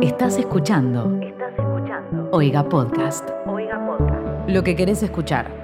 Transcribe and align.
Estás 0.00 0.38
escuchando 0.38 1.18
Estás 1.20 1.52
escuchando. 1.58 2.28
Oiga 2.30 2.68
Podcast. 2.68 3.28
Oiga 3.46 3.84
Podcast. 3.84 4.48
Lo 4.48 4.62
que 4.62 4.76
querés 4.76 5.02
escuchar. 5.02 5.58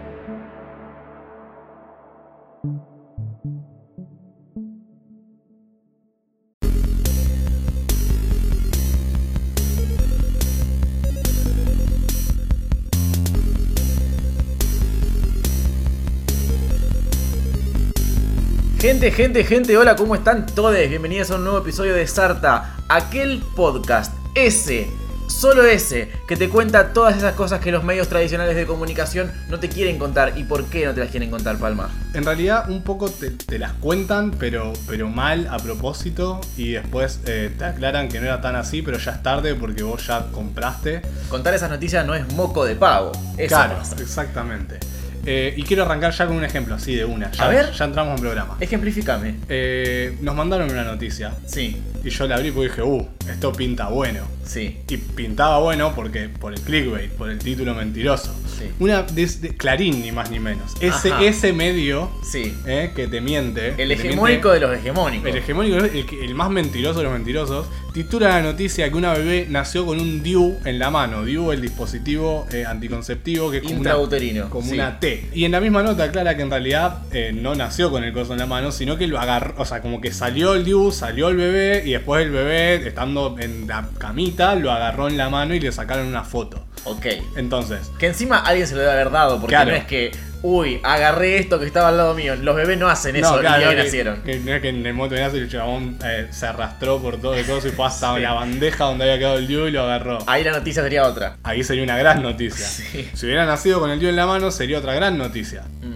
Gente, 18.85 19.11
gente, 19.13 19.45
gente, 19.45 19.79
hola, 19.79 19.97
¿cómo 19.97 20.15
están 20.15 20.45
todos? 20.45 20.77
Bienvenidos 20.77 21.31
a 21.31 21.37
un 21.37 21.45
nuevo 21.45 21.59
episodio 21.61 21.95
de 21.95 22.07
Sarta, 22.07 22.77
aquel 22.89 23.43
podcast, 23.57 24.13
ese, 24.35 24.89
solo 25.29 25.65
ese, 25.65 26.11
que 26.29 26.37
te 26.37 26.49
cuenta 26.49 26.93
todas 26.93 27.17
esas 27.17 27.35
cosas 27.35 27.61
que 27.61 27.71
los 27.73 27.85
medios 27.85 28.09
tradicionales 28.09 28.57
de 28.57 28.67
comunicación 28.67 29.33
no 29.49 29.59
te 29.59 29.69
quieren 29.69 29.99
contar 29.99 30.35
y 30.37 30.45
por 30.45 30.67
qué 30.67 30.87
no 30.87 30.95
te 30.95 31.01
las 31.01 31.11
quieren 31.11 31.31
contar, 31.31 31.57
Palma. 31.59 31.91
En 32.15 32.25
realidad 32.25 32.69
un 32.71 32.83
poco 32.83 33.09
te, 33.11 33.31
te 33.31 33.59
las 33.59 33.73
cuentan, 33.75 34.33
pero, 34.33 34.73
pero 34.87 35.09
mal 35.09 35.49
a 35.51 35.59
propósito 35.59 36.41
y 36.57 36.73
después 36.73 37.21
eh, 37.27 37.51
te 37.57 37.65
aclaran 37.65 38.09
que 38.09 38.21
no 38.21 38.27
era 38.27 38.41
tan 38.41 38.57
así, 38.57 38.83
pero 38.83 38.99
ya 38.99 39.13
es 39.13 39.23
tarde 39.23 39.55
porque 39.55 39.83
vos 39.83 40.07
ya 40.07 40.27
compraste. 40.33 41.03
Contar 41.29 41.55
esas 41.55 41.71
noticias 41.71 42.07
no 42.07 42.15
es 42.15 42.31
moco 42.35 42.65
de 42.65 42.77
pavo, 42.77 43.13
eso 43.37 43.49
claro, 43.49 43.77
pasa. 43.79 43.97
exactamente. 44.01 44.79
Eh, 45.27 45.55
y 45.57 45.63
quiero 45.63 45.85
arrancar 45.85 46.13
ya 46.13 46.27
con 46.27 46.37
un 46.37 46.45
ejemplo, 46.45 46.75
así 46.75 46.95
de 46.95 47.05
una. 47.07 47.31
Ya, 47.33 47.45
A 47.45 47.49
ver. 47.49 47.73
Ya 47.73 47.87
entramos 47.87 48.15
en 48.17 48.21
programa. 48.21 48.59
Ejemplificame. 48.61 49.37
Eh, 49.49 50.19
nos 50.21 50.35
mandaron 50.35 50.71
una 50.71 50.85
noticia 50.85 51.33
Sí, 51.47 51.81
y 52.05 52.11
yo 52.11 52.27
la 52.29 52.37
abrí 52.37 52.51
porque 52.51 52.69
dije, 52.69 52.83
uh, 52.83 53.07
esto 53.31 53.53
pinta 53.53 53.89
bueno. 53.89 54.21
sí, 54.45 54.79
Y 54.89 54.97
pintaba 54.99 55.59
bueno 55.59 55.95
porque 55.95 56.29
por 56.29 56.53
el 56.53 56.61
clickbait, 56.61 57.11
por 57.13 57.31
el 57.31 57.39
título 57.39 57.75
mentiroso. 57.75 58.35
Sí. 58.59 58.67
Una 58.79 59.03
de, 59.03 59.27
de 59.27 59.57
Clarín, 59.57 60.01
ni 60.03 60.13
más 60.13 60.31
ni 60.31 60.39
menos. 60.39 60.75
Ese, 60.81 61.11
Ajá. 61.11 61.25
ese 61.25 61.53
medio 61.53 62.11
sí. 62.23 62.55
eh, 62.67 62.93
que 62.95 63.09
te 63.09 63.21
miente. 63.21 63.75
El 63.79 63.91
hegemónico 63.91 64.49
miente- 64.49 64.49
de 64.53 64.61
los 64.61 64.77
hegemónicos. 64.77 65.29
El 65.29 65.37
hegemónico, 65.39 65.77
el, 65.79 66.07
el 66.23 66.35
más 66.35 66.51
mentiroso 66.51 66.99
de 67.01 67.05
los 67.05 67.13
mentirosos, 67.13 67.67
titula 67.93 68.29
la 68.29 68.43
noticia 68.43 68.89
que 68.91 68.97
una 68.97 69.13
bebé 69.15 69.47
nació 69.51 69.85
con 69.87 69.99
un 69.99 70.23
DIU 70.23 70.59
en 70.65 70.79
la 70.79 70.91
mano. 70.91 71.25
DIU, 71.25 71.51
el 71.53 71.61
dispositivo 71.61 72.47
eh, 72.53 72.65
anticonceptivo 72.67 73.51
que 73.51 73.57
es 73.59 73.63
como 73.65 73.81
una, 73.81 73.91
Intrauterino. 73.91 74.51
como 74.51 74.69
sí. 74.69 74.75
una 74.75 75.01
T. 75.01 75.27
Y 75.35 75.45
en 75.45 75.53
la 75.53 75.61
misma 75.61 75.83
nota 75.83 76.05
aclara 76.05 76.37
que 76.37 76.43
en 76.43 76.51
realidad 76.51 76.99
eh, 77.13 77.33
no 77.35 77.55
nació 77.55 77.91
con 77.91 78.05
el 78.05 78.13
coso 78.13 78.33
en 78.35 78.39
la 78.39 78.47
mano, 78.47 78.71
sino 78.73 78.97
que 78.97 79.07
lo 79.09 79.19
agarró, 79.19 79.55
o 79.59 79.65
sea, 79.65 79.81
como 79.81 80.01
que 80.01 80.13
salió 80.13 80.55
el 80.55 80.65
DIU, 80.65 80.93
salió 80.93 81.29
el 81.29 81.37
bebé 81.37 81.83
y 81.87 81.94
después 81.95 82.25
el 82.25 82.31
bebé, 82.31 82.87
estando 82.87 83.37
en 83.39 83.67
la 83.67 83.89
camita, 83.99 84.55
lo 84.55 84.71
agarró 84.71 85.09
en 85.09 85.17
la 85.17 85.29
mano 85.31 85.55
y 85.55 85.61
le 85.61 85.73
sacaron 85.73 86.07
una 86.07 86.23
foto. 86.25 86.65
Ok. 86.85 87.07
Entonces, 87.37 87.91
Que 87.99 88.07
encima 88.07 88.39
alguien 88.39 88.67
se 88.67 88.75
lo 88.75 88.81
debe 88.81 88.93
haber 88.93 89.11
dado, 89.11 89.41
porque 89.41 89.55
Claro. 89.55 89.71
no 89.71 89.77
es 89.77 89.85
que, 89.85 90.11
uy, 90.43 90.81
agarré 90.83 91.39
esto 91.39 91.59
que 91.59 91.65
estaba 91.67 91.89
al 91.89 91.97
lado 91.97 92.15
mío. 92.15 92.37
Los 92.37 92.55
bebés 92.57 92.77
no 92.79 92.89
hacen 92.89 93.17
eso, 93.17 93.39
claro, 93.41 93.59
ni 93.63 93.65
hoy 93.65 93.77
que- 93.77 93.83
nacieron. 93.85 94.23
Que, 94.23 94.39
no 94.41 94.53
es 94.53 94.61
que 94.61 94.69
en 94.69 94.85
el 94.87 95.09
que 95.09 95.17
nace 95.21 95.39
el 95.39 95.49
chabón 95.49 95.97
eh, 96.05 96.27
se 96.31 96.47
arrastró 96.47 97.01
por 97.01 97.17
todo 97.19 97.35
el 97.35 97.47
coso 97.47 97.69
y 97.69 97.71
fue 97.71 97.87
hasta 97.87 98.15
Sí. 98.17 98.21
la 98.21 98.35
bandeja 98.35 98.85
donde 98.85 99.05
había 99.05 99.19
quedado 99.19 99.39
el 99.39 99.47
DIU 99.47 99.69
y 99.69 99.71
lo 99.71 99.83
agarró. 99.85 100.19
Ahí 100.27 100.45
la 100.45 100.51
noticia 100.53 100.83
sería 100.83 101.07
otra. 101.07 101.37
Ahí 101.43 101.65
sería 101.65 101.83
una 101.85 101.97
gran 101.97 102.23
noticia. 102.23 102.67
Sí. 102.95 103.09
Si 103.15 103.25
hubiera 103.27 103.47
nacido 103.47 103.81
con 103.81 103.91
el 103.91 103.99
DIU 103.99 104.11
en 104.11 104.17
la 104.17 104.27
mano, 104.27 104.51
sería 104.51 104.79
otra 104.79 104.93
gran 104.95 105.17
noticia. 105.17 105.63
Ujú. 105.83 105.94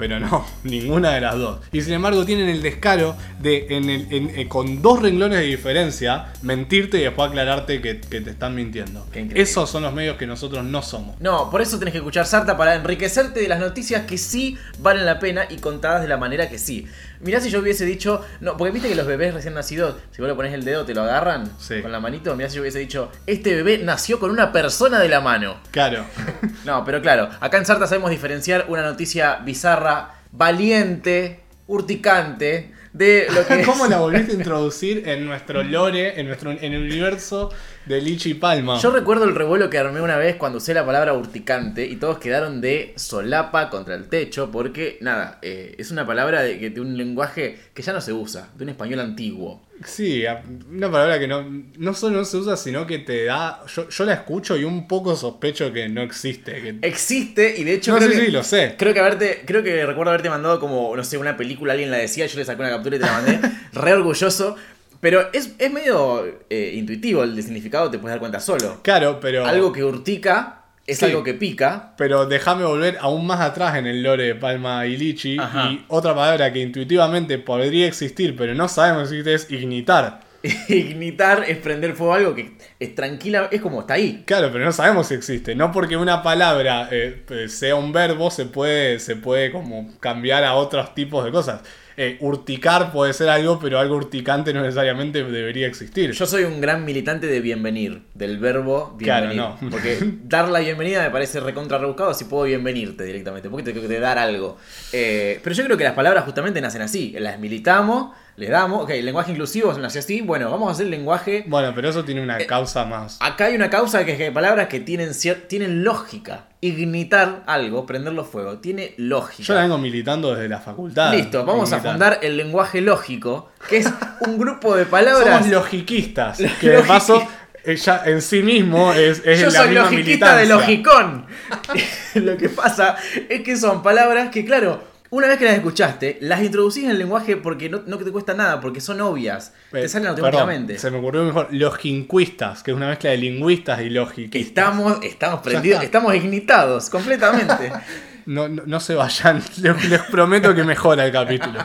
Pero 0.00 0.18
no, 0.18 0.44
ninguna 0.64 1.10
de 1.12 1.20
las 1.20 1.36
dos. 1.38 1.60
Y 1.70 1.82
sin 1.82 1.92
embargo 1.92 2.24
tienen 2.24 2.48
el 2.48 2.60
descaro 2.62 3.14
de, 3.38 3.66
en 3.70 3.88
el- 3.88 4.06
en- 4.12 4.30
eh, 4.36 4.48
con 4.48 4.82
dos 4.82 5.00
renglones 5.00 5.38
de 5.38 5.44
diferencia, 5.44 6.32
mentirte 6.42 6.98
y 6.98 7.02
después 7.02 7.28
aclararte 7.28 7.80
que, 7.80 8.00
que 8.00 8.20
te 8.20 8.30
están 8.30 8.54
mintiendo. 8.56 9.06
Esos 9.34 9.70
son 9.70 9.82
los 9.84 9.92
medios 9.92 10.16
que 10.16 10.26
nosotros 10.26 10.64
no 10.64 10.82
somos. 10.82 11.20
No, 11.20 11.50
por 11.50 11.60
eso 11.62 11.78
tenés 11.78 11.92
que 11.92 11.98
escuchar 11.98 12.26
Sarta 12.26 12.56
para 12.56 12.74
enriquecerte 12.74 13.40
de 13.40 13.48
las 13.48 13.60
noticias 13.60 14.06
que 14.06 14.18
sí 14.18 14.56
valen 14.80 15.04
la 15.06 15.18
pena 15.20 15.44
y 15.48 15.58
contadas 15.58 16.02
de 16.02 16.08
la 16.08 16.16
manera 16.16 16.48
que 16.48 16.58
sí. 16.58 16.86
Mirá 17.20 17.40
si 17.40 17.50
yo 17.50 17.60
hubiese 17.60 17.84
dicho, 17.84 18.24
no, 18.40 18.56
porque 18.56 18.72
viste 18.72 18.88
que 18.88 18.94
los 18.94 19.06
bebés 19.06 19.34
recién 19.34 19.54
nacidos, 19.54 19.96
si 20.10 20.22
vos 20.22 20.28
le 20.28 20.34
pones 20.34 20.54
el 20.54 20.64
dedo 20.64 20.84
te 20.84 20.94
lo 20.94 21.02
agarran 21.02 21.50
Sí. 21.58 21.82
con 21.82 21.92
la 21.92 22.00
manito, 22.00 22.34
mirá 22.34 22.48
si 22.48 22.56
yo 22.56 22.62
hubiese 22.62 22.78
dicho, 22.78 23.10
este 23.26 23.54
bebé 23.54 23.78
nació 23.78 24.18
con 24.18 24.30
una 24.30 24.52
persona 24.52 24.98
de 24.98 25.08
la 25.08 25.20
mano. 25.20 25.56
Claro. 25.70 26.04
No, 26.64 26.84
pero 26.84 27.00
claro, 27.00 27.30
acá 27.40 27.56
en 27.56 27.64
Sarta 27.66 27.86
sabemos 27.86 28.10
diferenciar 28.10 28.66
una 28.68 28.82
noticia 28.82 29.36
bizarra, 29.36 30.16
valiente, 30.30 31.40
urticante, 31.66 32.72
de 32.92 33.26
lo 33.32 33.46
que 33.46 33.62
¿Cómo 33.64 33.84
es- 33.84 33.90
la 33.90 33.98
volviste 33.98 34.32
a 34.32 34.34
introducir 34.34 35.08
en 35.08 35.24
nuestro 35.24 35.62
lore, 35.62 36.20
en 36.20 36.26
nuestro 36.26 36.50
en 36.50 36.72
el 36.74 36.82
universo 36.82 37.50
de 37.90 38.00
Lichi 38.00 38.34
Palma? 38.34 38.78
Yo 38.80 38.90
recuerdo 38.90 39.24
el 39.24 39.34
revuelo 39.34 39.68
que 39.68 39.76
armé 39.78 40.00
una 40.00 40.16
vez 40.16 40.36
cuando 40.36 40.58
usé 40.58 40.72
la 40.72 40.86
palabra 40.86 41.12
urticante 41.12 41.84
y 41.86 41.96
todos 41.96 42.18
quedaron 42.18 42.60
de 42.60 42.94
solapa 42.96 43.68
contra 43.68 43.94
el 43.96 44.08
techo 44.08 44.50
porque, 44.50 44.96
nada, 45.00 45.38
eh, 45.42 45.74
es 45.76 45.90
una 45.90 46.06
palabra 46.06 46.42
de, 46.42 46.70
de 46.70 46.80
un 46.80 46.96
lenguaje 46.96 47.58
que 47.74 47.82
ya 47.82 47.92
no 47.92 48.00
se 48.00 48.12
usa, 48.12 48.48
de 48.56 48.64
un 48.64 48.70
español 48.70 49.00
antiguo. 49.00 49.68
Sí, 49.84 50.24
una 50.70 50.90
palabra 50.90 51.18
que 51.18 51.26
no, 51.26 51.42
no 51.78 51.94
solo 51.94 52.18
no 52.18 52.24
se 52.26 52.36
usa, 52.36 52.56
sino 52.56 52.86
que 52.86 52.98
te 52.98 53.24
da. 53.24 53.62
Yo, 53.74 53.88
yo 53.88 54.04
la 54.04 54.12
escucho 54.12 54.56
y 54.58 54.64
un 54.64 54.86
poco 54.86 55.16
sospecho 55.16 55.72
que 55.72 55.88
no 55.88 56.02
existe. 56.02 56.52
que- 56.60 56.76
Existe 56.86 57.54
y 57.56 57.64
de 57.64 57.74
hecho... 57.74 57.92
no 57.92 57.96
creo 57.98 58.10
sé 58.10 58.18
que- 58.18 58.26
si 58.26 58.30
lo 58.30 58.44
sé. 58.44 58.74
Creo 58.78 58.92
que 58.92 59.00
haberte, 59.00 59.42
creo 59.46 59.62
que 59.62 59.86
recuerdo 59.86 60.10
haberte 60.10 60.28
mandado 60.28 60.60
como, 60.60 60.94
no 60.94 61.02
sé, 61.02 61.16
una 61.16 61.36
película, 61.36 61.72
alguien 61.72 61.90
la 61.90 61.96
decía, 61.96 62.26
yo 62.26 62.38
le 62.38 62.44
saqué 62.44 62.60
una 62.60 62.70
captura 62.70 62.96
y 62.96 62.98
te 63.00 63.06
la 63.06 63.12
mandé, 63.12 63.40
re 63.72 63.92
orgulloso. 63.94 64.54
Pero 65.00 65.32
es, 65.32 65.54
es 65.58 65.72
medio 65.72 66.24
eh, 66.50 66.72
intuitivo 66.74 67.22
el 67.22 67.42
significado, 67.42 67.90
te 67.90 67.98
puedes 67.98 68.12
dar 68.14 68.20
cuenta 68.20 68.40
solo. 68.40 68.80
Claro, 68.82 69.18
pero. 69.20 69.46
Algo 69.46 69.72
que 69.72 69.82
urtica 69.82 70.64
es 70.86 70.98
Sí. 70.98 71.06
algo 71.06 71.22
que 71.24 71.34
pica. 71.34 71.94
Pero 71.96 72.26
déjame 72.26 72.64
volver 72.64 72.98
aún 73.00 73.26
más 73.26 73.40
atrás 73.40 73.76
en 73.76 73.86
el 73.86 74.02
lore 74.02 74.24
de 74.24 74.34
Palma 74.34 74.86
y 74.86 74.96
Lichi. 74.96 75.38
Ajá. 75.38 75.70
Y 75.70 75.84
otra 75.88 76.14
palabra 76.14 76.52
que 76.52 76.58
intuitivamente 76.60 77.38
podría 77.38 77.86
existir, 77.86 78.36
pero 78.36 78.54
no 78.54 78.68
sabemos 78.68 79.08
si 79.08 79.16
existe, 79.18 79.34
es 79.34 79.50
ignitar. 79.50 80.20
Ignitar 80.68 81.44
es 81.46 81.58
prender 81.58 81.94
fuego 81.94 82.14
a 82.14 82.16
algo 82.16 82.34
que 82.34 82.52
es 82.78 82.94
tranquila, 82.94 83.48
es 83.50 83.60
como 83.60 83.80
está 83.80 83.94
ahí. 83.94 84.22
Claro, 84.26 84.50
pero 84.50 84.64
no 84.64 84.72
sabemos 84.72 85.08
si 85.08 85.14
existe. 85.14 85.54
No 85.54 85.70
porque 85.70 85.96
una 85.98 86.22
palabra 86.22 86.88
eh, 86.90 87.24
eh, 87.28 87.48
sea 87.48 87.74
un 87.74 87.92
verbo, 87.92 88.30
se 88.30 88.46
puede, 88.46 89.00
se 89.00 89.16
puede 89.16 89.52
como 89.52 89.90
cambiar 90.00 90.44
a 90.44 90.54
otros 90.54 90.94
tipos 90.94 91.24
de 91.26 91.30
cosas. 91.30 91.60
Eh, 92.02 92.16
urticar 92.20 92.92
puede 92.92 93.12
ser 93.12 93.28
algo, 93.28 93.60
pero 93.60 93.78
algo 93.78 93.94
urticante 93.94 94.54
no 94.54 94.62
necesariamente 94.62 95.22
debería 95.22 95.66
existir. 95.66 96.12
Yo 96.12 96.24
soy 96.24 96.44
un 96.44 96.58
gran 96.58 96.82
militante 96.86 97.26
de 97.26 97.40
bienvenir, 97.42 98.04
del 98.14 98.38
verbo 98.38 98.96
Claro, 98.98 99.28
bienvenir. 99.28 99.54
no. 99.60 99.70
Porque 99.70 99.98
dar 100.24 100.48
la 100.48 100.60
bienvenida 100.60 101.02
me 101.02 101.10
parece 101.10 101.40
recontra 101.40 101.76
rebuscado 101.76 102.14
si 102.14 102.24
puedo 102.24 102.44
bienvenirte 102.44 103.04
directamente, 103.04 103.50
porque 103.50 103.70
tengo 103.70 103.86
que 103.86 104.00
dar 104.00 104.16
algo. 104.16 104.56
Eh, 104.94 105.40
pero 105.44 105.54
yo 105.54 105.62
creo 105.64 105.76
que 105.76 105.84
las 105.84 105.92
palabras 105.92 106.24
justamente 106.24 106.62
nacen 106.62 106.80
así, 106.80 107.14
las 107.18 107.38
militamos, 107.38 108.16
le 108.40 108.48
damos, 108.48 108.84
ok, 108.84 108.90
el 108.90 109.04
lenguaje 109.04 109.32
inclusivo 109.32 109.70
nació 109.74 109.98
así, 110.00 110.22
bueno, 110.22 110.50
vamos 110.50 110.68
a 110.68 110.72
hacer 110.72 110.86
lenguaje... 110.86 111.44
Bueno, 111.46 111.72
pero 111.74 111.90
eso 111.90 112.06
tiene 112.06 112.22
una 112.22 112.38
Eh, 112.40 112.46
causa 112.46 112.86
más. 112.86 113.18
Acá 113.20 113.44
hay 113.44 113.54
una 113.54 113.68
causa 113.68 114.02
que 114.06 114.12
es 114.12 114.16
que 114.16 114.24
hay 114.24 114.30
palabras 114.30 114.68
que 114.68 114.80
tienen, 114.80 115.10
tienen 115.46 115.84
lógica. 115.84 116.46
Ignitar 116.62 117.42
algo, 117.46 117.84
prenderlo 117.84 118.24
fuego, 118.24 118.56
tiene 118.58 118.94
lógica. 118.96 119.42
Yo 119.42 119.54
la 119.54 119.60
vengo 119.60 119.76
militando 119.76 120.34
desde 120.34 120.48
la 120.48 120.58
facultad. 120.58 121.12
Listo, 121.12 121.44
vamos 121.44 121.70
a 121.74 121.80
fundar 121.80 122.18
el 122.22 122.38
lenguaje 122.38 122.80
lógico, 122.80 123.50
que 123.68 123.76
es 123.76 123.92
un 124.20 124.38
grupo 124.38 124.74
de 124.74 124.86
palabras. 124.86 125.40
Somos 125.40 125.48
logiquistas. 125.48 126.38
Que 126.60 126.70
de 126.70 126.82
paso, 126.82 127.22
ella 127.62 128.02
en 128.06 128.22
sí 128.22 128.42
mismo 128.42 128.94
es, 128.94 129.20
es 129.22 129.40
Yo 129.40 129.46
la 129.50 129.52
soy 129.52 129.68
misma 129.68 129.84
logiquista 129.84 130.36
de 130.36 130.46
logicón. 130.46 131.26
Lo 132.14 132.38
que 132.38 132.48
pasa 132.48 132.96
es 133.28 133.42
que 133.42 133.56
son 133.58 133.82
palabras 133.82 134.30
que, 134.30 134.46
claro, 134.46 134.82
una 135.10 135.26
vez 135.26 135.38
que 135.38 135.44
las 135.44 135.54
escuchaste, 135.54 136.18
las 136.20 136.42
introducís 136.42 136.84
en 136.84 136.90
el 136.90 136.98
lenguaje 136.98 137.36
porque 137.36 137.68
no, 137.68 137.82
no 137.86 137.98
te 137.98 138.10
cuesta 138.12 138.32
nada, 138.34 138.60
porque 138.60 138.80
son 138.80 139.00
obvias. 139.00 139.52
Eh, 139.72 139.82
te 139.82 139.88
salen 139.88 140.14
perdón, 140.14 140.26
automáticamente. 140.26 140.78
se 140.78 140.90
me 140.90 140.98
ocurrió 140.98 141.24
mejor. 141.24 141.48
Lojinquistas, 141.50 142.62
que 142.62 142.70
es 142.70 142.76
una 142.76 142.88
mezcla 142.88 143.10
de 143.10 143.16
lingüistas 143.16 143.80
y 143.80 143.90
lógicas. 143.90 144.40
estamos, 144.40 144.98
estamos 145.02 145.40
prendidos, 145.40 145.82
estamos 145.82 146.14
ignitados 146.14 146.88
completamente. 146.90 147.72
No, 148.26 148.48
no, 148.48 148.62
no 148.64 148.78
se 148.80 148.94
vayan, 148.94 149.42
les, 149.60 149.88
les 149.88 150.02
prometo 150.02 150.54
que 150.54 150.62
mejora 150.62 151.04
el 151.06 151.10
capítulo. 151.10 151.58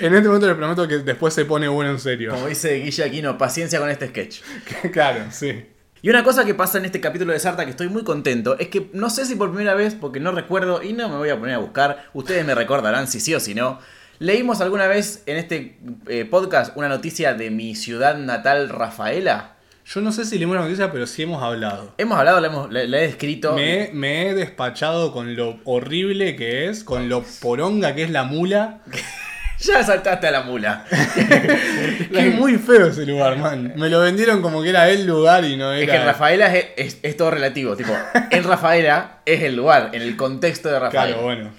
En 0.00 0.14
este 0.14 0.28
momento 0.28 0.46
les 0.46 0.54
prometo 0.54 0.86
que 0.86 0.98
después 0.98 1.34
se 1.34 1.46
pone 1.46 1.66
bueno 1.66 1.90
en 1.90 1.98
serio. 1.98 2.32
Como 2.32 2.46
dice 2.46 2.74
Guille 2.74 3.02
Aquino, 3.02 3.36
paciencia 3.36 3.80
con 3.80 3.90
este 3.90 4.08
sketch. 4.08 4.40
claro, 4.92 5.24
sí. 5.30 5.64
Y 6.02 6.10
una 6.10 6.22
cosa 6.22 6.44
que 6.44 6.54
pasa 6.54 6.78
en 6.78 6.84
este 6.84 7.00
capítulo 7.00 7.32
de 7.32 7.38
Sarta 7.40 7.64
que 7.64 7.70
estoy 7.70 7.88
muy 7.88 8.04
contento 8.04 8.58
es 8.58 8.68
que 8.68 8.90
no 8.92 9.10
sé 9.10 9.24
si 9.26 9.34
por 9.34 9.48
primera 9.50 9.74
vez, 9.74 9.94
porque 9.94 10.20
no 10.20 10.30
recuerdo 10.30 10.82
y 10.82 10.92
no 10.92 11.08
me 11.08 11.16
voy 11.16 11.30
a 11.30 11.38
poner 11.38 11.54
a 11.56 11.58
buscar, 11.58 12.04
ustedes 12.12 12.44
me 12.46 12.54
recordarán 12.54 13.08
si 13.08 13.18
sí 13.20 13.34
o 13.34 13.40
si 13.40 13.54
no. 13.54 13.78
Leímos 14.18 14.60
alguna 14.60 14.86
vez 14.86 15.22
en 15.26 15.36
este 15.36 15.78
eh, 16.06 16.24
podcast 16.24 16.76
una 16.76 16.88
noticia 16.88 17.34
de 17.34 17.50
mi 17.50 17.74
ciudad 17.74 18.16
natal, 18.18 18.68
Rafaela. 18.68 19.52
Yo 19.84 20.00
no 20.00 20.10
sé 20.10 20.24
si 20.24 20.36
leímos 20.38 20.56
la 20.56 20.62
noticia, 20.62 20.90
pero 20.90 21.06
sí 21.06 21.22
hemos 21.22 21.42
hablado. 21.42 21.92
Hemos 21.98 22.18
hablado, 22.18 22.40
la, 22.40 22.46
hemos, 22.48 22.72
la- 22.72 22.84
la 22.84 22.98
he 22.98 23.06
descrito. 23.06 23.54
Me, 23.54 23.90
me 23.92 24.28
he 24.28 24.34
despachado 24.34 25.12
con 25.12 25.36
lo 25.36 25.58
horrible 25.64 26.34
que 26.36 26.68
es, 26.68 26.82
con 26.82 27.08
lo 27.08 27.22
poronga 27.40 27.94
que 27.94 28.02
es 28.04 28.10
la 28.10 28.24
mula. 28.24 28.80
Ya 29.60 29.82
saltaste 29.82 30.26
a 30.26 30.30
la 30.30 30.42
mula. 30.42 30.84
Es 30.90 32.34
muy 32.34 32.56
feo 32.56 32.86
ese 32.88 33.06
lugar, 33.06 33.36
man. 33.38 33.72
Me 33.76 33.88
lo 33.88 34.00
vendieron 34.00 34.42
como 34.42 34.62
que 34.62 34.70
era 34.70 34.88
el 34.88 35.06
lugar 35.06 35.44
y 35.44 35.56
no 35.56 35.72
era. 35.72 35.80
Es 35.82 35.88
que 35.90 35.96
en 35.96 36.04
Rafaela 36.04 36.54
es, 36.54 36.66
es- 36.76 36.98
es 37.02 37.16
todo 37.16 37.30
relativo. 37.30 37.76
Tipo, 37.76 37.92
en 38.30 38.44
Rafaela 38.44 39.18
es 39.24 39.42
el 39.42 39.56
lugar, 39.56 39.90
en 39.92 40.02
el 40.02 40.16
contexto 40.16 40.68
de 40.68 40.78
Rafaela. 40.78 41.06
Claro, 41.16 41.22
bueno. 41.22 41.50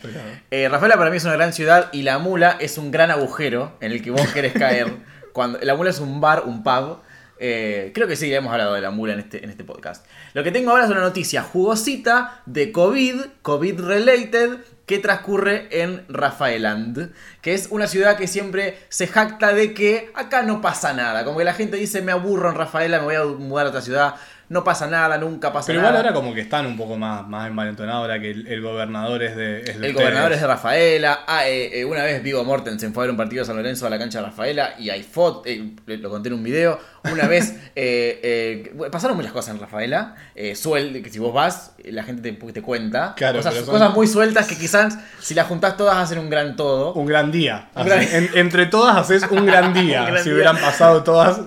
Eh, 0.51 0.69
Rafaela 0.69 0.95
para 0.97 1.09
mí 1.09 1.17
es 1.17 1.23
una 1.25 1.33
gran 1.33 1.53
ciudad 1.53 1.89
y 1.91 2.03
la 2.03 2.17
mula 2.19 2.57
es 2.59 2.77
un 2.77 2.91
gran 2.91 3.11
agujero 3.11 3.77
en 3.81 3.91
el 3.91 4.01
que 4.03 4.11
vos 4.11 4.27
querés 4.31 4.53
caer. 4.53 4.87
Cuando, 5.33 5.59
la 5.61 5.75
mula 5.75 5.89
es 5.91 5.99
un 5.99 6.19
bar, 6.21 6.43
un 6.45 6.63
pub. 6.63 6.99
Eh, 7.39 7.91
creo 7.93 8.07
que 8.07 8.15
sí, 8.15 8.33
hemos 8.33 8.51
hablado 8.51 8.73
de 8.73 8.81
la 8.81 8.89
mula 8.89 9.13
en 9.13 9.19
este, 9.19 9.43
en 9.43 9.49
este 9.51 9.63
podcast. 9.63 10.05
Lo 10.33 10.43
que 10.43 10.51
tengo 10.51 10.71
ahora 10.71 10.85
es 10.85 10.89
una 10.89 11.01
noticia 11.01 11.43
jugosita 11.43 12.41
de 12.47 12.71
COVID, 12.71 13.15
COVID 13.43 13.79
related, 13.81 14.57
que 14.87 14.99
transcurre 14.99 15.67
en 15.69 16.05
Rafaeland, 16.07 17.11
que 17.41 17.53
es 17.53 17.67
una 17.71 17.87
ciudad 17.87 18.15
que 18.17 18.25
siempre 18.25 18.79
se 18.87 19.05
jacta 19.05 19.53
de 19.53 19.73
que 19.73 20.11
acá 20.15 20.43
no 20.43 20.61
pasa 20.61 20.93
nada. 20.93 21.25
Como 21.25 21.37
que 21.37 21.43
la 21.43 21.53
gente 21.53 21.75
dice, 21.75 22.01
me 22.01 22.13
aburro 22.13 22.49
en 22.49 22.55
Rafaela, 22.55 22.99
me 22.99 23.03
voy 23.05 23.15
a 23.15 23.25
mudar 23.25 23.65
a 23.65 23.69
otra 23.69 23.81
ciudad. 23.81 24.15
No 24.49 24.63
pasa 24.63 24.87
nada, 24.87 25.17
nunca 25.17 25.51
pasa 25.51 25.67
Pero 25.67 25.79
nada. 25.81 25.89
igual 25.89 26.05
ahora 26.05 26.15
como 26.15 26.33
que 26.33 26.39
están 26.39 26.65
un 26.65 26.77
poco 26.77 26.95
más, 26.95 27.27
más 27.27 27.49
envalentonados 27.49 28.03
ahora 28.03 28.21
que 28.21 28.31
el, 28.31 28.47
el 28.47 28.61
gobernador 28.61 29.21
es 29.21 29.35
de, 29.35 29.59
es 29.59 29.77
de 29.77 29.87
El 29.87 29.93
gobernador 29.93 30.31
es 30.31 30.39
de 30.39 30.47
Rafaela. 30.47 31.25
Ah, 31.27 31.49
eh, 31.49 31.81
eh, 31.81 31.83
una 31.83 32.03
vez 32.05 32.23
Vigo 32.23 32.45
Mortensen 32.45 32.93
fue 32.93 33.03
a 33.03 33.07
ver 33.07 33.11
un 33.11 33.17
partido 33.17 33.41
de 33.41 33.45
San 33.45 33.57
Lorenzo 33.57 33.85
a 33.87 33.89
la 33.89 33.99
cancha 33.99 34.19
de 34.19 34.27
Rafaela 34.27 34.75
y 34.79 34.89
hay 34.89 35.03
fotos, 35.03 35.51
lo 35.85 36.09
conté 36.09 36.29
en 36.29 36.35
un 36.35 36.43
video. 36.43 36.79
Una 37.11 37.27
vez 37.27 37.53
eh, 37.75 38.71
eh, 38.75 38.89
pasaron 38.91 39.15
muchas 39.17 39.31
cosas 39.31 39.53
en 39.55 39.61
Rafaela. 39.61 40.15
Eh, 40.35 40.55
suel, 40.55 41.01
que 41.03 41.09
si 41.09 41.19
vos 41.19 41.33
vas, 41.33 41.71
la 41.83 42.03
gente 42.03 42.31
te, 42.31 42.51
te 42.53 42.61
cuenta. 42.61 43.13
Claro, 43.15 43.39
cosas, 43.39 43.55
son- 43.55 43.65
cosas 43.65 43.93
muy 43.93 44.07
sueltas 44.07 44.47
que 44.47 44.57
quizás 44.57 44.97
si 45.19 45.33
las 45.33 45.47
juntás 45.47 45.77
todas 45.77 45.97
hacen 45.97 46.19
un 46.19 46.29
gran 46.29 46.55
todo. 46.55 46.93
Un 46.93 47.05
gran 47.05 47.31
día. 47.31 47.69
Un 47.75 47.85
gran- 47.85 47.99
Así, 47.99 48.15
en- 48.15 48.29
entre 48.35 48.65
todas 48.65 48.95
haces 48.97 49.23
un 49.29 49.45
gran 49.45 49.73
día. 49.73 50.01
Un 50.01 50.07
gran 50.07 50.17
si 50.23 50.29
día. 50.29 50.33
hubieran 50.35 50.57
pasado 50.57 51.03
todas 51.03 51.41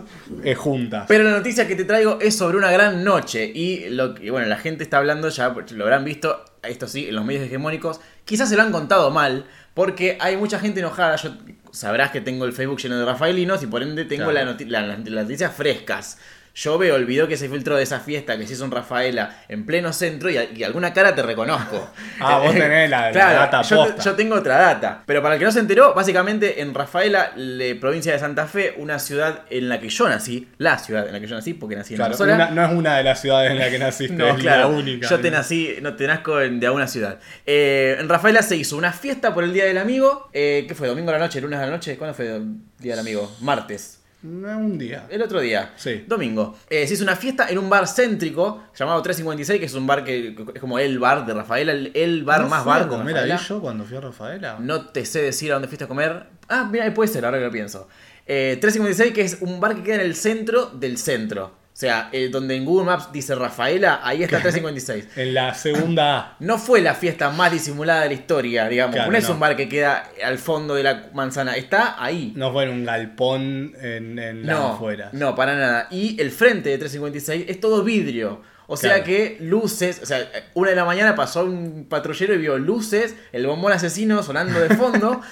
eh, 0.45 0.55
juntas. 0.55 1.05
Pero 1.09 1.25
la 1.25 1.31
noticia 1.33 1.67
que 1.67 1.77
te 1.77 1.85
traigo 1.85 2.19
es 2.21 2.37
sobre 2.37 2.57
una 2.57 2.71
gran 2.71 3.05
noche. 3.05 3.45
Y 3.55 3.89
lo 3.91 4.15
que, 4.15 4.31
bueno, 4.31 4.47
la 4.49 4.57
gente 4.57 4.85
está 4.85 4.99
hablando, 4.99 5.29
ya 5.29 5.55
lo 5.73 5.85
habrán 5.85 6.05
visto, 6.05 6.45
esto 6.63 6.87
sí, 6.89 7.09
en 7.09 7.15
los 7.17 7.25
medios 7.25 7.45
hegemónicos. 7.45 8.01
Quizás 8.25 8.49
se 8.49 8.57
lo 8.57 8.63
han 8.63 8.71
contado 8.71 9.11
mal, 9.11 9.47
porque 9.75 10.17
hay 10.21 10.37
mucha 10.37 10.59
gente 10.61 10.81
enojada. 10.81 11.17
Yo 11.17 11.31
sabrás 11.73 12.11
que 12.11 12.21
tengo 12.21 12.45
el 12.45 12.53
Facebook 12.53 12.79
lleno 12.81 12.99
de 12.99 13.05
rafaelinos 13.05 13.63
y 13.63 13.67
por 13.67 13.83
ende 13.83 14.05
tengo 14.05 14.31
Claro. 14.31 14.47
la 14.47 14.53
noti- 14.57 14.67
la- 14.67 14.83
las 14.87 14.99
las 15.09 15.25
noticias 15.25 15.55
frescas. 15.55 16.19
Yo 16.55 16.79
veo 16.79 16.97
el 16.97 17.07
video 17.07 17.29
que 17.29 17.37
se 17.37 17.49
filtró 17.49 17.77
de 17.77 17.85
esa 17.85 18.01
fiesta 18.01 18.37
que 18.37 18.47
se 18.47 18.55
hizo 18.55 18.65
en 18.65 18.71
Rafaela 18.73 19.37
en 19.49 19.65
pleno 19.67 19.93
centro 19.93 20.29
y, 20.31 20.37
y 20.57 20.65
alguna 20.65 20.93
cara 20.93 21.15
te 21.15 21.23
reconozco. 21.23 21.91
Ah, 22.23 22.39
vos 22.39 22.53
tenés 22.53 22.91
la- 22.91 23.11
data 23.13 23.63
yo, 23.63 23.77
posta. 23.85 24.03
yo 24.03 24.15
tengo 24.15 24.35
otra 24.35 24.59
data. 24.59 25.03
Pero 25.07 25.23
para 25.23 25.35
el 25.35 25.39
que 25.39 25.45
no 25.47 25.53
se 25.53 25.61
enteró, 25.61 25.95
básicamente 25.95 26.61
en 26.61 26.75
Rafaela, 26.75 27.33
provincia 27.81 28.13
de 28.13 28.19
Santa 28.19 28.47
Fe, 28.47 28.75
una 28.77 28.99
ciudad 28.99 29.45
en 29.49 29.69
la 29.71 29.81
que 29.81 29.89
yo 29.89 30.07
nací, 30.09 30.49
la 30.59 30.79
ciudad 30.79 31.07
en 31.07 31.13
la 31.15 31.21
que 31.21 31.27
yo 31.27 31.35
nací, 31.37 31.55
porque 31.55 31.77
nací 31.77 31.95
en 31.95 31.99
Claro, 31.99 32.17
una- 32.21 32.51
no 32.51 32.65
es 32.65 32.73
una 32.73 32.97
de 32.99 33.05
las 33.05 33.21
ciudades 33.23 33.53
en 33.53 33.59
la 33.59 33.71
que 33.71 33.79
naciste, 33.79 34.15
No, 34.17 34.29
es 34.29 34.35
claro. 34.41 34.61
la 34.61 34.67
única. 34.67 35.09
Yo 35.09 35.19
te 35.21 35.31
nací, 35.31 35.77
no 35.81 35.95
te 35.97 36.07
nazco 36.07 36.41
en- 36.43 36.61
de 36.61 36.67
alguna 36.67 36.87
ciudad. 36.89 37.19
Eh, 37.47 37.97
en 37.99 38.09
Rafaela 38.09 38.43
se 38.43 38.57
hizo 38.57 38.77
una 38.77 38.93
fiesta 38.93 39.33
por 39.33 39.45
el 39.45 39.53
Día 39.55 39.65
del 39.65 39.79
Amigo. 39.79 40.29
Eh, 40.35 40.67
¿Qué 40.69 40.75
fue? 40.75 40.89
¿Domingo 40.89 41.11
a 41.11 41.15
la 41.15 41.21
noche? 41.21 41.41
¿Lunes 41.41 41.59
a 41.59 41.65
la 41.67 41.71
noche? 41.73 41.97
¿Cuándo 41.97 42.13
fue 42.15 42.27
el 42.37 42.45
Día 42.79 42.93
del 42.93 43.01
Amigo? 43.01 43.35
Martes. 43.41 44.00
No, 44.23 44.59
un 44.59 44.77
día. 44.79 45.07
El 45.09 45.23
otro 45.23 45.41
día. 45.41 45.73
Sí. 45.77 46.05
Domingo. 46.07 46.57
Eh, 46.69 46.87
se 46.87 46.95
hizo 46.95 47.05
una 47.05 47.17
fiesta 47.17 47.49
en 47.49 47.59
un 47.59 47.71
bar 47.71 47.87
céntrico 47.89 48.65
llamado 48.79 49.01
356, 49.01 49.59
que 49.61 49.67
es 49.67 49.75
un 49.75 49.87
bar 49.87 50.05
que 50.05 50.37
es 50.55 50.61
como 50.61 50.79
el 50.79 50.99
bar 50.99 51.25
de 51.25 51.33
Rafaela, 51.33 51.73
el, 51.73 51.91
el 51.95 52.23
bar 52.25 52.43
¿No 52.43 52.49
más 52.49 52.63
fui 52.63 52.71
a 52.73 52.75
bar 52.75 52.85
de 52.85 52.89
comer 52.97 53.17
ahí 53.17 53.31
Rafaela. 53.31 53.49
yo 53.49 53.61
cuando 53.63 53.85
fui 53.85 53.97
a 53.97 54.01
Rafaela? 54.01 54.57
No 54.61 54.87
te 54.89 55.07
sé 55.07 55.23
decir 55.23 55.51
a 55.51 55.55
dónde 55.55 55.69
fuiste 55.69 55.85
a 55.85 55.89
comer. 55.89 56.27
Ah, 56.49 56.69
mira, 56.71 56.93
puede 56.93 57.09
ser, 57.11 57.25
ahora 57.25 57.39
que 57.39 57.45
lo 57.45 57.51
pienso. 57.51 57.89
Eh, 58.27 58.59
356, 58.61 59.13
que 59.15 59.23
es 59.23 59.39
un 59.41 59.59
bar 59.59 59.75
que 59.75 59.83
queda 59.83 59.95
en 59.97 60.01
el 60.03 60.15
centro 60.15 60.67
del 60.67 60.99
centro. 60.99 61.53
O 61.73 61.77
sea, 61.81 62.11
eh, 62.13 62.29
donde 62.31 62.57
en 62.57 62.65
Google 62.67 62.85
Maps 62.87 63.11
dice 63.13 63.35
Rafaela, 63.35 64.01
ahí 64.03 64.23
está 64.23 64.41
356. 64.41 65.09
En 65.17 65.33
la 65.33 65.55
segunda 65.55 66.19
A. 66.19 66.37
No 66.41 66.59
fue 66.59 66.81
la 66.83 66.95
fiesta 66.95 67.31
más 67.31 67.53
disimulada 67.53 68.03
de 68.03 68.09
la 68.09 68.15
historia, 68.15 68.69
digamos. 68.69 68.97
Claro, 68.97 69.11
no 69.11 69.17
es 69.17 69.27
no. 69.29 69.35
un 69.35 69.41
bar 69.41 69.57
que 69.57 69.69
queda 69.69 70.11
al 70.23 70.39
fondo 70.39 70.75
de 70.75 70.83
la 70.83 71.09
manzana. 71.15 71.57
Está 71.57 72.03
ahí. 72.03 72.33
No 72.37 72.53
fue 72.53 72.65
en 72.65 72.71
un 72.71 72.85
galpón 72.85 73.73
en, 73.81 74.19
en 74.19 74.47
las 74.47 74.59
No, 74.59 74.67
afueras. 74.75 75.15
no, 75.15 75.35
para 75.35 75.55
nada. 75.55 75.87
Y 75.91 76.21
el 76.21 76.31
frente 76.33 76.69
de 76.71 76.77
356 76.79 77.45
es 77.49 77.61
todo 77.61 77.83
vidrio. 77.83 78.43
O 78.67 78.77
sea 78.77 79.03
que 79.03 79.37
luces, 79.41 80.01
o 80.01 80.07
sea, 80.07 80.31
una 80.55 80.71
de 80.71 80.77
la 80.77 80.85
mañana 80.85 81.17
pasó 81.17 81.45
un 81.45 81.87
patrullero 81.89 82.35
y 82.35 82.39
vio 82.39 82.57
luces, 82.57 83.17
el 83.33 83.45
bombón 83.47 83.73
asesino 83.73 84.23
sonando 84.23 84.61
de 84.61 84.77
fondo. 84.77 85.21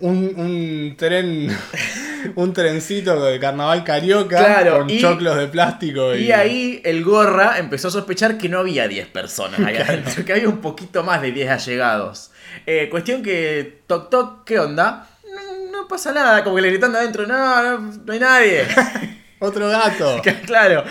Un, 0.00 0.32
un 0.36 0.94
tren. 0.96 1.48
un 2.36 2.52
trencito 2.52 3.22
de 3.24 3.38
carnaval 3.38 3.84
carioca. 3.84 4.38
Claro, 4.38 4.78
con 4.78 4.90
y- 4.90 5.00
choclos 5.00 5.36
de 5.36 5.48
plástico. 5.48 6.14
Y, 6.14 6.24
Y 6.26 6.32
ahí 6.32 6.80
el 6.84 7.04
gorra 7.04 7.58
empezó 7.58 7.88
a 7.88 7.90
sospechar 7.90 8.38
que 8.38 8.48
no 8.48 8.58
había 8.60 8.88
10 8.88 9.08
personas 9.08 9.60
ahí 9.60 9.76
adentro, 9.88 10.24
que 10.24 10.32
había 10.32 10.48
un 10.48 10.58
poquito 10.58 11.02
más 11.04 11.20
de 11.22 11.32
10 11.32 11.50
allegados. 11.50 12.30
Eh, 12.66 12.88
cuestión 12.90 13.22
que, 13.22 13.82
toc 13.86 14.10
toc, 14.10 14.44
¿qué 14.44 14.58
onda? 14.58 15.08
No, 15.34 15.70
no 15.82 15.88
pasa 15.88 16.12
nada, 16.12 16.42
como 16.44 16.56
que 16.56 16.62
le 16.62 16.70
gritando 16.70 16.98
adentro, 16.98 17.26
no, 17.26 17.62
no, 17.62 17.78
no 18.04 18.12
hay 18.12 18.18
nadie. 18.20 18.62
Otro 19.44 19.68
gato. 19.68 20.22
claro. 20.46 20.84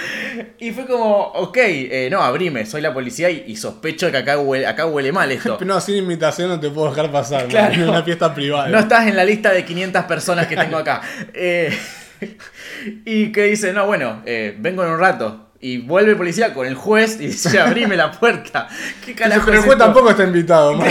Y 0.60 0.72
fue 0.72 0.86
como, 0.86 1.20
ok, 1.20 1.58
eh, 1.58 2.08
no, 2.12 2.22
abrime, 2.22 2.66
soy 2.66 2.82
la 2.82 2.94
policía 2.94 3.30
y, 3.30 3.46
y 3.48 3.56
sospecho 3.56 4.12
que 4.12 4.18
acá 4.18 4.38
huele, 4.38 4.68
acá 4.68 4.86
huele 4.86 5.12
mal 5.12 5.32
esto. 5.32 5.58
No, 5.64 5.80
sin 5.80 5.96
invitación 5.96 6.50
no 6.50 6.60
te 6.60 6.70
puedo 6.70 6.90
dejar 6.90 7.12
pasar. 7.12 7.48
Claro. 7.48 7.74
Es 7.74 7.88
una 7.88 8.04
fiesta 8.04 8.34
privada. 8.34 8.68
No 8.68 8.80
estás 8.80 9.08
en 9.08 9.16
la 9.16 9.24
lista 9.24 9.52
de 9.52 9.64
500 9.64 10.04
personas 10.04 10.48
que 10.48 10.56
tengo 10.56 10.78
acá. 10.78 11.02
Eh, 11.34 11.76
y 13.06 13.32
que 13.32 13.44
dice, 13.44 13.74
no, 13.74 13.86
bueno, 13.86 14.22
eh, 14.26 14.56
vengo 14.60 14.84
en 14.84 14.92
un 14.92 15.00
rato. 15.00 15.52
Y 15.60 15.78
vuelve 15.78 16.12
el 16.12 16.18
policía 16.18 16.54
con 16.54 16.68
el 16.68 16.76
juez 16.76 17.18
y 17.22 17.28
dice, 17.28 17.60
abrime 17.60 17.96
la 17.96 18.12
puerta. 18.12 18.68
¿Qué 19.06 19.16
carajo 19.16 19.46
Pero 19.46 19.58
el 19.58 19.64
juez 19.64 19.78
tampoco 19.78 20.10
está 20.10 20.26
invitado, 20.26 20.74
man. 20.74 20.90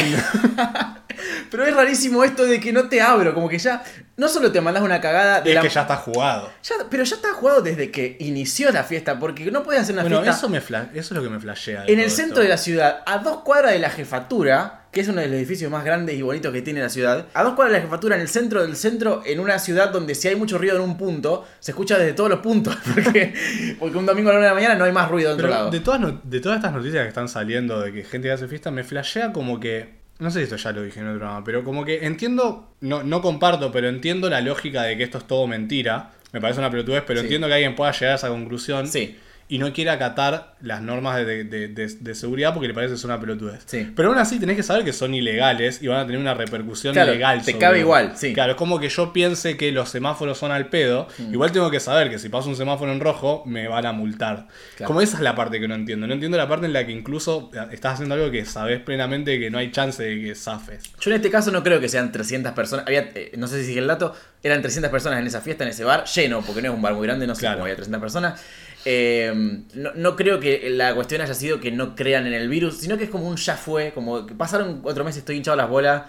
Pero 1.51 1.65
es 1.67 1.75
rarísimo 1.75 2.25
esto 2.25 2.45
de 2.45 2.61
que 2.61 2.73
no 2.73 2.89
te 2.89 3.01
abro, 3.01 3.35
como 3.35 3.49
que 3.49 3.59
ya, 3.59 3.83
no 4.17 4.29
solo 4.29 4.51
te 4.53 4.61
mandas 4.61 4.83
una 4.83 5.01
cagada 5.01 5.41
de 5.41 5.51
es 5.51 5.55
la- 5.57 5.63
que 5.63 5.69
ya 5.69 5.83
está 5.83 5.97
jugado. 5.97 6.51
ya- 6.63 6.75
pero 6.91 7.05
ya 7.05 7.17
está 7.17 7.33
jugado 7.33 7.63
desde 7.63 7.91
que 7.91 8.17
inició 8.21 8.71
la 8.71 8.85
fiesta, 8.85 9.19
porque 9.19 9.51
no 9.51 9.63
puedes 9.63 9.83
hacer 9.83 9.95
una 9.95 10.03
Bueno, 10.03 10.21
fiesta 10.23 10.39
eso, 10.39 10.49
me 10.49 10.61
fla- 10.61 10.89
eso 10.95 10.99
es 11.01 11.11
lo 11.13 11.23
que 11.23 11.29
me 11.31 11.41
flashea. 11.41 11.85
en 11.87 12.01
el 12.01 12.11
centro 12.11 12.35
esto. 12.37 12.43
de 12.43 12.49
la 12.49 12.57
ciudad, 12.59 13.03
a 13.07 13.19
dos 13.19 13.39
cuadras 13.39 13.73
de 13.73 13.79
la 13.79 13.91
jefatura, 13.91 14.79
que 14.93 15.01
es 15.01 15.09
uno 15.09 15.23
de 15.23 15.27
los 15.29 15.37
edificios 15.37 15.71
más 15.71 15.85
grandes 15.85 16.17
y 16.17 16.23
bonitos 16.23 16.53
que 16.53 16.61
tiene 16.61 16.81
la 16.81 16.91
ciudad, 16.91 17.25
a 17.33 17.43
dos 17.43 17.55
cuadras 17.55 17.73
de 17.73 17.79
la 17.79 17.85
jefatura, 17.87 18.15
en 18.17 18.21
el 18.23 18.29
centro 18.29 18.61
del 18.63 18.77
centro, 18.77 19.23
en 19.25 19.41
una 19.41 19.59
ciudad 19.59 19.89
donde 19.91 20.15
si 20.15 20.29
hay 20.29 20.37
mucho 20.37 20.59
ruido 20.59 20.77
en 20.77 20.83
un 20.83 20.99
punto, 20.99 21.47
se 21.61 21.71
escucha 21.71 21.97
desde 21.99 22.13
todos 22.13 22.29
los 22.29 22.41
puntos, 22.41 22.77
porque, 22.95 23.33
porque 23.79 23.97
un 23.97 24.05
domingo 24.05 24.29
a 24.29 24.35
la 24.35 24.39
una 24.41 24.49
de 24.49 24.51
la 24.51 24.55
mañana 24.55 24.75
no 24.75 24.85
hay 24.85 24.93
más 24.93 25.11
ruido 25.11 25.31
de 25.31 25.35
otro 25.35 25.47
Pero 25.49 25.55
lado. 25.59 25.71
de 25.71 25.81
todas, 25.81 25.99
no- 26.01 26.21
de 26.23 26.41
todas 26.41 26.57
estas 26.57 26.73
noticias 26.75 27.03
que 27.05 27.09
están 27.09 27.29
saliendo 27.29 27.81
de 27.81 27.91
que 27.93 28.05
gente 28.05 28.29
que 28.29 28.33
hace 28.33 28.49
fiesta, 28.49 28.71
me 28.71 28.85
flashea 28.85 29.33
como 29.33 29.59
que. 29.59 30.02
No 30.23 30.31
sé 30.31 30.39
si 30.39 30.45
esto 30.45 30.57
ya 30.57 30.73
lo 30.73 30.83
dije 30.83 31.01
en 31.01 31.07
otro 31.09 31.19
programa, 31.19 31.45
pero 31.45 31.65
como 31.65 31.85
que 31.85 32.07
entiendo. 32.07 32.75
No, 32.81 33.03
no 33.03 33.21
comparto, 33.21 33.73
pero 33.73 33.89
entiendo 33.89 34.31
la 34.31 34.41
lógica 34.41 34.83
de 34.85 34.97
que 34.97 35.03
esto 35.03 35.19
es 35.19 35.27
todo 35.27 35.47
mentira. 35.47 36.13
Me 36.33 36.41
parece 36.41 36.61
una 36.61 36.71
pelotudez, 36.71 37.03
pero 37.07 37.21
Sí. 37.21 37.27
entiendo 37.27 37.47
que 37.49 37.55
alguien 37.55 37.75
pueda 37.75 37.93
llegar 37.93 38.13
a 38.13 38.15
esa 38.15 38.29
conclusión. 38.29 38.87
Sí. 38.87 39.19
Y 39.53 39.59
no 39.59 39.71
quiere 39.75 39.91
acatar 39.91 40.55
las 40.63 40.81
normas 40.81 41.17
de, 41.19 41.45
de- 41.45 41.69
de- 41.69 41.87
de 42.01 42.15
seguridad 42.15 42.55
porque 42.55 42.69
le 42.69 42.73
parece 42.75 42.93
que 42.93 42.97
es 42.97 43.05
una 43.05 43.21
pelotudez. 43.21 43.63
Sí. 43.67 43.93
Pero 43.95 44.09
aún 44.09 44.17
así 44.19 44.39
tenés 44.41 44.57
que 44.57 44.63
saber 44.63 44.83
que 44.83 44.95
son 44.95 45.13
ilegales 45.15 45.83
y 45.83 45.89
van 45.89 45.99
a 45.99 46.07
tener 46.07 46.19
una 46.21 46.33
repercusión 46.33 46.95
Claro, 46.95 47.13
legal. 47.13 47.41
te 47.41 47.53
sobre 47.53 47.59
cabe 47.59 47.81
igual, 47.81 48.13
sí. 48.17 48.33
Claro, 48.33 48.53
es 48.53 48.57
como 48.57 48.81
que 48.81 48.89
yo 48.89 49.13
piense 49.13 49.59
que 49.59 49.71
los 49.71 49.91
semáforos 49.91 50.39
son 50.39 50.53
al 50.53 50.69
pedo. 50.71 51.07
Mm. 51.19 51.33
Igual 51.35 51.53
tengo 51.53 51.71
que 51.71 51.81
saber 51.81 52.09
que 52.09 52.19
si 52.19 52.31
paso 52.31 52.49
un 52.49 52.57
semáforo 52.57 52.91
en 52.93 53.01
rojo, 53.01 53.43
me 53.45 53.69
van 53.69 53.85
a 53.85 53.93
multar. 53.93 54.47
Claro. 54.77 54.89
Como 54.89 55.03
esa 55.03 55.17
es 55.19 55.23
la 55.23 55.35
parte 55.35 55.61
que 55.61 55.69
no 55.69 55.75
entiendo. 55.75 56.07
No 56.07 56.15
entiendo 56.15 56.39
la 56.39 56.49
parte 56.49 56.65
en 56.65 56.73
la 56.73 56.87
que 56.87 56.93
incluso 56.93 57.51
estás 57.73 57.95
haciendo 57.95 58.15
algo 58.15 58.31
que 58.31 58.47
sabes 58.47 58.81
plenamente 58.81 59.39
que 59.39 59.51
no 59.51 59.59
hay 59.59 59.71
chance 59.71 60.03
de 60.03 60.19
que 60.19 60.35
zafes. 60.35 60.85
Yo 60.99 61.11
en 61.11 61.17
este 61.17 61.31
caso 61.31 61.51
no 61.51 61.63
creo 61.63 61.79
que 61.79 61.91
sean 61.91 62.11
300 62.11 62.53
personas. 62.53 62.87
Había, 62.87 63.11
eh, 63.15 63.33
no 63.37 63.47
sé 63.49 63.63
si 63.65 63.77
el 63.77 63.87
dato, 63.87 64.15
eran 64.43 64.63
300 64.63 64.91
personas 64.91 65.21
en 65.21 65.27
esa 65.27 65.41
fiesta, 65.43 65.63
en 65.65 65.71
ese 65.71 65.85
bar, 65.85 66.05
lleno, 66.07 66.41
porque 66.41 66.63
no 66.63 66.69
es 66.71 66.75
un 66.75 66.81
bar 66.81 66.95
muy 66.95 67.07
grande, 67.07 67.27
no 67.27 67.35
sé 67.35 67.41
Claro. 67.41 67.57
cómo 67.57 67.65
había 67.65 67.77
300 67.77 68.01
personas. 68.01 68.41
Eh, 68.85 69.33
no, 69.75 69.93
no 69.95 70.17
creo 70.17 70.41
que 70.41 70.69
la 70.71 70.95
cuestión 70.95 71.21
haya 71.21 71.35
sido 71.35 71.61
que 71.61 71.71
no 71.71 71.95
crean 71.95 72.27
en 72.27 72.33
el 72.33 72.49
virus, 72.49 72.79
sino 72.79 72.99
que 72.99 73.05
es 73.05 73.11
como 73.11 73.29
un 73.29 73.37
ya 73.37 73.57
fue, 73.57 73.93
como 73.93 74.27
que 74.27 74.35
pasaron 74.35 74.81
cuatro 74.83 75.05
meses, 75.05 75.19
estoy 75.21 75.37
hinchado 75.37 75.57
las 75.57 75.69
bolas, 75.69 76.03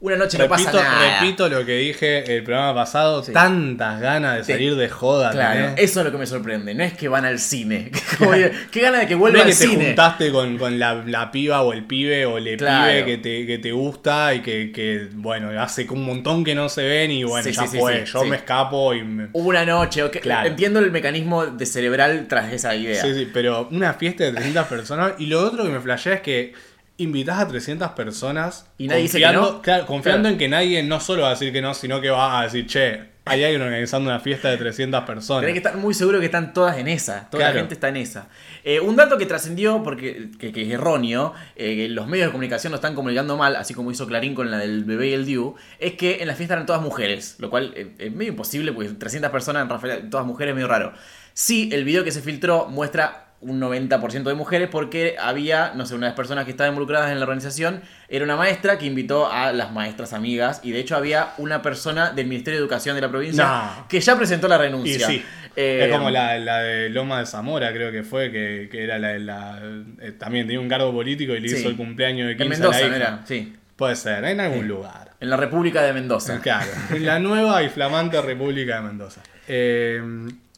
una 0.00 0.16
noche 0.16 0.38
no 0.38 0.44
Repito, 0.48 0.72
pasa 0.72 0.82
nada. 0.82 1.20
repito 1.20 1.48
lo 1.50 1.64
que 1.66 1.76
dije 1.76 2.34
el 2.36 2.42
programa 2.42 2.74
pasado. 2.74 3.22
Sí. 3.22 3.32
Tantas 3.32 4.00
ganas 4.00 4.38
de 4.38 4.44
Sí. 4.44 4.52
salir 4.52 4.74
de 4.76 4.88
joda. 4.88 5.30
Claro, 5.30 5.60
¿tenés? 5.74 5.74
eso 5.90 6.00
es 6.00 6.06
lo 6.06 6.12
que 6.12 6.16
me 6.18 6.26
sorprende, 6.26 6.74
no 6.74 6.82
es 6.82 6.94
que 6.94 7.08
van 7.08 7.24
al 7.26 7.38
cine. 7.38 7.90
Qué 8.70 8.80
gana 8.80 9.00
de 9.00 9.06
que 9.06 9.14
No 9.14 9.20
vuelva 9.20 9.42
es 9.42 9.58
que 9.58 9.64
al 9.64 9.70
te 9.78 9.84
juntaste 9.86 10.32
con, 10.32 10.56
con 10.58 10.78
la, 10.78 11.02
la 11.06 11.30
piba 11.30 11.62
o 11.62 11.72
el 11.72 11.84
pibe 11.84 12.24
o 12.26 12.38
el 12.38 12.56
Claro. 12.56 12.90
pibe 12.90 13.04
que 13.04 13.18
te, 13.18 13.46
que 13.46 13.58
te 13.58 13.72
gusta 13.72 14.34
y 14.34 14.40
que, 14.40 14.72
que, 14.72 15.08
bueno, 15.12 15.50
hace 15.60 15.86
un 15.90 16.04
montón 16.04 16.44
que 16.44 16.54
no 16.54 16.68
se 16.68 16.82
ven 16.82 17.10
y 17.10 17.24
bueno, 17.24 17.44
Sí, 17.44 17.52
ya 17.52 17.64
fue. 17.66 18.04
Yo 18.06 18.24
me 18.24 18.36
escapo 18.36 18.94
y 18.94 19.02
me... 19.02 19.28
Una 19.34 19.64
noche. 19.66 20.08
Claro. 20.10 20.48
Entiendo 20.48 20.78
el 20.80 20.90
mecanismo 20.90 21.46
de 21.46 21.66
cerebral 21.66 22.26
tras 22.28 22.52
esa 22.52 22.74
idea. 22.74 23.02
Sí, 23.02 23.12
sí, 23.14 23.28
pero 23.32 23.68
una 23.70 23.92
fiesta 23.94 24.24
de 24.24 24.32
300 24.32 24.66
personas. 24.66 25.12
Y 25.18 25.26
lo 25.26 25.40
otro 25.42 25.62
que 25.64 25.68
me 25.70 25.80
flashea 25.80 26.14
es 26.14 26.20
que 26.22 26.54
invitás 27.02 27.38
a 27.40 27.48
300 27.48 27.90
personas 27.90 28.66
Y 28.78 28.88
nadie 28.88 29.02
dice 29.02 29.18
que 29.18 29.24
confiando, 29.24 29.52
no. 29.52 29.62
claro, 29.62 29.86
confiando 29.86 30.20
Claro. 30.22 30.32
en 30.34 30.38
que 30.38 30.48
nadie 30.48 30.82
no 30.82 31.00
solo 31.00 31.22
va 31.22 31.28
a 31.28 31.30
decir 31.32 31.52
que 31.52 31.62
no, 31.62 31.74
sino 31.74 32.00
que 32.00 32.10
va 32.10 32.40
a 32.40 32.44
decir, 32.44 32.66
che, 32.66 33.10
hay 33.26 33.44
alguien 33.44 33.62
organizando 33.62 34.10
una 34.10 34.18
fiesta 34.18 34.48
de 34.50 34.56
300 34.56 35.04
personas. 35.04 35.42
Tenés 35.42 35.52
que 35.54 35.58
estar 35.58 35.76
muy 35.76 35.94
seguro 35.94 36.18
que 36.18 36.24
están 36.26 36.52
todas 36.52 36.78
en 36.78 36.88
esa. 36.88 37.28
Toda 37.30 37.42
Claro. 37.42 37.54
la 37.54 37.60
gente 37.60 37.74
está 37.74 37.88
en 37.88 37.96
esa. 37.98 38.28
Eh, 38.64 38.80
un 38.80 38.96
dato 38.96 39.18
que 39.18 39.26
trascendió, 39.26 39.82
porque 39.84 40.30
que, 40.38 40.52
que 40.52 40.62
es 40.62 40.70
erróneo, 40.70 41.32
eh, 41.54 41.76
que 41.76 41.88
los 41.90 42.06
medios 42.08 42.26
de 42.28 42.32
comunicación 42.32 42.72
lo 42.72 42.76
están 42.76 42.94
comunicando 42.94 43.36
mal, 43.36 43.56
así 43.56 43.72
como 43.72 43.90
hizo 43.92 44.06
Clarín 44.06 44.34
con 44.34 44.50
la 44.50 44.58
del 44.58 44.84
bebé 44.84 45.08
y 45.08 45.12
el 45.12 45.26
Diu, 45.26 45.54
es 45.78 45.92
que 45.94 46.22
en 46.22 46.28
la 46.28 46.34
fiesta 46.34 46.54
eran 46.54 46.66
todas 46.66 46.82
mujeres. 46.82 47.36
Lo 47.38 47.50
cual 47.50 47.72
eh, 47.76 47.92
es 47.98 48.12
medio 48.12 48.32
imposible, 48.32 48.72
porque 48.72 48.88
300 48.90 49.30
personas 49.30 49.62
en 49.62 49.68
Rafael, 49.68 50.10
todas 50.10 50.26
mujeres, 50.26 50.52
es 50.52 50.56
medio 50.56 50.68
raro. 50.68 50.92
Sí, 51.32 51.68
el 51.72 51.84
video 51.84 52.02
que 52.04 52.10
se 52.12 52.22
filtró 52.22 52.66
muestra 52.68 53.29
un 53.42 53.58
90% 53.60 54.24
de 54.24 54.34
mujeres 54.34 54.68
porque 54.70 55.16
había, 55.18 55.72
no 55.74 55.86
sé, 55.86 55.94
una 55.94 56.06
de 56.06 56.10
las 56.10 56.16
personas 56.16 56.44
que 56.44 56.50
estaban 56.50 56.72
involucradas 56.74 57.10
en 57.10 57.18
la 57.18 57.24
organización 57.24 57.80
era 58.08 58.24
una 58.24 58.36
maestra 58.36 58.76
que 58.76 58.84
invitó 58.86 59.30
a 59.32 59.52
las 59.52 59.72
maestras 59.72 60.12
amigas 60.12 60.60
y 60.62 60.72
de 60.72 60.80
hecho 60.80 60.94
había 60.94 61.30
una 61.38 61.62
persona 61.62 62.10
del 62.10 62.26
Ministerio 62.26 62.58
de 62.58 62.64
Educación 62.64 62.96
de 62.96 63.00
la 63.00 63.08
provincia 63.08 63.44
No. 63.46 63.88
que 63.88 63.98
ya 64.00 64.16
presentó 64.16 64.46
la 64.46 64.58
renuncia. 64.58 65.06
sí, 65.06 65.24
Eh, 65.56 65.86
es 65.88 65.92
como 65.96 66.10
la, 66.10 66.38
la 66.38 66.58
de 66.60 66.90
Loma 66.90 67.20
de 67.20 67.26
Zamora, 67.26 67.72
creo 67.72 67.90
que 67.90 68.02
fue, 68.02 68.30
que, 68.30 68.68
que 68.70 68.84
era 68.84 68.98
la, 68.98 69.18
la- 69.18 69.58
eh, 70.00 70.12
también 70.12 70.46
tenía 70.46 70.60
un 70.60 70.68
cargo 70.68 70.92
político 70.92 71.34
y 71.34 71.40
le 71.40 71.48
Sí. 71.48 71.56
hizo 71.56 71.68
el 71.70 71.76
cumpleaños 71.76 72.28
de 72.28 72.36
15 72.36 72.44
En 72.44 72.50
Mendoza, 72.60 72.78
a 72.78 72.82
la 72.82 72.88
¿no 72.88 72.96
hija. 72.96 73.06
era? 73.08 73.26
Sí. 73.26 73.56
Puede 73.74 73.96
ser, 73.96 74.22
en 74.26 74.40
algún 74.40 74.68
lugar. 74.68 75.12
En 75.18 75.30
la 75.30 75.38
República 75.38 75.82
de 75.82 75.94
Mendoza. 75.94 76.38
Claro, 76.42 76.70
en 76.90 77.06
la 77.06 77.18
nueva 77.18 77.62
y 77.62 77.70
flamante 77.70 78.20
República 78.20 78.76
de 78.76 78.80
Mendoza. 78.82 79.22
Eh, 79.48 80.02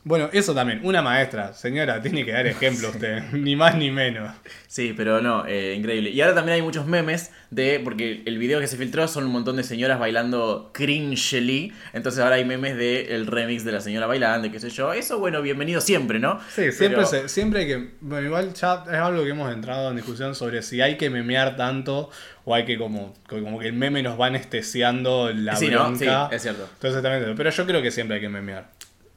bueno, 0.04 0.28
eso 0.32 0.54
también, 0.54 0.80
una 0.82 1.00
maestra, 1.02 1.52
señora, 1.52 2.02
tiene 2.02 2.24
que 2.24 2.32
dar 2.32 2.46
ejemplo 2.46 2.88
usted, 2.94 3.22
ni 3.32 3.54
más 3.56 3.76
ni 3.76 3.90
menos. 3.90 4.34
Sí, 4.66 4.94
pero 4.96 5.20
no, 5.20 5.44
eh, 5.46 5.74
increíble. 5.76 6.10
Y 6.10 6.20
ahora 6.22 6.34
también 6.34 6.56
hay 6.56 6.62
muchos 6.62 6.86
memes 6.86 7.30
de. 7.50 7.80
Porque 7.84 8.22
el 8.24 8.38
video 8.38 8.58
que 8.58 8.66
se 8.66 8.76
filtró 8.76 9.06
son 9.06 9.24
un 9.24 9.30
montón 9.32 9.56
de 9.56 9.62
señoras 9.64 9.98
bailando 10.00 10.70
cringely. 10.72 11.72
Entonces 11.92 12.22
ahora 12.22 12.36
hay 12.36 12.44
memes 12.44 12.76
del 12.76 13.26
remix 13.26 13.64
de 13.64 13.72
la 13.72 13.80
señora 13.80 14.06
bailando 14.06 14.46
y 14.46 14.50
qué 14.50 14.60
sé 14.60 14.70
yo. 14.70 14.92
Eso, 14.92 15.18
bueno, 15.18 15.42
bienvenido 15.42 15.80
siempre, 15.80 16.18
¿no? 16.18 16.40
Sí, 16.54 16.72
siempre, 16.72 16.88
Pero- 16.88 17.06
se- 17.06 17.28
siempre 17.28 17.60
hay 17.60 17.66
que. 17.66 17.88
Bueno, 18.00 18.26
igual 18.26 18.54
ya 18.54 18.82
es 18.86 18.94
algo 18.94 19.22
que 19.24 19.30
hemos 19.30 19.52
entrado 19.52 19.90
en 19.90 19.96
discusión 19.96 20.34
sobre 20.34 20.62
si 20.62 20.80
hay 20.80 20.96
que 20.96 21.10
memear 21.10 21.56
tanto 21.56 22.10
o 22.44 22.54
hay 22.54 22.64
que 22.64 22.78
como, 22.78 23.14
como 23.28 23.58
que 23.60 23.66
el 23.68 23.72
meme 23.74 24.02
nos 24.02 24.18
va 24.20 24.26
anestesiando 24.26 25.30
la 25.32 25.54
Sí, 25.56 25.68
¿no? 25.68 25.94
Sí, 25.96 26.06
es 26.30 26.42
cierto. 26.42 26.68
Entonces 26.74 27.02
también, 27.02 27.34
pero 27.36 27.50
yo 27.50 27.66
creo 27.66 27.82
que 27.82 27.90
siempre 27.90 28.16
hay 28.16 28.20
que 28.22 28.28
memear. 28.28 28.70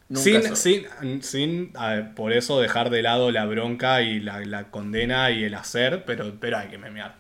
Nunca 0.08 0.56
Sin, 0.56 0.86
sin, 1.02 1.24
sin 1.24 1.74
ver, 1.74 2.14
por 2.14 2.32
eso 2.32 2.60
dejar 2.60 2.92
de 2.92 3.02
lado 3.02 3.32
la 3.32 3.46
bronca 3.46 4.02
y 4.02 4.20
la, 4.20 4.40
la 4.46 4.70
condena 4.70 5.32
y 5.32 5.44
el 5.44 5.56
hacer, 5.56 6.04
pero, 6.06 6.36
pero 6.40 6.58
hay 6.58 6.68
que 6.68 6.78
memear. 6.78 7.16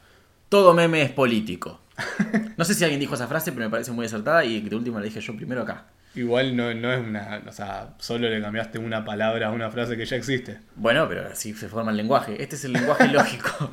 Todo 0.50 0.74
meme 0.74 1.02
es 1.02 1.12
político. 1.12 1.82
No 2.58 2.64
sé 2.64 2.74
si 2.74 2.86
alguien 2.86 3.02
dijo 3.02 3.16
esa 3.16 3.28
frase, 3.28 3.52
pero 3.52 3.66
me 3.66 3.70
parece 3.70 3.92
muy 3.92 4.06
acertada 4.06 4.46
y 4.46 4.62
de 4.62 4.76
última 4.78 5.00
la 5.00 5.06
dije 5.06 5.20
yo 5.20 5.36
primero 5.36 5.64
acá. 5.64 5.88
Igual 6.16 6.56
no, 6.56 6.74
no 6.74 6.94
es 6.94 7.00
una. 7.06 7.42
O 7.46 7.52
sea, 7.52 7.96
solo 8.00 8.30
le 8.30 8.42
cambiaste 8.42 8.80
una 8.80 9.04
palabra 9.04 9.48
a 9.48 9.52
una 9.52 9.70
frase 9.70 9.98
que 9.98 10.06
ya 10.06 10.16
existe. 10.16 10.60
Bueno, 10.76 11.10
pero 11.10 11.28
así 11.28 11.54
se 11.54 11.68
forma 11.68 11.92
el 11.92 11.98
lenguaje. 11.98 12.42
Este 12.42 12.56
es 12.56 12.64
el 12.64 12.72
lenguaje 12.72 13.08
lógico. 13.12 13.70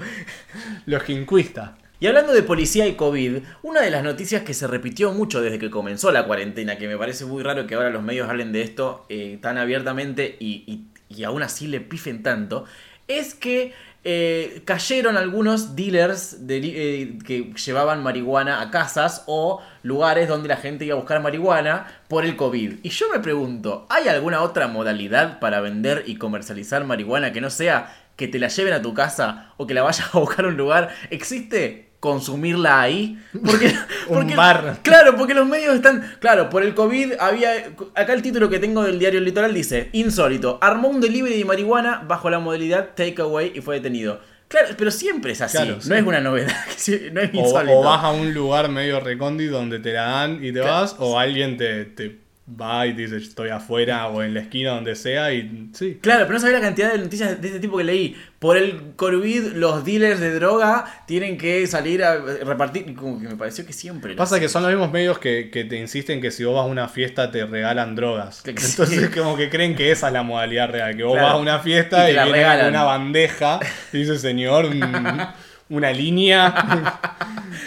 Los 0.87 1.05
quincuistas. 1.05 1.71
Y 2.03 2.09
hablando 2.09 2.33
de 2.33 2.43
policía 2.43 2.89
y 2.89 2.97
COVID, 2.97 3.45
una 3.63 3.81
de 3.81 3.89
las 3.93 4.03
noticias 4.03 4.43
que 4.43 4.55
se 4.55 4.67
repitió 4.67 5.13
mucho 5.13 5.41
desde 5.41 5.61
que 5.61 5.71
comenzó 5.71 6.11
la 6.11 6.27
cuarentena, 6.27 6.77
que 6.77 6.89
me 6.89 6.99
parece 6.99 7.25
muy 7.27 7.45
raro 7.45 7.65
que 7.69 7.77
ahora 7.77 7.91
los 7.91 8.03
medios 8.03 8.29
hablen 8.29 8.51
de 8.51 8.63
esto 8.63 9.07
eh, 9.09 9.39
tan 9.41 9.57
abiertamente 9.57 10.37
y, 10.41 10.89
y- 11.09 11.23
aún 11.23 11.45
así 11.45 11.69
le 11.69 11.81
pifen 11.81 12.25
tanto, 12.25 12.65
es 13.07 13.37
que 13.37 13.73
eh, 14.03 14.63
cayeron 14.65 15.17
algunos 15.17 15.77
dealers 15.77 16.39
eh, 16.49 17.19
que 17.25 17.53
llevaban 17.65 18.03
marihuana 18.03 18.63
a 18.63 18.73
casas 18.73 19.23
o 19.29 19.63
lugares 19.85 20.27
donde 20.27 20.49
la 20.49 20.57
gente 20.57 20.85
iba 20.85 20.95
a 20.97 20.99
buscar 20.99 21.23
marihuana 21.23 21.87
por 22.09 22.25
el 22.25 22.35
COVID. 22.35 22.79
Y 22.83 22.89
yo 22.89 23.07
me 23.13 23.21
pregunto, 23.21 23.87
¿hay 23.89 24.09
alguna 24.09 24.43
otra 24.43 24.67
modalidad 24.67 25.39
para 25.39 25.61
vender 25.61 26.03
y 26.09 26.17
comercializar 26.17 26.85
marihuana 26.85 27.33
que 27.33 27.41
no 27.41 27.49
sea 27.49 27.97
que 28.17 28.27
te 28.27 28.41
la 28.41 28.49
lleven 28.49 28.73
a 28.73 28.83
tu 28.83 28.93
casa 28.93 29.53
o 29.57 29.69
que 29.69 29.75
la 29.75 29.83
vayas 29.83 30.13
a 30.13 30.19
buscar 30.19 30.47
a 30.47 30.49
un 30.49 30.57
lugar? 30.57 30.89
¿Existe 31.11 31.92
consumirla 32.03 32.81
ahí? 32.83 33.17
Porque, 33.47 33.73
Un 34.09 34.35
bar. 34.35 34.79
Claro, 34.83 35.15
porque 35.17 35.35
los 35.35 35.47
medios 35.47 35.77
están. 35.77 36.03
Claro, 36.19 36.51
por 36.51 36.65
el 36.65 36.75
COVID 36.75 37.13
había. 37.21 37.53
Acá 37.95 38.13
el 38.13 38.23
título 38.23 38.51
que 38.51 38.59
tengo 38.59 38.83
del 38.83 38.99
diario 38.99 39.21
El 39.21 39.25
Litoral 39.25 39.55
dice: 39.55 39.89
Insólito. 39.93 40.59
Armó 40.61 40.89
un 40.89 41.01
delivery 41.01 41.39
de 41.39 41.45
marihuana 41.45 42.03
bajo 42.07 42.29
la 42.29 42.41
modalidad 42.41 42.91
takeaway 42.97 43.53
y 43.55 43.61
fue 43.61 43.77
detenido. 43.77 44.21
Claro, 44.49 44.69
pero 44.77 44.91
siempre 44.91 45.33
es 45.33 45.41
así. 45.41 45.57
Claro, 45.57 45.77
no 45.77 45.81
sí. 45.81 45.95
es 45.95 46.03
una 46.03 46.21
novedad. 46.21 46.53
No 47.13 47.21
es 47.21 47.31
O, 47.33 47.37
insólito. 47.37 47.79
o 47.79 47.85
vas 47.85 48.03
a 48.05 48.11
un 48.11 48.35
lugar 48.35 48.69
medio 48.69 48.99
recóndito 48.99 49.53
donde 49.53 49.79
te 49.79 49.93
la 49.93 50.03
dan 50.03 50.45
y 50.45 50.53
te 50.53 50.61
Claro. 50.61 50.73
vas, 50.73 50.97
o 50.99 51.19
alguien 51.19 51.57
te, 51.57 51.85
te 51.87 52.19
va 52.49 52.87
y 52.87 52.93
dice 52.93 53.17
estoy 53.19 53.51
afuera 53.51 54.09
o 54.09 54.23
en 54.23 54.35
la 54.35 54.41
esquina 54.41 54.71
donde 54.73 54.97
sea 54.97 55.33
y 55.33 55.71
sí. 55.75 55.99
Claro, 56.03 56.23
pero 56.27 56.35
no 56.35 56.41
sabía 56.41 56.59
la 56.59 56.65
cantidad 56.65 56.93
de 56.93 56.99
noticias 56.99 57.41
de 57.41 57.47
este 57.49 57.61
tipo 57.61 57.79
que 57.79 57.85
leí. 57.85 58.17
Por 58.41 58.57
el 58.57 58.95
COVID, 58.97 59.53
los 59.55 59.85
dealers 59.85 60.19
de 60.19 60.35
droga 60.35 60.85
tienen 61.07 61.39
que 61.39 61.65
salir 61.69 62.03
a 62.03 62.17
repartir. 62.17 62.95
Como 62.97 63.21
que 63.21 63.29
me 63.29 63.37
pareció 63.37 63.65
que 63.65 63.73
siempre. 63.73 64.17
Pasa 64.17 64.41
que 64.41 64.49
son 64.49 64.63
los 64.65 64.73
mismos 64.73 64.91
medios 64.93 65.19
que, 65.19 65.51
que 65.51 65.65
te 65.65 65.79
insisten 65.79 66.21
que 66.21 66.31
si 66.33 66.43
vos 66.45 66.55
vas 66.57 66.65
a 66.65 66.67
una 66.67 66.89
fiesta 66.89 67.31
te 67.31 67.47
regalan 67.47 67.95
drogas. 67.95 68.43
Que- 68.43 68.55
que 68.57 68.61
sí. 68.63 68.71
Entonces 68.73 69.11
como 69.11 69.37
que 69.37 69.49
creen 69.49 69.77
que 69.77 69.93
esa 69.93 70.09
es 70.09 70.13
la 70.13 70.25
modalidad 70.25 70.69
real, 70.71 70.97
que 70.97 71.05
vos 71.05 71.13
Claro. 71.13 71.27
vas 71.29 71.35
a 71.37 71.39
una 71.39 71.59
fiesta 71.61 72.09
Y 72.09 72.13
y, 72.13 72.17
viene 72.17 72.33
regalan. 72.33 72.69
una 72.71 72.83
bandeja 72.83 73.61
y 73.93 73.99
dice 73.99 74.19
señor, 74.19 74.65
un- 74.67 75.27
una 75.69 75.93
línea, 75.93 76.99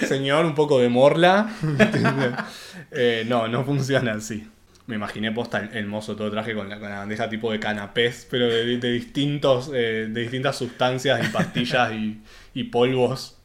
señor, 0.05 0.46
un 0.46 0.53
poco 0.53 0.79
de 0.79 0.89
morla. 0.89 1.50
Eh, 2.98 3.25
no, 3.27 3.48
no 3.50 3.65
funciona 3.65 4.13
así. 4.13 4.48
Me 4.88 4.96
imaginé 4.96 5.32
posta 5.32 5.60
el, 5.60 5.75
el 5.75 5.88
mozo 5.88 6.15
todo 6.15 6.30
traje 6.30 6.54
con 6.54 6.70
la, 6.70 6.80
con 6.80 6.89
la 6.89 7.00
bandeja 7.00 7.27
tipo 7.30 7.51
de 7.51 7.60
canapés, 7.60 8.27
pero 8.30 8.48
de, 8.48 8.77
de 8.77 8.92
distintos, 8.92 9.72
eh, 9.74 10.08
de 10.10 10.22
distintas 10.22 10.58
sustancias 10.58 11.27
y 11.27 11.32
pastillas 11.32 11.92
y, 11.94 12.22
y 12.54 12.63
polvos. 12.65 13.38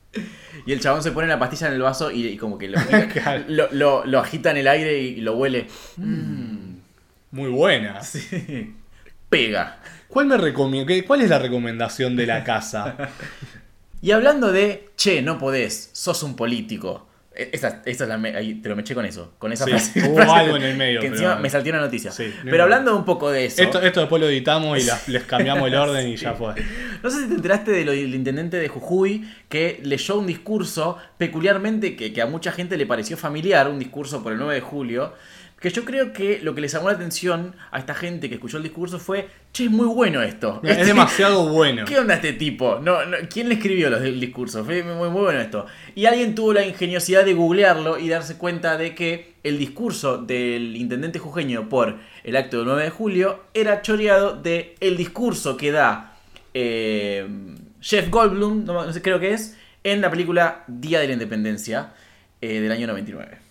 Y 0.67 0.73
el 0.73 0.81
chabón 0.81 1.03
se 1.03 1.13
pone 1.13 1.29
la 1.29 1.39
pastilla 1.39 1.69
en 1.69 1.75
el 1.75 1.83
vaso 1.83 2.11
y, 2.11 2.27
y 2.27 2.37
como 2.37 2.59
que 2.59 2.69
lo, 2.69 2.79
Claro. 3.13 3.45
lo, 3.49 3.69
lo- 3.73 4.05
lo 4.05 4.19
agita 4.19 4.51
en 4.51 4.59
el 4.59 4.69
aire 4.69 4.99
y 5.01 5.21
lo 5.21 5.37
huele. 5.37 5.67
Mm, 5.97 6.75
Muy 7.31 7.49
buena. 7.51 8.03
sí. 8.05 8.75
Pega. 9.29 9.79
¿Cuál, 10.09 10.27
me 10.27 10.87
qué- 10.87 11.05
¿Cuál 11.05 11.21
es 11.23 11.31
la 11.31 11.39
recomendación 11.39 12.17
de 12.17 12.27
la 12.27 12.45
casa? 12.45 12.97
Y 14.03 14.13
hablando 14.13 14.51
de, 14.51 14.89
che, 14.97 15.21
no 15.21 15.39
podés, 15.39 15.91
sos 15.93 16.23
un 16.23 16.35
político. 16.35 17.07
E- 17.35 17.51
Esa, 17.53 17.81
esa 17.87 18.05
es 18.05 18.09
la 18.09 18.19
me- 18.19 18.35
ahí 18.37 18.55
te 18.57 18.69
lo 18.69 18.75
me 18.77 18.83
eché 18.83 18.93
con 18.95 19.05
eso, 19.07 19.35
con 19.39 19.53
esa 19.53 19.65
Sí, 19.65 19.71
frase. 19.71 20.09
hubo 20.09 20.17
frase 20.17 20.33
algo 20.33 20.57
en 20.57 20.63
el 20.65 20.77
medio, 20.77 21.01
Que 21.01 21.07
pero- 21.11 21.15
encima 21.17 21.37
me 21.37 21.49
salté 21.49 21.71
una 21.71 21.79
noticia. 21.81 22.11
Sí, 22.11 22.33
no 22.45 22.51
pero 22.51 22.65
hablando 22.65 22.97
un 22.97 23.05
poco 23.05 23.31
de 23.31 23.45
eso. 23.47 23.63
Esto, 23.63 23.81
esto 23.81 24.01
después 24.01 24.21
lo 24.21 24.29
editamos 24.29 24.79
y 24.79 24.83
la- 24.85 24.99
les 25.07 25.23
cambiamos 25.25 25.69
el 25.69 25.75
orden 25.77 26.09
y 26.09 26.17
ya 26.17 26.35
fue. 26.35 26.55
No 27.03 27.09
sé 27.11 27.23
si 27.23 27.29
te 27.29 27.35
enteraste 27.35 27.71
de 27.71 27.85
del 27.85 28.15
intendente 28.15 28.57
de 28.57 28.67
Jujuy 28.69 29.25
que 29.49 29.79
leyó 29.85 30.19
un 30.19 30.27
discurso 30.27 30.99
peculiarmente 31.19 31.95
que, 31.97 32.13
que 32.13 32.21
a 32.21 32.27
mucha 32.27 32.51
gente 32.53 32.77
le 32.77 32.87
pareció 32.87 33.17
familiar, 33.17 33.69
un 33.69 33.79
discurso 33.79 34.23
por 34.23 34.33
el 34.33 34.39
9 34.39 34.55
de 34.57 34.61
julio, 34.61 35.15
que 35.61 35.69
yo 35.69 35.85
creo 35.85 36.15
que 36.15 36.41
lo 36.43 36.55
que 36.55 36.63
les 36.63 36.73
llamó 36.73 36.89
la 36.89 36.95
atención 36.95 37.55
a 37.71 37.79
esta 37.79 37.95
gente 37.95 38.31
que 38.31 38.37
escuchó 38.37 38.57
el 38.57 38.63
discurso 38.63 38.99
fue, 38.99 39.29
che, 39.53 39.65
es 39.65 39.71
muy 39.71 39.87
bueno 39.87 40.23
esto. 40.23 40.59
Es 40.65 40.87
demasiado 40.87 41.51
bueno. 41.51 41.85
¿Qué 41.85 41.99
onda 41.99 42.15
este 42.15 42.33
tipo? 42.33 42.79
No, 42.81 43.05
no, 43.05 43.19
¿Quién 43.29 43.51
le 43.51 43.57
escribió 43.57 43.91
los 43.91 44.01
del 44.01 44.19
discurso? 44.19 44.65
Fue 44.65 44.83
muy, 44.83 44.95
muy 44.95 45.09
bueno 45.09 45.39
esto. 45.39 45.67
Y 45.95 46.07
alguien 46.07 46.35
tuvo 46.35 46.55
la 46.55 46.65
ingeniosidad 46.65 47.27
de 47.27 47.35
googlearlo 47.35 47.99
y 47.99 48.09
darse 48.09 48.39
cuenta 48.39 48.79
de 48.79 48.95
que 48.95 49.35
el 49.45 49.59
discurso 49.59 50.17
del 50.17 50.77
intendente 50.77 51.19
jujeño 51.19 51.69
por 51.69 51.99
el 52.25 52.37
acto 52.37 52.57
del 52.57 52.67
9 52.67 52.85
de 52.85 52.91
julio 52.91 53.45
era 53.53 53.83
choreado 53.83 54.41
de 54.41 54.77
el 54.81 54.97
discurso 54.97 55.59
que 55.59 55.73
da 55.73 56.17
eh, 56.55 57.27
Jeff 57.83 58.09
Goldblum, 58.09 58.65
no, 58.65 58.87
no 58.87 58.93
sé, 58.95 59.03
creo 59.03 59.21
que 59.21 59.35
es, 59.35 59.59
en 59.85 60.01
la 60.01 60.11
película 60.11 60.65
Día 60.69 61.01
de 61.01 61.07
la 61.07 61.13
Independencia 61.13 61.93
eh, 62.41 62.61
del 62.61 62.73
año 62.73 62.87
99. 62.87 63.50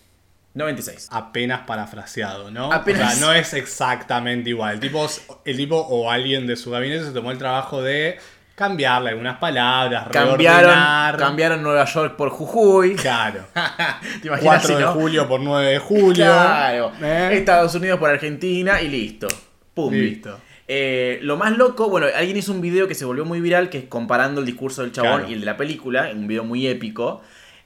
96. 0.54 1.08
Apenas 1.12 1.60
parafraseado, 1.66 2.50
¿no? 2.50 2.72
Apenas- 2.72 3.14
O 3.14 3.16
sea, 3.18 3.26
no 3.26 3.32
es 3.32 3.54
exactamente 3.54 4.50
igual. 4.50 4.74
El 4.74 4.80
tipo, 4.80 5.06
el 5.44 5.56
tipo 5.56 5.76
o 5.76 6.10
alguien 6.10 6.46
de 6.46 6.56
su 6.56 6.70
gabinete 6.70 7.04
se 7.04 7.12
tomó 7.12 7.30
el 7.30 7.38
trabajo 7.38 7.82
de 7.82 8.18
cambiarle 8.56 9.10
algunas 9.10 9.38
palabras, 9.38 10.08
Cambiaron, 10.12 10.38
reordenar. 10.38 11.16
cambiaron 11.16 11.62
Nueva 11.62 11.84
York 11.86 12.16
por 12.16 12.28
Jujuy. 12.30 12.94
Claro. 12.96 13.46
¿Te 14.20 14.28
imaginas 14.28 14.40
4 14.60 14.68
si 14.68 14.74
de 14.74 14.80
no? 14.80 14.92
julio 14.92 15.26
por 15.28 15.40
9 15.40 15.70
de 15.70 15.78
julio. 15.78 16.24
Claro. 16.26 16.92
¿eh? 17.00 17.30
Estados 17.32 17.74
Unidos 17.74 17.98
por 17.98 18.10
Argentina 18.10 18.82
y 18.82 18.88
listo. 18.88 19.28
Pum. 19.72 19.94
Listo. 19.94 20.38
Eh, 20.68 21.18
lo 21.22 21.36
más 21.36 21.56
loco, 21.56 21.88
bueno, 21.88 22.06
alguien 22.14 22.36
hizo 22.36 22.52
un 22.52 22.60
video 22.60 22.86
que 22.86 22.94
se 22.94 23.04
volvió 23.04 23.24
muy 23.24 23.40
viral, 23.40 23.70
que 23.70 23.78
es 23.78 23.84
comparando 23.86 24.40
el 24.40 24.46
discurso 24.46 24.82
del 24.82 24.92
chabón 24.92 25.18
Claro. 25.20 25.28
y 25.30 25.34
el 25.34 25.40
de 25.40 25.46
la 25.46 25.56
película, 25.56 26.10
un 26.14 26.26
video 26.28 26.44
muy 26.44 26.66
épico. 26.66 27.22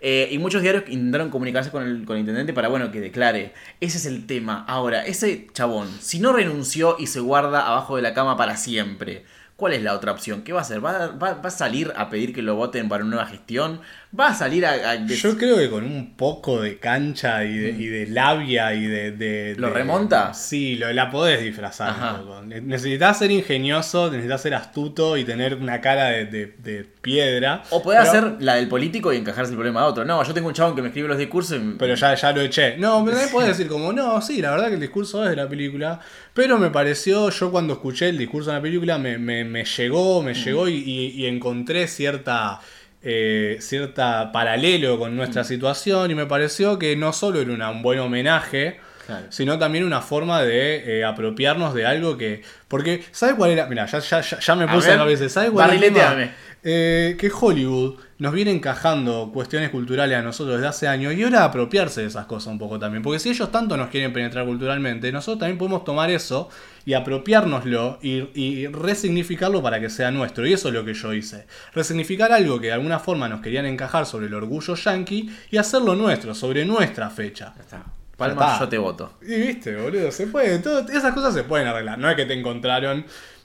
Eh, 0.07 0.29
y 0.31 0.37
muchos 0.37 0.61
diarios 0.61 0.85
intentaron 0.89 1.31
comunicarse 1.31 1.71
con 1.71 1.83
el, 1.83 2.05
con 2.05 2.17
el 2.17 2.21
intendente 2.21 2.53
para, 2.53 2.69
bueno, 2.69 2.91
que 2.91 3.01
declare. 3.01 3.55
Ese 3.81 3.97
es 3.97 4.05
el 4.05 4.27
tema. 4.27 4.63
Ahora, 4.69 5.07
ese 5.07 5.47
chabón, 5.55 5.89
si 5.99 6.19
no 6.19 6.35
renunció 6.35 6.97
y 6.99 7.07
se 7.07 7.21
guarda 7.21 7.67
abajo 7.67 7.97
de 7.97 8.03
la 8.03 8.13
cama 8.13 8.37
para 8.37 8.59
siempre, 8.59 9.25
¿Cuál 9.57 9.73
es 9.75 9.83
la 9.83 9.95
otra 9.95 10.11
opción? 10.11 10.43
¿Qué 10.43 10.53
va 10.53 10.59
a 10.59 10.63
hacer? 10.63 10.85
¿Va, 10.85 11.07
va, 11.07 11.35
va 11.35 11.49
a 11.49 11.51
salir 11.51 11.93
a 11.97 12.11
pedir 12.11 12.35
que 12.35 12.43
lo 12.43 12.57
voten 12.57 12.89
para 12.89 13.05
una 13.05 13.15
nueva 13.15 13.31
gestión? 13.31 13.81
¿Va 14.18 14.28
a 14.28 14.35
salir 14.35 14.64
a... 14.64 14.73
a 14.90 14.97
des- 14.97 15.21
Yo 15.21 15.37
creo 15.37 15.56
que 15.56 15.68
con 15.68 15.85
un 15.85 16.14
poco 16.14 16.61
de 16.61 16.78
cancha 16.78 17.44
y 17.44 17.56
de, 17.59 17.71
y 17.71 17.87
de 17.87 18.06
labia 18.06 18.73
y 18.75 18.87
de, 18.87 19.11
de-. 19.12 19.54
¿Lo 19.59 19.68
de- 19.68 19.75
remonta? 19.75 20.33
Sí, 20.35 20.76
lo, 20.76 20.92
la 20.92 21.11
podés 21.11 21.42
disfrazar 21.42 22.18
un 22.21 22.26
poco. 22.26 22.42
Necesitas 22.42 23.18
ser 23.18 23.30
ingenioso, 23.30 24.11
necesitas 24.11 24.40
ser 24.42 24.54
astuto 24.54 25.16
y 25.16 25.25
tener 25.25 25.56
una 25.56 25.80
cara 25.80 26.11
de, 26.11 26.26
de- 26.26 26.54
de 26.62 26.85
piedra. 27.00 27.62
O 27.71 27.83
Pero- 27.83 28.00
hacer 28.00 28.37
la 28.40 28.54
del 28.54 28.68
político 28.68 29.12
y 29.12 29.16
encajarse 29.16 29.50
el 29.50 29.56
problema 29.56 29.80
a 29.83 29.87
otro. 29.87 30.04
No, 30.04 30.23
yo 30.23 30.33
tengo 30.33 30.49
un 30.49 30.54
chabón 30.54 30.76
que 30.76 30.83
me 30.83 30.88
escribe 30.88 31.09
los 31.09 31.18
discursos 31.18 31.59
y... 31.61 31.75
Pero 31.78 31.94
ya, 31.94 32.14
ya 32.14 32.33
lo 32.33 32.40
eché. 32.40 32.76
No, 32.76 33.04
pero 33.04 33.16
también 33.16 33.33
podés 33.33 33.49
decir 33.49 33.66
como, 33.68 33.92
no, 33.92 34.21
sí, 34.23 34.40
la 34.40 34.52
verdad 34.52 34.68
que 34.68 34.75
el 34.75 34.80
discurso 34.80 35.25
es 35.25 35.30
de 35.30 35.37
la 35.37 35.49
película. 35.49 35.99
Pero 36.35 36.59
me 36.59 36.71
pareció, 36.71 37.30
yo 37.30 37.50
cuando 37.50 37.75
escuché 37.75 38.09
el 38.11 38.18
discurso 38.18 38.50
de 38.50 38.56
la 38.56 38.62
película, 38.62 38.99
me, 38.99 39.18
me- 39.18 39.44
me 39.44 39.64
llegó, 39.64 40.23
me 40.23 40.35
llegó 40.35 40.68
y, 40.68 40.75
y- 40.75 41.23
y 41.23 41.26
encontré 41.26 41.87
cierta, 41.87 42.61
eh, 43.05 43.59
cierta 43.61 44.33
paralelo 44.33 44.99
con 44.99 45.17
nuestra 45.17 45.45
situación. 45.45 46.11
Y 46.11 46.15
me 46.15 46.27
pareció 46.27 46.79
que 46.79 46.97
no 46.97 47.13
solo 47.13 47.41
era 47.41 47.53
una- 47.53 47.71
un 47.71 47.83
buen 47.83 47.99
homenaje, 47.99 48.81
Claro. 49.07 49.27
sino 49.29 49.59
también 49.59 49.85
una 49.85 50.01
forma 50.01 50.43
de 50.43 51.01
eh, 51.01 51.05
apropiarnos 51.05 51.75
de 51.75 51.85
algo 51.87 52.17
que. 52.17 52.43
Porque, 52.69 53.05
¿sabe 53.13 53.35
cuál 53.37 53.51
era? 53.51 53.67
Mira, 53.67 53.85
ya, 53.87 53.99
ya, 53.99 54.21
ya, 54.23 54.55
me 54.55 54.65
A 54.65 54.73
puse 54.73 54.89
ver, 54.89 54.99
a 54.99 55.05
veces. 55.05 55.31
¿Sabe 55.33 55.51
cuál 55.51 55.71
era. 55.75 56.35
Eh, 56.66 57.16
que 57.18 57.30
Hollywood 57.30 57.97
nos 58.18 58.33
viene 58.33 58.50
encajando 58.50 59.30
cuestiones 59.35 59.68
culturales 59.68 60.16
a 60.16 60.23
nosotros 60.23 60.56
desde 60.56 60.68
hace 60.68 60.88
años 60.88 61.12
y 61.12 61.23
ahora 61.23 61.44
apropiarse 61.44 62.00
de 62.00 62.06
esas 62.06 62.25
cosas 62.25 62.52
un 62.52 62.59
poco 62.59 62.78
también. 62.78 63.02
Porque 63.02 63.18
si 63.18 63.28
ellos 63.28 63.52
tanto 63.52 63.76
nos 63.76 63.90
quieren 63.90 64.14
penetrar 64.14 64.47
culturalmente, 64.47 65.12
nosotros 65.12 65.40
también 65.40 65.59
podemos 65.59 65.85
tomar 65.85 66.11
eso 66.11 66.49
y 66.87 66.94
apropiárnoslo 66.94 67.99
y, 68.00 68.28
y 68.35 68.66
resignificarlo 68.68 69.62
para 69.62 69.78
que 69.78 69.90
sea 69.90 70.11
nuestro. 70.11 70.47
Y 70.47 70.54
eso 70.54 70.68
es 70.68 70.75
lo 70.75 70.85
que 70.87 70.94
yo 70.94 71.12
hice. 71.12 71.47
Resignificar 71.75 72.33
algo 72.33 72.59
que 72.59 72.68
de 72.68 72.73
alguna 72.73 72.99
forma 72.99 73.28
nos 73.28 73.42
querían 73.42 73.66
encajar 73.66 74.06
sobre 74.06 74.26
el 74.28 74.35
orgullo 74.35 74.75
yankee 74.75 75.30
y 75.50 75.56
hacerlo 75.59 75.94
nuestro, 75.94 76.35
sobre 76.35 76.64
nuestra 76.64 77.11
fecha. 77.11 77.52
Ya 77.56 77.61
está. 77.62 77.76
Ya 77.78 78.16
Palma, 78.16 78.47
está. 78.52 78.61
yo 78.61 78.68
te 78.68 78.78
voto. 78.78 79.12
Y 79.23 79.35
viste, 79.35 79.76
boludo, 79.76 80.11
se 80.12 80.28
puede. 80.28 80.61
todo- 80.61 80.88
esas 80.88 81.12
cosas 81.12 81.35
se 81.35 81.42
pueden 81.42 81.66
arreglar. 81.66 81.99
No 81.99 82.09
es 82.09 82.14
que 82.16 82.25
te 82.25 82.33
encontraron 82.33 83.04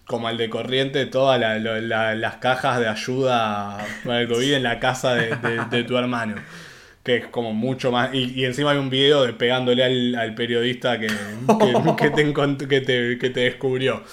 como 0.10 0.28
al 0.28 0.38
de 0.38 0.50
corriente 0.50 1.06
todas 1.06 1.39
la- 1.39 2.16
las 2.16 2.36
cajas 2.38 2.80
de 2.80 2.88
ayuda 2.88 3.78
para 4.04 4.22
el 4.22 4.28
COVID 4.28 4.54
en 4.56 4.63
la 4.63 4.80
casa 4.80 5.13
de, 5.13 5.36
de- 5.36 5.66
de 5.70 5.84
tu 5.84 5.96
hermano. 5.98 6.34
Que 7.04 7.18
es 7.18 7.28
como 7.28 7.54
mucho 7.54 7.92
más. 7.92 8.10
Y, 8.13 8.34
y 8.42 8.46
encima 8.46 8.72
hay 8.72 8.80
un 8.80 8.89
video 8.89 9.24
de 9.24 9.34
pegándole 9.34 9.84
al, 9.84 10.16
al 10.16 10.34
periodista 10.34 11.00
que, 11.00 11.06
que, 11.08 11.96
que 11.98 12.10
te, 12.10 12.34
que, 12.68 12.82
te, 12.82 13.18
que 13.20 13.30
te 13.30 13.39
descubrió. 13.42 14.04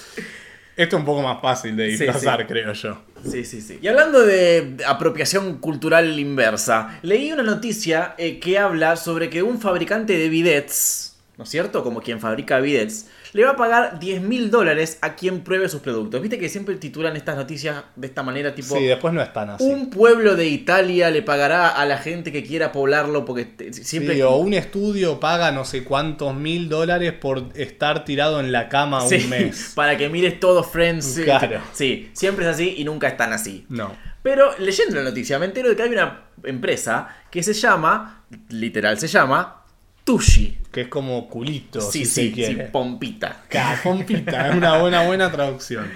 Esto 0.77 0.97
es 0.97 1.01
un 1.01 1.07
poco 1.07 1.23
más 1.23 1.41
fácil 1.41 1.75
de 1.75 1.97
Sí, 1.97 2.05
disfrazar, 2.05 2.41
sí. 2.41 2.47
creo 2.47 2.75
yo. 2.75 3.03
Sí, 3.27 3.45
sí, 3.47 3.63
sí. 3.63 3.79
Y 3.81 3.89
hablando 3.89 4.21
de 4.25 4.77
apropiación 4.87 5.57
cultural 5.59 6.19
inversa, 6.19 6.99
leí 7.01 7.33
una 7.33 7.43
noticia 7.43 8.15
eh, 8.19 8.39
que 8.39 8.59
habla 8.59 8.97
sobre 8.97 9.31
que 9.31 9.43
un 9.43 9.59
fabricante 9.59 10.19
de 10.19 10.29
bidets, 10.29 11.17
¿no 11.39 11.45
es 11.45 11.51
cierto? 11.51 11.83
Como 11.83 12.03
quien 12.03 12.21
fabrica 12.21 12.61
bidets, 12.61 13.09
le 13.33 13.45
va 13.45 13.51
a 13.53 13.57
pagar 13.57 13.99
10 13.99 14.23
mil 14.23 14.51
dólares 14.51 14.99
a 15.03 15.15
quien 15.15 15.41
pruebe 15.43 15.69
sus 15.69 15.81
productos. 15.81 16.21
Viste 16.21 16.39
que 16.39 16.49
siempre 16.49 16.75
titulan 16.77 17.17
estas 17.17 17.37
noticias 17.37 17.85
de 17.95 18.07
esta 18.07 18.23
manera, 18.23 18.55
tipo... 18.55 18.77
Sí, 18.77 18.85
después 18.85 19.13
no 19.15 19.23
es 19.23 19.33
tan 19.33 19.51
así. 19.51 19.65
Un 19.65 19.91
pueblo 19.91 20.37
de 20.37 20.47
Italia 20.47 21.11
le 21.11 21.23
pagará 21.23 21.69
a 21.69 21.85
la 21.87 21.99
gente 21.99 22.33
que 22.33 22.43
quiera 22.45 22.73
poblarlo 22.73 23.25
porque 23.25 23.45
te- 23.45 23.73
siempre... 23.73 24.15
Sí, 24.15 24.23
o 24.23 24.37
un 24.37 24.55
estudio 24.55 25.21
paga 25.21 25.53
no 25.53 25.65
sé 25.65 25.85
cuántos 25.85 26.35
mil 26.35 26.69
dólares 26.69 27.13
por 27.13 27.51
estar 27.55 28.05
tirado 28.05 28.41
en 28.41 28.53
la 28.53 28.69
cama 28.69 29.01
Sí, 29.03 29.17
un 29.25 29.31
mes. 29.31 29.73
para 29.75 29.97
que 29.97 30.09
mires 30.09 30.41
todo 30.41 30.63
Friends. 30.63 31.21
Claro. 31.25 31.61
Sí, 31.73 32.11
siempre 32.13 32.45
es 32.45 32.53
así 32.53 32.75
y 32.79 32.85
nunca 32.85 33.09
están 33.09 33.33
así. 33.33 33.67
No. 33.69 33.93
Pero 34.23 34.51
leyendo 34.59 34.97
la 34.97 35.03
noticia 35.05 35.39
me 35.39 35.47
entero 35.47 35.69
de 35.69 35.77
que 35.77 35.83
hay 35.83 35.91
una 35.91 36.23
empresa 36.43 37.09
que 37.31 37.43
se 37.43 37.53
llama, 37.53 38.25
literal 38.49 38.99
se 38.99 39.07
llama, 39.07 39.63
Tushi. 40.07 40.59
Que 40.73 40.83
es 40.83 40.89
como 40.89 41.29
culito, 41.29 41.81
Sí, 41.83 42.05
si 42.05 42.07
sí, 42.07 42.11
se 42.15 42.23
sí, 42.29 42.33
quiere. 42.33 42.65
pompita. 42.67 43.45
Ca- 43.51 43.79
Pompita, 43.83 44.49
es 44.49 44.55
una 44.57 44.79
buena, 44.79 45.03
buena 45.07 45.31
traducción. 45.31 45.91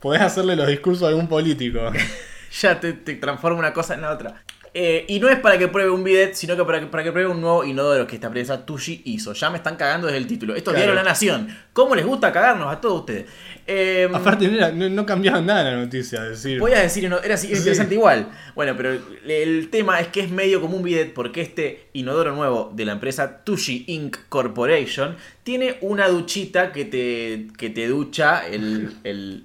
Podés 0.00 0.20
hacerle 0.22 0.56
los 0.56 0.66
discursos 0.66 1.04
a 1.04 1.08
algún 1.08 1.28
político. 1.28 1.80
Ya 2.60 2.78
te, 2.78 2.92
te 2.92 3.16
transforma 3.16 3.58
una 3.58 3.72
cosa 3.72 3.94
en 3.94 4.02
la 4.02 4.12
otra. 4.12 4.43
Eh, 4.76 5.04
y 5.06 5.20
no 5.20 5.28
es 5.28 5.38
para 5.38 5.56
que 5.56 5.68
pruebe 5.68 5.90
un 5.90 6.02
bidet, 6.02 6.34
sino 6.34 6.56
que 6.56 6.64
para 6.64 6.80
que, 6.80 6.86
para 6.86 7.04
que 7.04 7.12
pruebe 7.12 7.30
un 7.30 7.40
nuevo 7.40 7.62
inodoro 7.62 8.08
que 8.08 8.16
esta 8.16 8.26
empresa 8.26 8.66
Tushi 8.66 9.02
hizo. 9.04 9.32
Ya 9.32 9.48
me 9.48 9.58
están 9.58 9.76
cagando 9.76 10.08
desde 10.08 10.18
el 10.18 10.26
título. 10.26 10.56
Esto 10.56 10.70
es 10.70 10.74
Claro. 10.74 10.92
Diario 10.92 10.94
La 10.94 11.08
Nación. 11.08 11.48
¿Cómo 11.72 11.94
les 11.94 12.04
gusta 12.04 12.32
cagarnos 12.32 12.72
a 12.72 12.80
todos 12.80 13.00
ustedes? 13.00 13.26
Eh, 13.68 14.08
Aparte, 14.12 14.48
no, 14.48 14.90
no, 14.90 15.06
cambiaban 15.06 15.46
nada 15.46 15.62
la 15.70 15.76
noticia. 15.76 16.22
Decir, 16.22 16.58
Voy 16.58 16.72
a 16.72 16.80
decir, 16.80 17.08
no, 17.08 17.20
era 17.20 17.36
interesante 17.40 17.94
igual. 17.94 18.28
Bueno, 18.56 18.74
pero 18.76 18.98
el, 19.26 19.68
tema 19.70 20.00
es 20.00 20.08
que 20.08 20.20
es 20.20 20.30
medio 20.30 20.60
como 20.60 20.76
un 20.76 20.82
bidet 20.82 21.14
porque 21.14 21.40
este 21.40 21.86
inodoro 21.92 22.34
nuevo 22.34 22.72
de 22.74 22.84
la 22.84 22.92
empresa 22.92 23.44
Tushi 23.44 23.84
Inc. 23.86 24.16
Corporation 24.28 25.16
tiene 25.44 25.78
una 25.82 26.08
duchita 26.08 26.72
que 26.72 26.84
te, 26.84 27.46
que 27.56 27.70
te 27.70 27.86
ducha 27.86 28.44
el, 28.46 28.92
el 29.04 29.44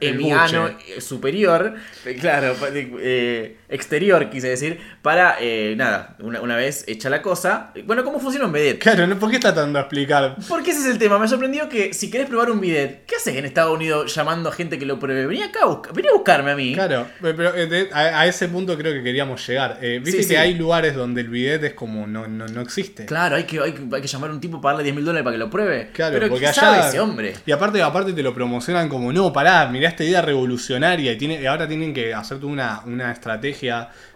El 0.00 1.00
superior, 1.00 1.74
claro, 2.20 2.54
eh, 2.74 3.56
exterior 3.74 4.30
quise 4.30 4.48
decir, 4.48 4.78
para, 5.02 5.36
eh, 5.40 5.74
nada, 5.76 6.16
una, 6.20 6.40
una 6.40 6.56
vez 6.56 6.84
hecha 6.86 7.10
la 7.10 7.20
cosa. 7.22 7.72
Bueno, 7.84 8.04
¿cómo 8.04 8.18
funciona 8.20 8.46
un 8.46 8.52
bidet? 8.52 8.78
Claro. 8.78 9.04
¿por 9.18 9.30
qué 9.30 9.36
está 9.36 9.52
tratando 9.52 9.78
de 9.78 9.82
explicar? 9.82 10.36
Porque 10.48 10.70
ese 10.70 10.80
es 10.80 10.86
el 10.86 10.98
tema. 10.98 11.18
Me 11.18 11.28
sorprendió 11.28 11.68
que 11.68 11.92
si 11.94 12.10
querés 12.10 12.28
probar 12.28 12.50
un 12.50 12.60
bidet, 12.60 13.04
¿qué 13.06 13.16
haces 13.16 13.36
en 13.36 13.44
Estados 13.44 13.74
Unidos 13.74 14.14
llamando 14.14 14.48
a 14.48 14.52
gente 14.52 14.78
que 14.78 14.86
lo 14.86 14.98
pruebe? 14.98 15.26
Vení 15.26 15.42
acá 15.42 15.60
a, 15.62 15.66
busca- 15.66 15.92
vení 15.92 16.08
a 16.08 16.12
buscarme 16.12 16.50
a 16.52 16.56
mí. 16.56 16.74
Claro, 16.74 17.06
pero 17.20 17.54
eh, 17.54 17.88
a, 17.92 18.20
a 18.20 18.26
ese 18.26 18.48
punto 18.48 18.76
creo 18.78 18.92
que 18.92 19.02
queríamos 19.02 19.46
llegar. 19.46 19.78
Eh, 19.82 20.00
Viste 20.02 20.22
Sí, 20.22 20.28
que 20.28 20.34
sí. 20.34 20.36
hay 20.36 20.54
lugares 20.54 20.94
donde 20.94 21.20
el 21.22 21.28
bidet 21.28 21.62
es 21.64 21.74
como 21.74 22.06
no, 22.06 22.26
no, 22.28 22.46
no 22.46 22.60
existe. 22.60 23.06
Claro, 23.06 23.36
hay 23.36 23.44
que, 23.44 23.58
hay, 23.60 23.72
que, 23.72 23.82
hay 23.94 24.00
que 24.02 24.08
llamar 24.08 24.30
a 24.30 24.32
un 24.32 24.40
tipo 24.40 24.60
para 24.60 24.74
darle 24.74 24.84
10 24.84 24.96
mil 24.96 25.04
dólares 25.04 25.24
para 25.24 25.34
que 25.34 25.38
lo 25.38 25.50
pruebe. 25.50 25.90
Claro, 25.92 26.14
Pero 26.14 26.28
porque 26.28 26.40
¿qué 26.42 26.46
allá. 26.48 26.60
sabe 26.60 26.88
ese 26.88 27.00
hombre? 27.00 27.34
Y 27.46 27.52
aparte, 27.52 27.82
aparte 27.82 28.12
te 28.12 28.22
lo 28.22 28.32
promocionan 28.34 28.88
como, 28.88 29.12
no, 29.12 29.32
pará, 29.32 29.66
mirá 29.68 29.88
esta 29.88 30.04
idea 30.04 30.22
revolucionaria. 30.22 31.12
Y, 31.12 31.18
tiene, 31.18 31.40
y 31.40 31.46
ahora 31.46 31.66
tienen 31.66 31.92
que 31.94 32.12
hacer 32.14 32.44
una, 32.44 32.82
una 32.86 33.10
estrategia 33.12 33.63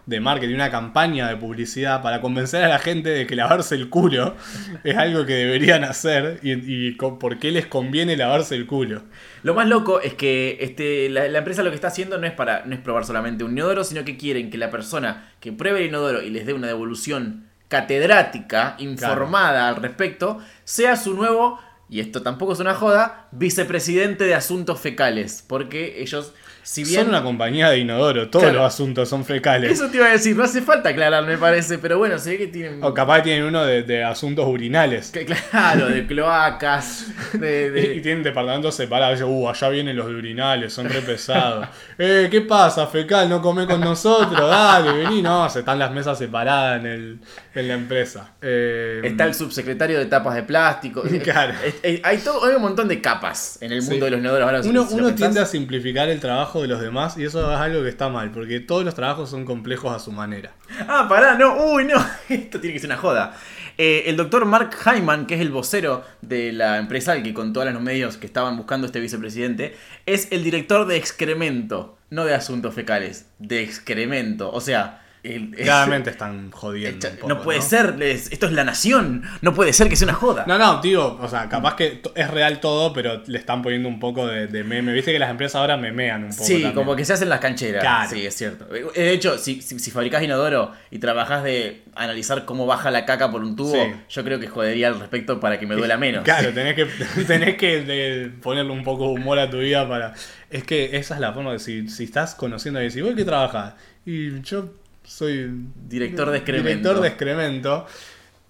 de 0.06 0.20
marketing, 0.20 0.54
una 0.54 0.70
campaña 0.70 1.28
de 1.28 1.36
publicidad 1.36 2.02
para 2.02 2.20
convencer 2.20 2.64
a 2.64 2.68
la 2.68 2.78
gente 2.78 3.10
de 3.10 3.26
que 3.26 3.36
lavarse 3.36 3.74
el 3.74 3.88
culo 3.90 4.36
es 4.84 4.96
algo 4.96 5.26
que 5.26 5.34
deberían 5.34 5.84
hacer 5.84 6.40
y, 6.42 6.92
por 6.92 7.38
qué 7.38 7.50
les 7.50 7.66
conviene 7.66 8.16
lavarse 8.16 8.54
el 8.54 8.66
culo. 8.66 9.02
Lo 9.42 9.54
más 9.54 9.68
loco 9.68 10.00
es 10.00 10.14
que 10.14 10.58
este, 10.60 11.08
la, 11.08 11.28
la 11.28 11.38
empresa 11.38 11.62
lo 11.62 11.70
que 11.70 11.76
está 11.76 11.88
haciendo 11.88 12.18
no 12.18 12.26
es 12.26 12.32
para 12.32 12.64
no 12.64 12.74
es 12.74 12.80
probar 12.80 13.04
solamente 13.04 13.44
un 13.44 13.52
inodoro, 13.52 13.84
sino 13.84 14.04
que 14.04 14.16
quieren 14.16 14.50
que 14.50 14.58
la 14.58 14.70
persona 14.70 15.32
que 15.40 15.52
pruebe 15.52 15.80
el 15.80 15.86
inodoro 15.86 16.22
y 16.22 16.30
les 16.30 16.46
dé 16.46 16.52
una 16.52 16.66
devolución 16.66 17.48
catedrática, 17.68 18.76
informada 18.78 19.68
al 19.68 19.76
respecto, 19.76 20.38
sea 20.64 20.96
su 20.96 21.14
nuevo, 21.14 21.60
y 21.88 22.00
esto 22.00 22.22
tampoco 22.22 22.52
es 22.52 22.60
una 22.60 22.74
joda, 22.74 23.28
vicepresidente 23.32 24.24
de 24.24 24.34
asuntos 24.34 24.78
fecales. 24.80 25.44
Porque 25.46 26.00
ellos, 26.02 26.34
si 26.62 26.84
bien... 26.84 27.00
Son 27.00 27.08
una 27.08 27.22
compañía 27.22 27.70
de 27.70 27.78
inodoro, 27.78 28.28
todos 28.28 28.44
Claro. 28.44 28.58
los 28.60 28.74
asuntos 28.74 29.08
son 29.08 29.24
fecales. 29.24 29.72
Eso 29.72 29.88
te 29.88 29.96
iba 29.96 30.06
a 30.06 30.10
decir, 30.10 30.36
no 30.36 30.44
hace 30.44 30.60
falta 30.60 30.90
aclarar, 30.90 31.24
me 31.24 31.38
parece, 31.38 31.78
pero 31.78 31.96
bueno, 31.98 32.18
se 32.18 32.30
ve 32.30 32.38
que 32.38 32.46
tienen... 32.48 32.82
O 32.84 32.92
capaz 32.92 33.22
tienen 33.22 33.44
uno 33.44 33.64
de, 33.64 33.82
de 33.84 34.04
asuntos 34.04 34.46
urinales. 34.46 35.10
que- 35.10 35.24
claro, 35.24 35.86
de 35.88 36.06
cloacas, 36.06 37.06
de... 37.32 37.70
de- 37.70 37.94
Y 37.96 38.00
tienen 38.02 38.22
departamentos 38.22 38.74
separados. 38.74 39.22
Uh, 39.22 39.48
allá 39.48 39.68
vienen 39.70 39.96
los 39.96 40.06
de 40.08 40.14
urinales, 40.14 40.72
son 40.72 40.88
re 40.90 41.00
pesados. 41.00 41.68
eh, 41.98 42.28
¿qué 42.30 42.42
pasa, 42.42 42.86
fecal? 42.86 43.28
¿No 43.30 43.40
come 43.40 43.66
con 43.66 43.80
nosotros? 43.80 44.38
Dale, 44.48 44.92
vení. 44.92 45.22
No, 45.22 45.48
se 45.48 45.60
están 45.60 45.78
las 45.78 45.90
mesas 45.92 46.18
separadas 46.18 46.80
en, 46.80 46.86
el, 46.86 47.18
en 47.54 47.68
la 47.68 47.74
empresa. 47.74 48.34
Eh, 48.42 49.00
Está 49.04 49.24
el 49.24 49.34
subsecretario 49.34 49.98
de 49.98 50.04
tapas 50.06 50.34
de 50.34 50.42
plástico. 50.42 51.02
Claro. 51.22 51.54
Es- 51.82 52.00
hay, 52.04 52.18
todo, 52.18 52.44
hay 52.44 52.54
un 52.54 52.62
montón 52.62 52.88
de 52.88 53.00
capas 53.00 53.58
en 53.60 53.72
el 53.72 53.82
Sí. 53.82 53.90
mundo 53.90 54.06
de 54.06 54.10
los. 54.12 54.40
Ahora, 54.42 54.62
si- 54.62 54.68
Uno, 54.68 54.86
si 54.86 54.94
uno 54.94 55.14
tiende 55.14 55.40
a 55.40 55.46
simplificar 55.46 56.08
el 56.08 56.20
trabajo 56.20 56.62
de 56.62 56.68
los 56.68 56.80
demás 56.80 57.16
y 57.18 57.24
eso 57.24 57.40
es 57.52 57.58
algo 57.58 57.82
que 57.82 57.88
está 57.88 58.08
mal, 58.08 58.30
porque 58.30 58.60
todos 58.60 58.84
los 58.84 58.94
trabajos 58.94 59.30
son 59.30 59.44
complejos 59.44 59.94
a 59.94 59.98
su 59.98 60.12
manera. 60.12 60.52
Ah, 60.88 61.06
pará, 61.08 61.36
no, 61.36 61.56
uy, 61.72 61.84
no. 61.84 61.94
Esto 62.28 62.60
tiene 62.60 62.74
que 62.74 62.80
ser 62.80 62.88
una 62.90 62.98
joda. 62.98 63.34
Eh, 63.80 64.04
el 64.06 64.16
doctor 64.16 64.44
Mark 64.44 64.70
Hyman, 64.84 65.26
que 65.26 65.36
es 65.36 65.40
el 65.40 65.50
vocero 65.50 66.02
de 66.20 66.52
la 66.52 66.78
empresa, 66.78 67.14
el 67.14 67.22
que 67.22 67.32
con 67.32 67.52
todos 67.52 67.72
los 67.72 67.80
medios 67.80 68.16
que 68.16 68.26
estaban 68.26 68.56
buscando 68.56 68.86
este 68.86 68.98
vicepresidente, 68.98 69.76
es 70.04 70.28
el 70.32 70.42
director 70.42 70.86
de 70.86 70.96
excremento, 70.96 71.96
no 72.10 72.24
de 72.24 72.34
asuntos 72.34 72.74
fecales, 72.74 73.26
de 73.38 73.62
excremento. 73.62 74.50
O 74.50 74.60
sea, 74.60 75.02
el- 75.34 75.50
Claramente 75.56 76.10
están 76.10 76.50
jodiendo. 76.50 77.08
Un 77.08 77.16
poco, 77.16 77.28
no 77.28 77.42
puede 77.42 77.60
ser, 77.62 77.98
les- 77.98 78.30
esto 78.32 78.46
es 78.46 78.52
la 78.52 78.64
nación, 78.64 79.22
no 79.42 79.54
puede 79.54 79.72
ser 79.72 79.88
que 79.88 79.96
sea 79.96 80.06
una 80.06 80.14
joda. 80.14 80.44
No, 80.46 80.58
no, 80.58 80.80
digo, 80.80 81.18
o 81.20 81.28
sea, 81.28 81.48
capaz 81.48 81.76
que 81.76 82.02
es 82.14 82.30
real 82.30 82.60
todo, 82.60 82.92
pero 82.92 83.22
le 83.26 83.38
están 83.38 83.62
poniendo 83.62 83.88
un 83.88 84.00
poco 84.00 84.26
de, 84.26 84.46
de 84.46 84.64
meme. 84.64 84.92
Viste 84.92 85.12
que 85.12 85.18
las 85.18 85.30
empresas 85.30 85.56
ahora 85.56 85.76
memean 85.76 86.24
un 86.24 86.30
poco. 86.30 86.44
Sí, 86.44 86.52
también. 86.54 86.72
como 86.74 86.96
que 86.96 87.04
se 87.04 87.12
hacen 87.12 87.28
las 87.28 87.40
cancheras. 87.40 87.82
Claro. 87.82 88.10
Sí, 88.10 88.24
es 88.26 88.34
cierto. 88.34 88.66
De 88.66 89.12
hecho, 89.12 89.38
si, 89.38 89.60
si, 89.62 89.78
si 89.78 89.90
fabricás 89.90 90.22
inodoro 90.22 90.72
y 90.90 90.98
trabajás 90.98 91.44
de 91.44 91.82
analizar 91.94 92.44
cómo 92.44 92.66
baja 92.66 92.90
la 92.90 93.04
caca 93.04 93.30
por 93.30 93.42
un 93.42 93.56
tubo, 93.56 93.72
Sí. 93.72 93.92
yo 94.08 94.24
creo 94.24 94.38
que 94.38 94.46
jodería 94.48 94.88
al 94.88 94.98
respecto 95.00 95.40
para 95.40 95.58
que 95.58 95.66
me 95.66 95.74
duela 95.74 95.96
menos. 95.98 96.24
Claro, 96.24 96.52
tenés 96.52 96.74
que, 96.74 96.86
tenés 97.26 97.56
que 97.56 97.82
de- 97.82 98.30
ponerle 98.42 98.70
un 98.72 98.84
poco 98.84 99.04
de 99.08 99.14
humor 99.14 99.38
a 99.38 99.50
tu 99.50 99.58
vida 99.58 99.88
para. 99.88 100.14
Es 100.50 100.64
que 100.64 100.96
esa 100.96 101.14
es 101.14 101.20
la 101.20 101.32
forma 101.32 101.52
de 101.52 101.58
si, 101.58 101.88
si 101.88 102.04
estás 102.04 102.34
conociendo 102.34 102.78
a 102.78 102.80
alguien, 102.80 102.92
si 102.92 103.02
vos 103.02 103.14
qué 103.14 103.24
trabajas, 103.24 103.74
y 104.06 104.40
yo 104.40 104.72
soy 105.08 105.50
Director 105.88 106.30
de 106.30 106.38
excremento. 106.38 106.68
Director 106.88 107.00
de 107.02 107.08
excremento. 107.08 107.86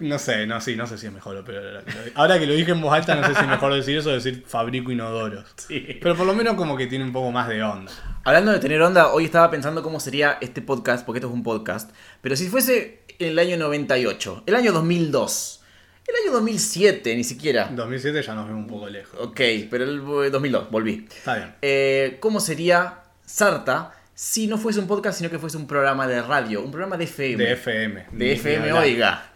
No 0.01 0.17
sé, 0.21 0.47
no, 0.47 0.61
sí, 0.61 0.77
no 0.77 0.87
sé 0.87 0.97
si 0.97 1.07
es 1.07 1.13
mejor 1.13 1.37
o 1.37 1.45
peor. 1.45 1.83
ahora 2.15 2.39
que 2.39 2.47
lo- 2.47 2.53
dije 2.55 2.71
en 2.71 2.81
voz 2.81 2.93
alta, 2.95 3.17
no 3.17 3.27
sé 3.27 3.35
si 3.35 3.41
es 3.41 3.49
mejor 3.49 3.75
decir 3.75 3.99
eso 3.99 4.11
o 4.11 4.13
decir 4.13 4.45
fabrico 4.47 4.93
inodoros. 4.93 5.45
Sí. 5.57 5.99
Pero 6.01 6.15
por 6.15 6.25
lo 6.25 6.35
menos 6.35 6.55
como 6.55 6.77
que 6.77 6.87
tiene 6.87 7.05
un 7.05 7.13
poco 7.13 7.33
más 7.33 7.49
de 7.49 7.61
onda. 7.65 7.91
Hablando 8.23 8.53
de 8.53 8.61
tener 8.61 8.81
onda, 8.81 9.09
hoy 9.13 9.25
estaba 9.25 9.51
pensando 9.51 9.83
cómo 9.83 9.99
sería 9.99 10.39
este 10.41 10.63
podcast, 10.63 11.05
porque 11.05 11.19
esto 11.19 11.27
es 11.27 11.35
un 11.35 11.43
podcast, 11.43 11.91
pero 12.21 12.37
si 12.37 12.47
fuese 12.47 13.01
el 13.19 13.37
año 13.41 13.57
98, 13.57 14.45
el 14.47 14.55
año 14.55 14.71
2002, 14.73 15.63
el 16.07 16.15
año 16.25 16.33
2007, 16.33 17.17
ni 17.17 17.25
siquiera. 17.25 17.67
En 17.69 17.75
2007 17.75 18.23
ya 18.23 18.35
nos 18.35 18.47
vemos 18.47 18.63
un 18.63 18.69
poco 18.69 18.89
lejos. 18.89 19.19
Ok, 19.21 19.41
pero 19.69 19.83
el 19.83 19.99
eh, 20.27 20.31
2002, 20.31 20.71
volví. 20.71 21.09
Está 21.11 21.35
bien. 21.35 21.55
Eh, 21.61 22.19
¿Cómo 22.21 22.39
sería 22.39 23.01
Sarta 23.27 23.95
si 24.21 24.49
no 24.49 24.59
fuese 24.59 24.81
un 24.81 24.89
podcast, 24.89 25.17
sino 25.19 25.31
que 25.31 25.39
fuese 25.39 25.57
un 25.57 25.69
programa 25.69 26.09
de 26.09 26.21
radio, 26.21 26.61
un 26.65 26.73
programa 26.73 26.97
de 26.97 27.05
FM? 27.05 27.37
De 27.45 27.53
FM. 27.53 28.07
De 28.11 28.33
FM, 28.33 28.73
oiga. 28.73 29.31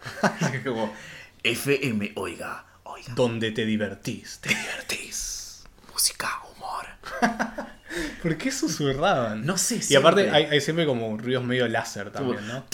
Como, 0.65 0.93
FM, 1.41 2.11
oiga, 2.15 2.65
oiga. 2.83 3.13
Donde 3.15 3.51
te 3.51 3.65
divertís. 3.65 4.39
Te 4.41 4.49
divertís. 4.49 5.63
Música, 5.89 6.27
humor. 6.53 6.85
¿Por 8.21 8.37
qué 8.37 8.51
susurraban? 8.51 9.45
No 9.45 9.57
sé, 9.57 9.79
Y 9.87 9.95
aparte 9.95 10.23
siempre. 10.23 10.31
hay, 10.31 10.51
hay 10.51 10.59
siempre 10.59 10.85
como 10.85 11.17
ruidos 11.17 11.45
medio 11.45 11.65
láser 11.69 12.11
también, 12.11 12.45
¿no? 12.45 12.65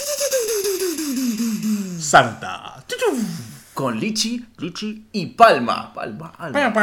Santa. 1.99 2.83
Con 3.75 3.99
Lichi, 3.99 4.47
Lichi 4.57 5.09
y 5.11 5.27
Palma. 5.27 5.93
Palma, 5.93 6.31
Palma. 6.31 6.73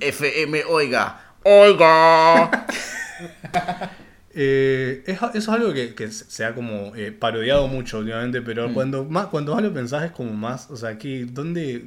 FM, 0.00 0.64
oiga. 0.64 1.20
Oiga. 1.42 2.66
Eh, 4.36 5.04
es- 5.06 5.16
eso 5.22 5.28
es 5.38 5.48
algo 5.48 5.72
que, 5.72 5.94
que 5.94 6.10
se 6.10 6.44
ha 6.44 6.56
como 6.56 6.92
eh, 6.96 7.12
parodiado 7.12 7.68
mucho 7.68 7.98
últimamente, 8.00 8.42
pero 8.42 8.68
Mm. 8.68 8.74
cuando 8.74 9.04
más 9.04 9.26
cuando 9.26 9.54
más 9.54 9.62
lo 9.62 9.72
pensás 9.72 10.02
es 10.04 10.10
como 10.10 10.32
más, 10.32 10.68
o 10.72 10.76
sea, 10.76 10.88
aquí, 10.88 11.22
¿dónde? 11.22 11.84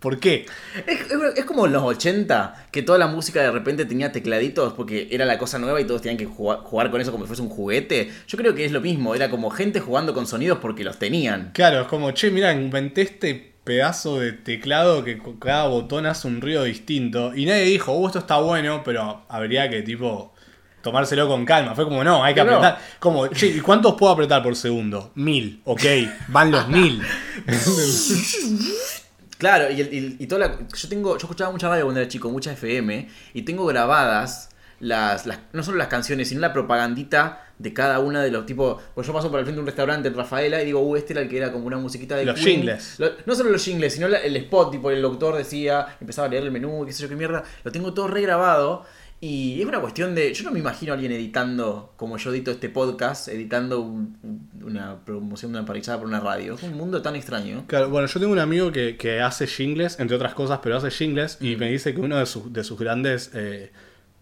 ¿Por 0.00 0.18
qué? 0.18 0.46
Es, 0.86 1.00
es- 1.02 1.36
es 1.36 1.44
como 1.44 1.66
en 1.66 1.72
los 1.74 1.82
80, 1.82 2.66
que 2.72 2.82
toda 2.82 2.96
la 2.98 3.08
música 3.08 3.42
de 3.42 3.50
repente 3.50 3.84
tenía 3.84 4.10
tecladitos 4.10 4.72
porque 4.72 5.06
era 5.10 5.26
la 5.26 5.36
cosa 5.36 5.58
nueva 5.58 5.82
y 5.82 5.84
todos 5.84 6.00
tenían 6.00 6.16
que 6.16 6.24
jugar, 6.24 6.60
jugar 6.60 6.90
con 6.90 7.00
eso 7.02 7.12
como 7.12 7.24
si 7.24 7.28
fuese 7.28 7.42
un 7.42 7.50
juguete. 7.50 8.10
Yo 8.26 8.38
creo 8.38 8.54
que 8.54 8.64
es 8.64 8.72
lo 8.72 8.80
mismo, 8.80 9.14
era 9.14 9.28
como 9.28 9.50
gente 9.50 9.78
jugando 9.80 10.14
con 10.14 10.26
sonidos 10.26 10.60
porque 10.62 10.84
los 10.84 10.98
tenían. 10.98 11.50
Claro, 11.52 11.82
es 11.82 11.88
como, 11.88 12.10
che, 12.12 12.30
mira, 12.30 12.54
inventé 12.54 13.02
este 13.02 13.51
pedazo 13.64 14.18
de 14.20 14.32
teclado 14.32 15.04
que 15.04 15.20
cada 15.40 15.68
botón 15.68 16.06
hace 16.06 16.26
un 16.28 16.40
ruido 16.40 16.64
distinto. 16.64 17.34
Y 17.34 17.46
nadie 17.46 17.62
dijo, 17.64 17.92
oh, 17.92 18.06
esto 18.06 18.18
está 18.18 18.38
bueno, 18.38 18.82
pero 18.84 19.24
habría 19.28 19.68
que, 19.70 19.82
tipo, 19.82 20.32
tomárselo 20.82 21.28
con 21.28 21.44
calma. 21.44 21.74
Fue 21.74 21.84
como, 21.84 22.02
no, 22.02 22.24
hay 22.24 22.34
que 22.34 22.42
No. 22.44 22.50
apretar. 22.56 22.78
Como, 22.98 23.28
che, 23.28 23.46
¿y 23.48 23.60
cuántos 23.60 23.94
puedo 23.94 24.12
apretar 24.12 24.42
por 24.42 24.56
segundo? 24.56 25.12
Mil, 25.14 25.60
ok, 25.64 25.82
van 26.28 26.50
los 26.50 26.68
mil. 26.68 27.02
Claro, 29.38 29.72
y, 29.72 29.80
y- 29.80 30.16
y 30.20 30.26
toda 30.28 30.46
la, 30.46 30.58
yo 30.72 30.88
tengo, 30.88 31.14
yo 31.18 31.22
escuchaba 31.24 31.50
mucha 31.50 31.68
radio 31.68 31.82
cuando 31.82 32.00
era 32.00 32.08
chico, 32.08 32.30
mucha 32.30 32.52
FM, 32.52 33.08
y 33.34 33.42
tengo 33.42 33.66
grabadas 33.66 34.50
las, 34.82 35.26
las- 35.26 35.38
no 35.52 35.62
solo 35.62 35.78
las 35.78 35.88
canciones, 35.88 36.28
sino 36.28 36.40
la 36.40 36.52
propagandita 36.52 37.46
de 37.58 37.72
cada 37.72 38.00
una 38.00 38.22
de 38.22 38.30
los 38.32 38.44
tipos. 38.46 38.82
Pues 38.94 39.06
yo 39.06 39.12
paso 39.12 39.30
por 39.30 39.38
el 39.38 39.44
frente 39.46 39.56
de 39.56 39.60
un 39.60 39.66
restaurante 39.66 40.08
en 40.08 40.14
Rafaela 40.14 40.60
y 40.60 40.66
digo, 40.66 40.80
uh, 40.80 40.96
este 40.96 41.12
era 41.12 41.22
el 41.22 41.28
que 41.28 41.36
era 41.38 41.52
como 41.52 41.66
una 41.66 41.78
musiquita 41.78 42.16
de 42.16 42.24
Los 42.24 42.34
Queen". 42.40 42.56
jingles. 42.62 42.96
Lo- 42.98 43.10
no 43.24 43.34
solo 43.34 43.50
los 43.50 43.64
jingles, 43.64 43.94
sino 43.94 44.08
la- 44.08 44.18
el 44.18 44.36
spot, 44.36 44.72
tipo 44.72 44.90
el 44.90 45.00
doctor 45.00 45.36
decía, 45.36 45.86
empezaba 46.00 46.26
a 46.26 46.30
leer 46.30 46.42
el 46.42 46.50
menú, 46.50 46.84
qué 46.84 46.92
sé 46.92 47.02
yo 47.04 47.08
qué 47.08 47.16
mierda. 47.16 47.44
Lo 47.64 47.70
tengo 47.72 47.94
todo 47.94 48.08
regrabado. 48.08 48.84
Y 49.24 49.60
es 49.60 49.66
una 49.68 49.80
cuestión 49.80 50.16
de. 50.16 50.34
Yo 50.34 50.42
no 50.42 50.50
me 50.50 50.58
imagino 50.58 50.90
a 50.90 50.94
alguien 50.94 51.12
editando, 51.12 51.92
como 51.96 52.16
yo 52.16 52.32
edito 52.32 52.50
este 52.50 52.68
podcast, 52.68 53.28
editando 53.28 53.78
un- 53.80 54.16
una 54.64 54.96
promoción 55.04 55.52
de 55.52 55.58
una 55.60 55.64
parrillada 55.66 55.98
por 56.00 56.08
una 56.08 56.18
radio. 56.18 56.54
Es 56.56 56.62
un 56.64 56.76
mundo 56.76 57.02
tan 57.02 57.14
extraño. 57.14 57.62
Claro, 57.68 57.88
bueno, 57.88 58.08
yo 58.08 58.18
tengo 58.18 58.32
un 58.32 58.40
amigo 58.40 58.72
que, 58.72 58.96
que 58.96 59.20
hace 59.20 59.46
jingles, 59.46 60.00
entre 60.00 60.16
otras 60.16 60.34
cosas, 60.34 60.58
pero 60.60 60.76
hace 60.76 60.90
jingles, 60.90 61.38
y 61.40 61.54
me 61.54 61.70
dice 61.70 61.94
que 61.94 62.00
una 62.00 62.18
de, 62.18 62.26
sus- 62.26 62.52
de 62.52 62.64
sus 62.64 62.76
grandes 62.80 63.30
eh, 63.32 63.70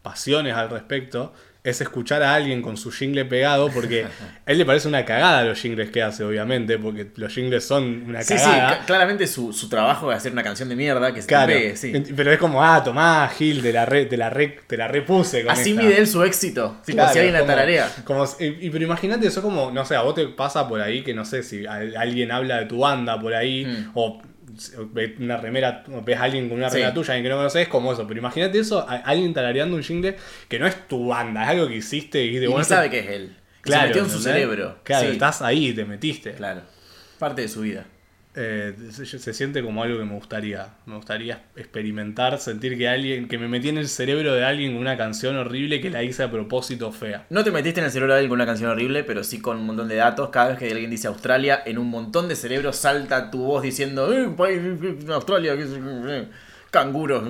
pasiones 0.02 0.54
al 0.54 0.70
respecto 0.70 1.32
es 1.62 1.78
escuchar 1.82 2.22
a 2.22 2.34
alguien 2.34 2.62
con 2.62 2.78
su 2.78 2.90
jingle 2.90 3.26
pegado, 3.26 3.68
porque 3.70 4.04
a 4.46 4.50
él 4.50 4.56
le 4.56 4.64
parece 4.64 4.88
una 4.88 5.04
cagada 5.04 5.44
los 5.44 5.60
jingles 5.60 5.90
que 5.90 6.02
hace, 6.02 6.24
obviamente, 6.24 6.78
porque 6.78 7.08
los 7.16 7.34
jingles 7.34 7.66
son 7.66 8.04
una 8.08 8.22
Sí, 8.22 8.38
sí, 8.38 8.44
cagada. 8.44 8.78
ca- 8.78 8.86
claramente 8.86 9.26
su, 9.26 9.52
su 9.52 9.68
trabajo 9.68 10.10
es 10.10 10.16
hacer 10.16 10.32
una 10.32 10.42
canción 10.42 10.70
de 10.70 10.76
mierda 10.76 11.12
que 11.12 11.20
se 11.20 11.26
te 11.28 11.34
Claro, 11.34 11.52
pegue, 11.52 11.76
sí. 11.76 11.92
Pero 12.16 12.32
es 12.32 12.38
como, 12.38 12.64
ah, 12.64 12.82
tomá, 12.82 13.28
Gil, 13.36 13.60
te 13.60 13.74
la, 13.74 13.84
re, 13.84 14.06
te 14.06 14.16
la, 14.16 14.30
re- 14.30 14.58
te 14.66 14.78
la 14.78 14.88
repuse. 14.88 15.42
Con 15.42 15.52
Así 15.52 15.72
esta. 15.72 15.82
mide 15.82 15.98
él 15.98 16.06
su 16.06 16.24
éxito. 16.24 16.78
Tipo, 16.82 16.96
Claro, 16.96 17.12
si 17.12 17.18
alguien 17.18 17.34
la 17.34 17.44
tararea. 17.44 17.92
como- 18.04 18.24
y, 18.38 18.70
pero 18.70 18.82
imagínate 18.82 19.26
eso 19.26 19.42
como, 19.42 19.70
no 19.70 19.84
sé, 19.84 19.96
a 19.96 20.00
vos 20.00 20.14
te 20.14 20.26
pasa 20.28 20.66
por 20.66 20.80
ahí 20.80 21.02
que 21.02 21.12
no 21.12 21.26
sé 21.26 21.42
si 21.42 21.66
alguien 21.66 22.32
habla 22.32 22.56
de 22.60 22.64
tu 22.64 22.78
banda 22.78 23.20
por 23.20 23.34
ahí, 23.34 23.66
Mm. 23.66 23.90
o 23.92 24.22
una 25.18 25.36
remera, 25.36 25.84
ves 26.04 26.16
a 26.18 26.22
alguien 26.24 26.48
con 26.48 26.58
una 26.58 26.68
Sí. 26.70 26.76
remera 26.76 26.94
tuya, 26.94 27.14
alguien 27.14 27.24
que 27.24 27.28
no 27.30 27.36
conoces, 27.36 27.68
como 27.68 27.92
eso. 27.92 28.06
Pero 28.06 28.20
imagínate 28.20 28.58
eso, 28.58 28.80
a- 28.88 28.96
alguien 28.96 29.32
tarareando 29.34 29.76
un 29.76 29.82
jingle 29.82 30.16
que 30.48 30.58
no 30.58 30.66
es 30.66 30.88
tu 30.88 31.08
banda, 31.08 31.42
es 31.44 31.48
algo 31.50 31.68
que 31.68 31.76
hiciste 31.76 32.24
y 32.24 32.28
Y 32.28 32.34
de 32.34 32.40
ni 32.42 32.46
bueno, 32.48 32.64
sabe 32.64 32.90
que 32.90 32.98
es 33.00 33.06
él. 33.08 33.36
Claro, 33.62 33.82
se 33.82 33.86
metió 33.88 34.02
en 34.04 34.10
su 34.10 34.16
¿entendés? 34.18 34.42
cerebro. 34.42 34.78
Claro, 34.84 35.06
Sí, 35.06 35.12
estás 35.12 35.42
ahí 35.42 35.68
y 35.68 35.72
te 35.74 35.84
metiste. 35.84 36.32
Claro. 36.32 36.62
Parte 37.18 37.42
de 37.42 37.48
su 37.48 37.60
vida. 37.60 37.86
Eh, 38.36 38.74
se, 38.92 39.34
siente 39.34 39.60
como 39.60 39.82
algo 39.82 39.98
que 39.98 40.04
me 40.04 40.14
gustaría. 40.14 40.68
Me 40.86 40.94
gustaría 40.94 41.42
experimentar, 41.56 42.38
sentir 42.38 42.78
que 42.78 42.88
alguien, 42.88 43.26
que 43.26 43.38
me 43.38 43.48
metí 43.48 43.70
en 43.70 43.78
el 43.78 43.88
cerebro 43.88 44.34
de 44.34 44.44
alguien 44.44 44.72
con 44.72 44.80
una 44.80 44.96
canción 44.96 45.36
horrible 45.36 45.80
que 45.80 45.90
la 45.90 46.04
hice 46.04 46.22
a 46.22 46.30
propósito 46.30 46.92
fea. 46.92 47.26
No 47.30 47.42
te 47.42 47.50
metiste 47.50 47.80
en 47.80 47.86
el 47.86 47.92
cerebro 47.92 48.12
de 48.12 48.20
alguien 48.20 48.28
con 48.30 48.36
una 48.38 48.46
canción 48.46 48.70
horrible, 48.70 49.02
pero 49.02 49.24
sí 49.24 49.40
con 49.40 49.58
un 49.58 49.66
montón 49.66 49.88
de 49.88 49.96
datos. 49.96 50.30
Cada 50.30 50.50
vez 50.50 50.58
que 50.58 50.70
alguien 50.70 50.90
dice 50.90 51.08
Australia, 51.08 51.60
en 51.66 51.78
un 51.78 51.90
montón 51.90 52.28
de 52.28 52.36
cerebros 52.36 52.76
salta 52.76 53.32
tu 53.32 53.38
voz 53.42 53.64
diciendo 53.64 54.12
"Eh, 54.12 54.28
país, 54.36 54.60
eh, 54.62 54.98
Australia, 55.08 55.56
canguros. 56.70 57.24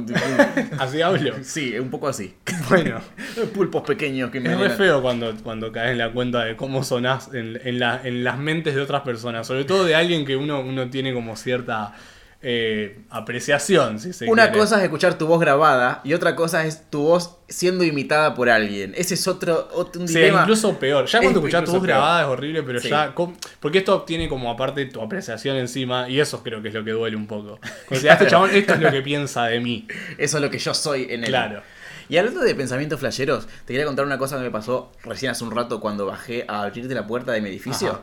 Así 0.79 1.01
hablo. 1.03 1.35
sí, 1.43 1.73
es 1.75 1.81
un 1.81 1.91
poco 1.91 2.09
así. 2.09 2.35
Bueno. 2.69 3.01
Pulpos 3.55 3.83
pequeños 3.83 4.31
que 4.31 4.39
Es 4.39 4.45
re 4.45 4.53
envenenan. 4.53 4.77
feo 4.79 5.03
cuando, 5.03 5.35
cuando 5.43 5.73
caes 5.73 5.93
en 5.93 5.99
la 5.99 6.13
cuenta 6.13 6.45
de 6.45 6.57
cómo 6.57 6.85
sonás 6.85 7.31
en, 7.35 7.59
en, 7.65 7.79
la- 7.81 8.01
en 8.05 8.23
las 8.25 8.39
mentes 8.39 8.75
de 8.75 8.81
otras 8.81 9.03
personas, 9.03 9.47
sobre 9.47 9.65
todo 9.65 9.85
de 9.85 9.95
alguien 9.95 10.25
que 10.25 10.37
uno, 10.37 10.61
uno 10.61 10.89
tiene 10.91 11.13
como 11.15 11.37
cierta 11.37 11.95
eh, 12.43 13.01
apreciación, 13.11 14.01
si 14.01 14.13
se 14.13 14.27
Una 14.29 14.45
quiere. 14.45 14.59
cosa 14.61 14.79
es 14.79 14.85
escuchar 14.85 15.19
tu 15.19 15.27
voz 15.27 15.41
grabada 15.41 16.01
y 16.05 16.15
otra 16.15 16.35
cosa 16.37 16.65
es 16.65 16.89
tu 16.91 17.03
voz 17.03 17.37
siendo 17.49 17.85
imitada 17.85 18.35
por 18.35 18.49
alguien. 18.49 18.95
Ese 18.97 19.15
es 19.15 19.29
otro, 19.29 19.69
otro 19.75 20.01
un 20.01 20.09
Sí, 20.09 20.15
dilema. 20.15 20.43
incluso 20.43 20.79
peor. 20.79 21.05
Ya 21.07 21.19
Es 21.19 21.23
cuando 21.23 21.41
escuchás 21.41 21.65
tu 21.65 21.73
voz 21.73 21.81
peor. 21.81 21.89
grabada 21.89 22.23
es 22.23 22.27
horrible, 22.29 22.63
pero 22.63 22.81
Sí. 22.81 22.89
ya. 22.89 23.15
Porque 23.61 23.79
esto 23.79 24.03
tiene 24.03 24.29
como 24.29 24.51
aparte 24.51 24.87
tu 24.87 25.03
apreciación 25.03 25.57
encima, 25.57 26.09
y 26.09 26.19
eso 26.21 26.43
creo 26.43 26.63
que 26.63 26.69
es 26.69 26.75
lo 26.75 26.83
que 26.85 26.93
duele 26.93 27.17
un 27.17 27.27
poco. 27.27 27.61
O 27.91 27.95
sea, 27.95 28.13
este 28.15 28.27
chabón, 28.27 28.51
esto 28.55 28.75
es 28.75 28.81
lo 28.81 28.91
que 28.91 29.03
piensa 29.03 29.45
de 29.47 29.61
mí. 29.61 29.87
Eso 30.17 30.39
es 30.39 30.43
lo 30.43 30.51
que 30.51 30.59
yo 30.59 30.73
soy 30.73 31.09
en 31.11 31.25
él. 31.25 31.29
Claro. 31.31 31.63
Y 32.09 32.17
hablando 32.17 32.41
de 32.41 32.55
pensamientos 32.55 32.99
flasheros, 32.99 33.47
te 33.67 33.73
quería 33.73 33.85
contar 33.87 34.05
una 34.05 34.19
cosa 34.19 34.37
que 34.37 34.43
me 34.43 34.51
pasó 34.51 34.91
recién 35.05 35.31
hace 35.31 35.45
un 35.45 35.51
rato 35.53 35.79
cuando 35.79 36.07
bajé 36.07 36.45
a 36.49 36.63
abrirte 36.63 36.93
la 36.95 37.07
puerta 37.07 37.33
de 37.33 37.41
mi 37.41 37.51
edificio. 37.51 37.89
Ajá. 37.91 38.01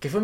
Que 0.00 0.08
fue, 0.10 0.22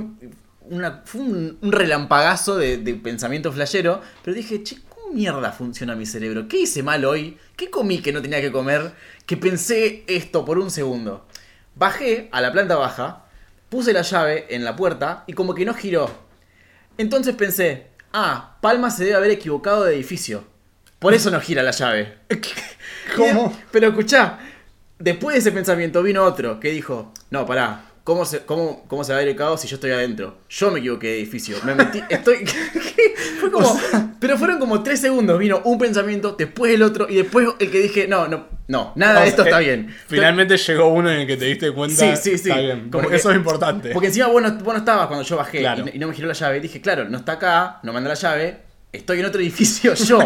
una, 0.71 1.03
fue 1.05 1.21
un, 1.21 1.59
un 1.61 1.73
relampagazo 1.73 2.57
de, 2.57 2.79
de 2.79 2.95
pensamiento 2.95 3.53
flashero. 3.53 4.01
Pero 4.25 4.37
dije, 4.37 4.63
che, 4.63 4.79
¿cómo 4.89 5.13
mierda 5.15 5.53
funciona 5.53 5.95
mi 5.95 6.07
cerebro? 6.07 6.49
¿Qué 6.49 6.61
hice 6.61 6.83
mal 6.83 7.05
hoy? 7.05 7.39
¿Qué 7.57 7.71
comí 7.71 8.01
que 8.01 8.13
no 8.13 8.23
tenía 8.23 8.41
que 8.41 8.53
comer? 8.53 8.93
Que 9.27 9.37
pensé 9.37 10.05
esto 10.07 10.45
por 10.45 10.59
un 10.59 10.71
segundo. 10.71 11.27
Bajé 11.75 12.29
a 12.33 12.41
la 12.41 12.53
planta 12.53 12.77
baja, 12.77 13.25
puse 13.69 13.93
la 13.93 14.03
llave 14.03 14.47
en 14.51 14.65
la 14.65 14.77
puerta 14.77 15.25
y 15.27 15.33
como 15.33 15.55
que 15.55 15.65
no 15.65 15.75
giró. 15.75 16.11
Entonces 16.99 17.35
pensé, 17.35 17.87
ah, 18.13 18.59
Palma 18.61 18.91
se 18.91 19.05
debe 19.05 19.17
haber 19.17 19.31
equivocado 19.31 19.85
de 19.85 19.95
edificio. 19.95 20.45
Por 20.99 21.15
eso 21.15 21.31
no 21.31 21.41
gira 21.41 21.63
la 21.63 21.73
llave. 21.73 22.19
¿Cómo? 23.17 23.57
Pero 23.71 23.89
escuchá, 23.89 24.39
después 24.99 25.35
de 25.35 25.41
ese 25.41 25.53
pensamiento 25.53 26.03
vino 26.03 26.23
otro 26.23 26.61
que 26.61 26.71
dijo, 26.71 27.13
no, 27.31 27.47
pará, 27.47 27.92
¿cómo 28.05 28.25
se, 28.25 28.41
cómo, 28.41 28.85
¿cómo 28.89 29.05
se 29.05 29.13
va 29.13 29.19
a 29.19 29.23
ir 29.23 29.29
el 29.29 29.37
caos 29.37 29.61
si 29.61 29.69
yo 29.69 29.77
estoy 29.77 29.91
adentro? 29.93 30.39
Yo 30.49 30.71
me 30.71 30.79
equivoqué 30.81 31.09
de 31.09 31.19
edificio. 31.21 31.57
Me 31.65 31.75
metí. 31.75 32.03
Estoy. 32.09 32.45
Fue 33.41 33.51
como. 33.51 33.81
Pero 34.21 34.39
fueron 34.39 34.59
como 34.61 34.83
tres 34.85 35.01
segundos. 35.01 35.39
Vino 35.39 35.61
un 35.65 35.79
pensamiento, 35.79 36.37
después 36.39 36.73
el 36.73 36.83
otro, 36.83 37.09
y 37.09 37.17
después 37.17 37.49
el 37.59 37.71
que 37.73 37.81
dije, 37.81 38.07
no, 38.07 38.29
no, 38.29 38.47
no, 38.69 38.93
nada 38.95 39.23
de 39.23 39.29
esto 39.29 39.43
sea, 39.43 39.51
está 39.51 39.63
eh, 39.63 39.65
bien. 39.65 39.95
Finalmente 40.07 40.57
llegó 40.57 40.87
uno 40.89 41.11
en 41.11 41.21
el 41.23 41.27
que 41.27 41.37
te 41.37 41.47
diste 41.47 41.73
cuenta. 41.73 41.97
Sí, 42.17 42.31
sí, 42.31 42.39
sí. 42.39 42.49
Está 42.51 42.61
bien. 42.61 42.89
Como 42.91 43.09
que- 43.09 43.17
eso 43.17 43.31
es 43.31 43.37
importante. 43.37 43.91
Porque 43.91 44.07
encima 44.09 44.29
vos 44.29 44.41
no, 44.41 44.53
vos 44.59 44.75
no 44.75 44.79
estabas 44.79 45.09
cuando 45.09 45.25
yo 45.25 45.37
bajé 45.37 45.59
Claro. 45.59 45.83
y, 45.83 45.85
no, 45.87 45.91
y 45.95 45.99
no 45.99 46.09
me 46.09 46.15
giró 46.15 46.29
la 46.29 46.35
llave. 46.35 46.61
Dije, 46.61 46.81
claro, 46.81 47.09
no 47.09 47.19
está 47.19 47.33
acá, 47.33 47.81
no 47.83 47.93
manda 47.93 48.11
la 48.11 48.15
llave, 48.15 48.59
estoy 48.93 49.19
en 49.21 49.27
otro 49.27 49.41
edificio 49.41 49.93
yo. 49.95 50.21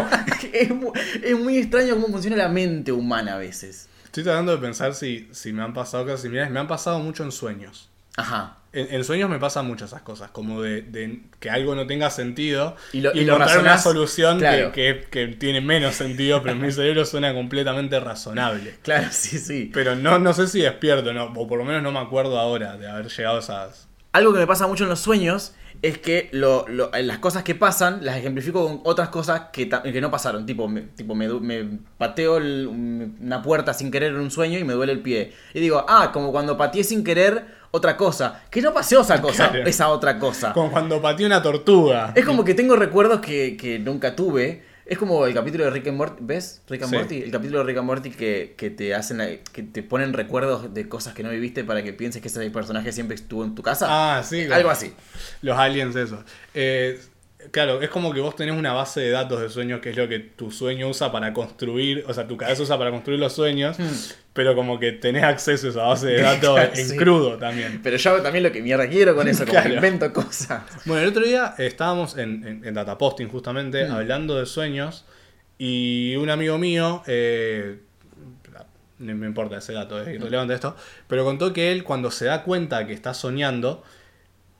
es, 0.53 0.69
mu- 0.69 0.93
es 1.23 1.39
muy 1.39 1.57
extraño 1.57 1.95
cómo 1.95 2.07
funciona 2.09 2.37
la 2.37 2.49
mente 2.49 2.91
humana 2.91 3.33
a 3.33 3.37
veces. 3.39 3.89
Estoy 4.19 4.31
tratando 4.31 4.51
de 4.53 4.57
pensar 4.57 4.95
si, 4.95 5.29
si 5.31 5.53
me 5.53 5.61
han 5.61 5.73
pasado 5.75 6.03
cosas 6.05 6.21
similares. 6.21 6.51
Me 6.51 6.59
han 6.59 6.67
pasado 6.67 6.97
mucho 6.99 7.23
en 7.23 7.31
sueños. 7.31 7.89
Ajá. 8.15 8.57
En, 8.73 8.91
en 8.93 9.03
sueños 9.03 9.29
me 9.29 9.37
pasan 9.37 9.67
muchas 9.67 9.89
esas 9.91 10.01
cosas, 10.01 10.31
como 10.31 10.63
de, 10.63 10.81
de 10.81 11.21
que 11.39 11.51
algo 11.51 11.75
no 11.75 11.85
tenga 11.85 12.09
sentido 12.09 12.75
Y 12.93 13.01
lo- 13.01 13.11
y 13.13 13.25
lo 13.25 13.33
encontrar 13.35 13.59
una 13.59 13.73
razonás, 13.73 13.83
solución 13.83 14.39
claro. 14.39 14.71
que, 14.71 15.05
que- 15.11 15.27
que 15.27 15.35
tiene 15.35 15.61
menos 15.61 15.93
sentido, 15.93 16.41
pero 16.41 16.55
en 16.55 16.61
mi 16.63 16.71
cerebro 16.71 17.05
suena 17.05 17.31
completamente 17.35 17.99
razonable. 17.99 18.75
Claro, 18.81 19.07
sí, 19.11 19.37
sí. 19.37 19.69
Pero 19.71 19.95
no, 19.95 20.17
no 20.17 20.33
sé 20.33 20.47
si 20.47 20.61
despierto, 20.61 21.13
no, 21.13 21.25
o 21.25 21.47
por 21.47 21.59
lo 21.59 21.63
menos 21.65 21.83
no 21.83 21.91
me 21.91 21.99
acuerdo 21.99 22.39
ahora 22.39 22.75
de 22.75 22.89
haber 22.89 23.09
llegado 23.09 23.37
a 23.37 23.39
esas. 23.39 23.86
Algo 24.17 24.33
que 24.33 24.39
me 24.39 24.47
pasa 24.47 24.65
mucho 24.65 24.83
en 24.83 24.89
los 24.89 24.99
sueños 24.99 25.53
es 25.83 25.99
que 25.99 26.29
lo- 26.31 26.65
lo- 26.67 26.89
las 26.91 27.19
cosas 27.19 27.43
que 27.43 27.53
pasan 27.53 27.99
las 28.03 28.17
ejemplifico 28.17 28.65
con 28.65 28.81
otras 28.83 29.09
cosas 29.09 29.43
que, 29.53 29.69
que 29.69 30.01
no 30.01 30.09
pasaron. 30.09 30.43
Tipo, 30.47 30.67
me, 30.67 30.81
tipo 30.81 31.13
me, 31.13 31.29
pateo 31.99 32.37
el- 32.37 32.65
una 33.21 33.43
puerta 33.43 33.75
sin 33.75 33.91
querer 33.91 34.13
en 34.13 34.19
un 34.19 34.31
sueño 34.31 34.57
y 34.57 34.63
me 34.63 34.73
duele 34.73 34.93
el 34.93 35.01
pie. 35.01 35.33
Y 35.53 35.59
digo, 35.59 35.85
ah, 35.87 36.09
como 36.11 36.31
cuando 36.31 36.57
pateé 36.57 36.83
sin 36.83 37.03
querer 37.03 37.45
otra 37.69 37.95
cosa. 37.95 38.41
Que 38.49 38.59
no 38.63 38.73
pasó 38.73 39.01
esa 39.01 39.21
cosa, 39.21 39.51
Claro. 39.51 39.67
esa 39.69 39.89
otra 39.89 40.17
cosa. 40.17 40.51
Como 40.53 40.71
cuando 40.71 40.99
pateé 40.99 41.27
una 41.27 41.43
tortuga. 41.43 42.11
Es 42.15 42.25
como 42.25 42.43
que 42.43 42.55
tengo 42.55 42.75
recuerdos 42.75 43.19
que, 43.19 43.55
que 43.55 43.77
nunca 43.77 44.15
tuve. 44.15 44.63
Es 44.89 44.97
como 44.97 45.25
el 45.25 45.33
capítulo 45.33 45.65
de 45.65 45.71
Rick 45.71 45.87
and 45.87 45.97
Morty, 45.97 46.15
¿ves? 46.21 46.61
Rick 46.69 46.83
and 46.83 46.91
Sí. 46.91 46.95
Morty, 46.97 47.21
el 47.23 47.31
capítulo 47.31 47.59
de 47.59 47.65
Rick 47.65 47.77
and 47.77 47.85
Morty 47.87 48.09
que, 48.11 48.53
que 48.57 48.69
te 48.69 48.95
hacen 48.95 49.17
la- 49.17 49.35
que 49.51 49.61
te 49.63 49.83
ponen 49.83 50.13
recuerdos 50.13 50.73
de 50.73 50.87
cosas 50.87 51.13
que 51.13 51.23
no 51.23 51.29
viviste 51.29 51.65
para 51.65 51.83
que 51.83 51.91
pienses 51.91 52.21
que 52.21 52.29
ese 52.29 52.49
personaje 52.51 52.91
siempre 52.93 53.15
estuvo 53.15 53.43
en 53.43 53.53
tu 53.53 53.61
casa. 53.63 53.87
Ah, 53.89 54.23
sí. 54.23 54.45
claro. 54.45 54.55
Algo 54.55 54.69
así. 54.69 54.93
Los 55.41 55.57
aliens, 55.57 55.95
eso. 55.95 56.23
Eh, 56.53 56.99
claro, 57.51 57.81
es 57.81 57.89
como 57.89 58.13
que 58.13 58.19
vos 58.19 58.35
tenés 58.35 58.55
una 58.55 58.73
base 58.73 59.01
de 59.01 59.09
datos 59.11 59.41
de 59.41 59.49
sueños 59.49 59.79
que 59.81 59.89
es 59.91 59.97
lo 59.97 60.07
que 60.07 60.19
tu 60.19 60.51
sueño 60.51 60.87
usa 60.89 61.11
para 61.11 61.33
construir, 61.33 62.03
o 62.07 62.13
sea, 62.13 62.27
tu 62.27 62.37
cabeza 62.37 62.61
usa 62.63 62.77
para 62.77 62.91
construir 62.91 63.19
los 63.19 63.33
sueños, 63.33 63.77
pero 64.33 64.55
como 64.55 64.79
que 64.79 64.91
tenés 64.93 65.23
acceso 65.23 65.67
a 65.67 65.69
esa 65.71 65.83
base 65.83 66.07
de 66.07 66.21
datos 66.21 66.49
Hmm. 66.59 66.61
Claro, 66.61 66.73
en 66.75 66.87
sí. 66.89 66.97
crudo 66.97 67.37
también. 67.37 67.79
Pero 67.83 67.97
yo 67.97 68.09
hago 68.11 68.21
también 68.21 68.43
lo 68.43 68.51
que 68.51 68.61
mierda 68.61 68.87
quiero 68.87 69.15
con 69.15 69.27
eso, 69.27 69.39
como 69.45 69.51
Claro. 69.53 69.69
que 69.69 69.75
invento 69.75 70.13
cosas. 70.13 70.63
Bueno, 70.85 71.03
el 71.03 71.09
otro 71.09 71.23
día 71.23 71.55
estábamos 71.57 72.17
en, 72.17 72.45
en, 72.47 72.65
en 72.65 72.73
Dataposting 72.73 73.29
justamente 73.29 73.87
Mm. 73.87 73.91
hablando 73.91 74.37
de 74.39 74.45
sueños 74.45 75.05
y 75.57 76.15
un 76.17 76.29
amigo 76.29 76.57
mío, 76.57 77.03
eh, 77.07 77.79
no 78.99 79.15
me 79.15 79.27
importa 79.27 79.57
ese 79.57 79.73
dato, 79.73 80.01
es 80.01 80.07
irrelevante 80.15 80.55
esto, 80.55 80.75
pero 81.07 81.23
contó 81.23 81.53
que 81.53 81.71
él 81.71 81.83
cuando 81.83 82.09
se 82.09 82.25
da 82.25 82.43
cuenta 82.43 82.87
que 82.87 82.93
está 82.93 83.13
soñando, 83.13 83.83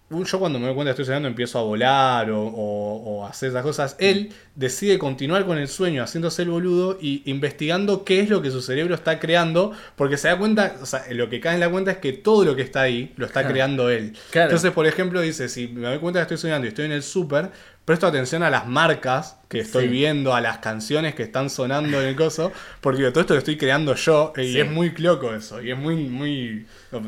yo 0.10 0.40
cuando 0.40 0.58
me 0.58 0.66
doy 0.68 0.74
cuenta 0.76 0.90
que 0.90 1.02
estoy 1.02 1.06
soñando 1.06 1.28
empiezo 1.28 1.60
a 1.60 1.64
volar 1.64 2.32
o, 2.32 2.42
o- 2.42 3.26
hacer 3.26 3.50
esas 3.50 3.62
cosas, 3.64 3.96
él 4.00 4.30
decide 4.56 4.98
continuar 4.98 5.46
con 5.46 5.58
el 5.58 5.68
sueño 5.68 6.02
haciéndose 6.02 6.44
el 6.44 6.50
boludo 6.50 6.98
y 7.02 7.24
investigando 7.30 8.06
qué 8.06 8.22
es 8.22 8.30
lo 8.30 8.42
que 8.42 8.50
su 8.50 8.62
cerebro 8.62 8.96
está 8.96 9.20
creando, 9.20 9.74
porque 9.98 10.16
se 10.18 10.30
da 10.30 10.38
cuenta, 10.38 10.78
o 10.82 10.86
sea, 10.86 11.04
lo 11.12 11.30
que 11.30 11.42
cae 11.42 11.56
en 11.56 11.60
la 11.60 11.70
cuenta 11.70 11.92
es 11.92 11.98
que 11.98 12.14
todo 12.14 12.46
lo 12.46 12.56
que 12.56 12.62
está 12.62 12.82
ahí 12.82 13.14
lo 13.18 13.26
está 13.26 13.42
Claro. 13.42 13.54
creando 13.54 13.90
él. 13.90 14.14
Claro. 14.32 14.48
Entonces, 14.50 14.72
por 14.72 14.88
ejemplo, 14.88 15.20
dice, 15.20 15.50
si 15.50 15.68
me 15.68 15.88
doy 15.88 16.00
cuenta 16.00 16.20
que 16.20 16.34
estoy 16.34 16.38
soñando 16.38 16.66
y 16.66 16.70
estoy 16.70 16.86
en 16.86 16.94
el 16.94 17.04
súper, 17.04 17.52
presto 17.88 18.06
atención 18.06 18.44
a 18.44 18.50
las 18.50 18.68
marcas 18.68 19.38
que 19.48 19.60
estoy 19.62 19.86
Sí. 19.86 19.90
viendo, 19.92 20.36
a 20.36 20.42
las 20.42 20.58
canciones 20.58 21.16
que 21.16 21.24
están 21.24 21.50
sonando 21.50 22.02
en 22.02 22.10
el 22.10 22.16
coso, 22.18 22.52
porque 22.82 23.10
todo 23.12 23.22
esto 23.22 23.34
lo 23.34 23.38
estoy 23.40 23.56
creando 23.56 23.96
yo 23.96 24.34
y 24.36 24.52
Sí. 24.52 24.60
es 24.60 24.70
muy 24.70 24.90
loco 24.98 25.34
eso, 25.34 25.62
y 25.62 25.72
es 25.72 25.78
muy, 25.78 25.96
muy... 25.96 26.66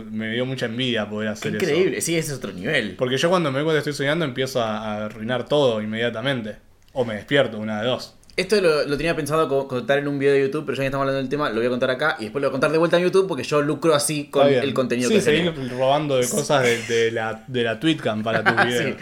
Me 0.09 0.31
dio 0.31 0.45
mucha 0.45 0.67
envidia 0.67 1.09
poder 1.09 1.27
Qué 1.27 1.33
hacer 1.33 1.55
eso. 1.57 1.65
increíble, 1.65 1.99
sí, 1.99 2.15
ese 2.15 2.31
es 2.31 2.37
otro 2.37 2.53
nivel. 2.53 2.95
Porque 2.95 3.17
yo 3.17 3.29
cuando 3.29 3.51
me 3.51 3.57
doy 3.59 3.65
cuenta 3.65 3.83
que 3.83 3.89
estoy 3.89 4.05
soñando 4.05 4.23
empiezo 4.23 4.63
a, 4.63 4.77
a 4.77 5.05
arruinar 5.07 5.45
todo 5.49 5.81
inmediatamente. 5.81 6.55
O 6.93 7.03
me 7.03 7.15
despierto, 7.15 7.59
una 7.59 7.81
de 7.81 7.87
dos. 7.87 8.15
Esto 8.39 8.61
lo, 8.61 8.85
lo 8.85 8.95
tenía 8.97 9.15
pensado 9.15 9.47
co- 9.49 9.67
contar 9.67 9.99
en 9.99 10.07
un 10.07 10.17
video 10.17 10.33
de 10.33 10.41
YouTube, 10.41 10.65
pero 10.65 10.75
ya 10.77 10.81
que 10.83 10.85
estamos 10.87 11.03
hablando 11.03 11.19
del 11.19 11.29
tema, 11.29 11.49
lo 11.49 11.55
voy 11.57 11.65
a 11.65 11.69
contar 11.69 11.89
acá 11.91 12.15
y 12.19 12.23
después 12.23 12.41
lo 12.41 12.47
voy 12.47 12.51
a 12.51 12.53
contar 12.53 12.71
de 12.71 12.77
vuelta 12.77 12.97
en 12.97 13.03
YouTube 13.03 13.27
porque 13.27 13.43
yo 13.43 13.61
lucro 13.61 13.93
así 13.93 14.25
con 14.29 14.47
el 14.47 14.73
contenido 14.73 15.09
sí, 15.09 15.15
que 15.15 15.21
genero. 15.21 15.53
robando 15.77 16.15
de 16.17 16.27
cosas 16.29 16.63
de, 16.63 16.81
de 16.83 17.11
la, 17.11 17.43
de 17.47 17.63
la 17.63 17.79
Tweetcam 17.79 18.23
para 18.23 18.43
tu 18.43 18.53
video. 18.65 18.93
Sí. 18.93 18.95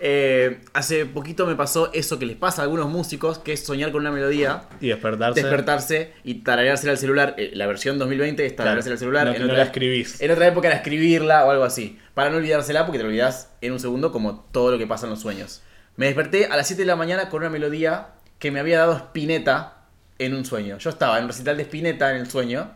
Eh, 0.00 0.60
hace 0.72 1.06
poquito 1.06 1.46
me 1.46 1.54
pasó 1.54 1.90
eso 1.92 2.18
que 2.18 2.26
les 2.26 2.36
pasa 2.36 2.62
a 2.62 2.64
algunos 2.64 2.88
músicos, 2.88 3.38
que 3.38 3.52
es 3.52 3.64
soñar 3.64 3.92
con 3.92 4.00
una 4.00 4.10
melodía, 4.10 4.62
Y 4.80 4.88
despertarse. 4.88 5.40
despertarse 5.40 6.12
y 6.24 6.34
tarareársela 6.42 6.92
al 6.92 6.98
celular. 6.98 7.34
Eh, 7.38 7.50
la 7.54 7.66
versión 7.66 7.98
2020 7.98 8.44
es 8.44 8.56
tarareársela 8.56 8.94
al 8.94 8.98
celular. 8.98 9.26
No, 9.26 9.32
en, 9.34 9.38
no 9.40 9.44
otra, 9.46 9.58
la 9.58 9.64
escribís. 9.64 10.20
en 10.20 10.30
otra 10.30 10.46
época 10.48 10.68
era 10.68 10.76
escribirla 10.78 11.44
o 11.46 11.50
algo 11.50 11.64
así. 11.64 11.98
Para 12.14 12.30
no 12.30 12.38
olvidársela 12.38 12.86
porque 12.86 12.98
te 12.98 13.04
lo 13.04 13.08
olvidás 13.10 13.50
en 13.60 13.72
un 13.72 13.78
segundo 13.80 14.10
como 14.10 14.40
todo 14.52 14.72
lo 14.72 14.78
que 14.78 14.86
pasa 14.86 15.06
en 15.06 15.10
los 15.10 15.20
sueños. 15.20 15.62
Me 15.96 16.06
desperté 16.06 16.46
a 16.46 16.56
las 16.56 16.66
7 16.66 16.82
de 16.82 16.86
la 16.86 16.96
mañana 16.96 17.28
con 17.28 17.40
una 17.42 17.50
melodía 17.50 18.08
que 18.40 18.50
me 18.50 18.58
había 18.58 18.80
dado 18.80 18.96
Spinetta 18.96 19.84
en 20.18 20.34
un 20.34 20.44
sueño. 20.44 20.78
Yo 20.78 20.90
estaba 20.90 21.18
en 21.18 21.24
un 21.24 21.28
recital 21.28 21.56
de 21.56 21.62
Spinetta 21.62 22.10
en 22.10 22.16
el 22.16 22.28
sueño. 22.28 22.72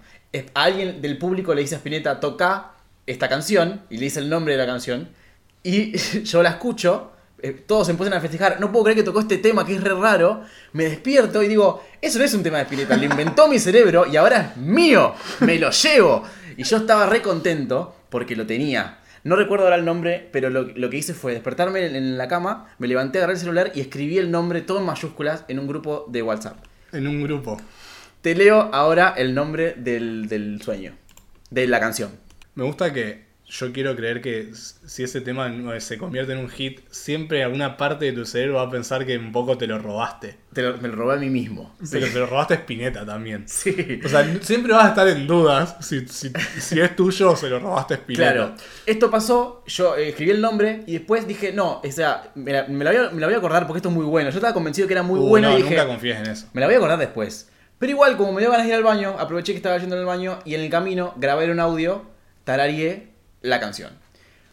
Alguien 0.55 1.03
del 1.03 1.19
público 1.19 1.55
le 1.55 1.63
dice 1.63 1.75
a 1.75 1.79
Spinetta, 1.79 2.21
toca 2.21 2.73
esta 3.07 3.29
canción, 3.29 3.83
y 3.91 3.97
le 3.97 4.05
dice 4.05 4.21
el 4.21 4.29
nombre 4.29 4.55
de 4.55 4.59
la 4.59 4.67
canción. 4.67 5.09
Y 5.63 5.97
yo 6.25 6.43
la 6.43 6.51
escucho, 6.51 7.13
eh, 7.41 7.53
todos 7.53 7.87
se 7.87 7.93
empiezan 7.93 8.17
a 8.17 8.21
festejar. 8.21 8.61
No 8.61 8.71
puedo 8.71 8.85
creer 8.85 8.99
que 8.99 9.03
tocó 9.03 9.21
este 9.21 9.39
tema 9.39 9.65
que 9.67 9.75
es 9.75 9.83
re 9.83 9.95
raro. 9.95 10.43
Me 10.73 10.85
despierto 10.85 11.43
y 11.43 11.49
digo, 11.49 11.85
eso 12.01 12.19
no 12.19 12.25
es 12.25 12.35
un 12.35 12.43
tema 12.43 12.59
de 12.59 12.65
Spinetta, 12.65 12.97
lo 12.97 13.05
inventó 13.05 13.49
mi 13.49 13.59
cerebro 13.59 14.07
y 14.07 14.17
ahora 14.17 14.53
es 14.53 14.57
mío, 14.59 15.15
me 15.41 15.59
lo 15.59 15.71
llevo. 15.71 16.25
Y 16.57 16.65
yo 16.65 16.77
estaba 16.77 17.07
re 17.07 17.23
contento 17.23 17.97
porque 18.11 18.37
lo 18.37 18.47
tenía. 18.47 18.99
No 19.25 19.37
recuerdo 19.37 19.65
ahora 19.65 19.77
el 19.77 19.87
nombre, 19.87 20.29
pero 20.33 20.51
lo, 20.51 20.65
lo 20.65 20.91
que 20.91 20.99
hice 20.99 21.15
fue 21.15 21.33
despertarme 21.33 21.87
en, 21.87 21.97
en 21.97 22.19
la 22.19 22.29
cama, 22.29 22.75
me 22.79 22.87
levanté, 22.87 23.19
agarré 23.19 23.33
el 23.33 23.39
celular 23.41 23.73
y 23.75 23.81
escribí 23.81 24.19
el 24.19 24.31
nombre 24.31 24.61
todo 24.61 24.81
en 24.81 24.85
mayúsculas 24.85 25.47
en 25.49 25.59
un 25.59 25.67
grupo 25.67 26.05
de 26.09 26.23
WhatsApp. 26.23 26.59
En 26.93 27.09
un 27.09 27.23
grupo. 27.23 27.57
Te 28.21 28.35
leo 28.35 28.71
ahora 28.73 29.15
el 29.17 29.35
nombre 29.35 29.75
del, 29.79 30.29
del 30.29 30.61
sueño, 30.61 30.93
de 31.51 31.67
la 31.67 31.81
canción. 31.81 32.11
Me 32.55 32.65
gusta 32.65 32.93
que 32.93 33.25
yo 33.57 33.73
quiero 33.73 33.95
creer 33.95 34.21
que 34.21 34.51
si 34.53 35.05
ese 35.05 35.21
tema 35.21 35.49
se 35.79 35.97
convierte 35.97 36.33
en 36.33 36.39
un 36.39 36.49
hit, 36.49 36.81
siempre 36.91 37.45
alguna 37.45 37.77
parte 37.77 38.07
de 38.07 38.13
tu 38.13 38.25
cerebro 38.25 38.57
va 38.57 38.63
a 38.63 38.71
pensar 38.71 39.07
que 39.07 39.17
un 39.17 39.31
poco 39.31 39.57
te 39.57 39.69
lo 39.69 39.79
robaste. 39.79 40.37
Te 40.53 40.63
lo- 40.63 40.77
me 40.79 40.89
lo 40.89 40.97
robé 40.97 41.15
a 41.15 41.17
mí 41.19 41.31
mismo. 41.31 41.73
Pero 41.89 42.07
te 42.09 42.19
lo 42.19 42.27
robaste 42.27 42.55
a 42.55 42.57
Spinetta 42.57 43.07
también. 43.07 43.45
Sí. 43.47 44.01
O 44.05 44.09
sea, 44.09 44.39
siempre 44.43 44.73
vas 44.73 44.87
a 44.87 44.89
estar 44.89 45.07
en 45.07 45.27
dudas 45.29 45.77
si, 45.81 46.07
si, 46.09 46.33
si 46.59 46.81
es 46.81 46.97
tuyo 46.97 47.31
o 47.31 47.37
se 47.37 47.49
lo 47.49 47.61
robaste 47.61 47.95
a 47.95 47.97
Spinetta. 47.99 48.33
Claro, 48.33 48.55
esto 48.87 49.09
pasó, 49.11 49.63
yo 49.67 49.97
eh, 49.97 50.09
escribí 50.09 50.33
el 50.33 50.41
nombre 50.41 50.83
y 50.89 50.95
después 50.95 51.27
dije, 51.29 51.53
no, 51.53 51.81
o 51.85 51.93
sea, 51.93 52.33
me 52.35 52.53
la, 52.53 52.67
me 52.67 52.83
la 52.85 52.91
voy 52.91 53.01
a, 53.07 53.11
me 53.11 53.21
la 53.21 53.27
voy 53.29 53.35
a 53.35 53.39
acordar 53.39 53.67
porque 53.69 53.79
esto 53.79 53.89
es 53.89 53.95
muy 53.95 54.05
bueno. 54.05 54.31
Yo 54.31 54.37
estaba 54.37 54.53
convencido 54.53 54.89
que 54.89 54.95
era 54.95 55.03
muy 55.05 55.21
Uh, 55.21 55.29
bueno 55.29 55.51
no, 55.51 55.59
y 55.59 55.63
dije, 55.63 55.77
nunca 55.77 55.87
confíes 55.87 56.17
en 56.19 56.27
eso. 56.27 56.49
me 56.55 56.61
la 56.61 56.67
voy 56.67 56.75
a 56.75 56.79
acordar 56.79 56.99
después. 56.99 57.49
Pero 57.79 57.91
igual, 57.91 58.17
como 58.17 58.33
me 58.33 58.41
dio 58.41 58.51
ganas 58.51 58.67
de 58.67 58.71
ir 58.73 58.77
al 58.77 58.83
baño, 58.83 59.15
aproveché 59.19 59.53
que 59.53 59.59
estaba 59.59 59.79
yendo 59.79 59.97
al 59.97 60.05
baño 60.07 60.41
y 60.45 60.55
en 60.57 60.61
el 60.63 60.71
camino 60.71 61.15
grabé 61.19 61.49
un 61.51 61.61
audio, 61.61 62.05
tarareé 62.45 63.14
la 63.45 63.61
canción. 63.61 63.91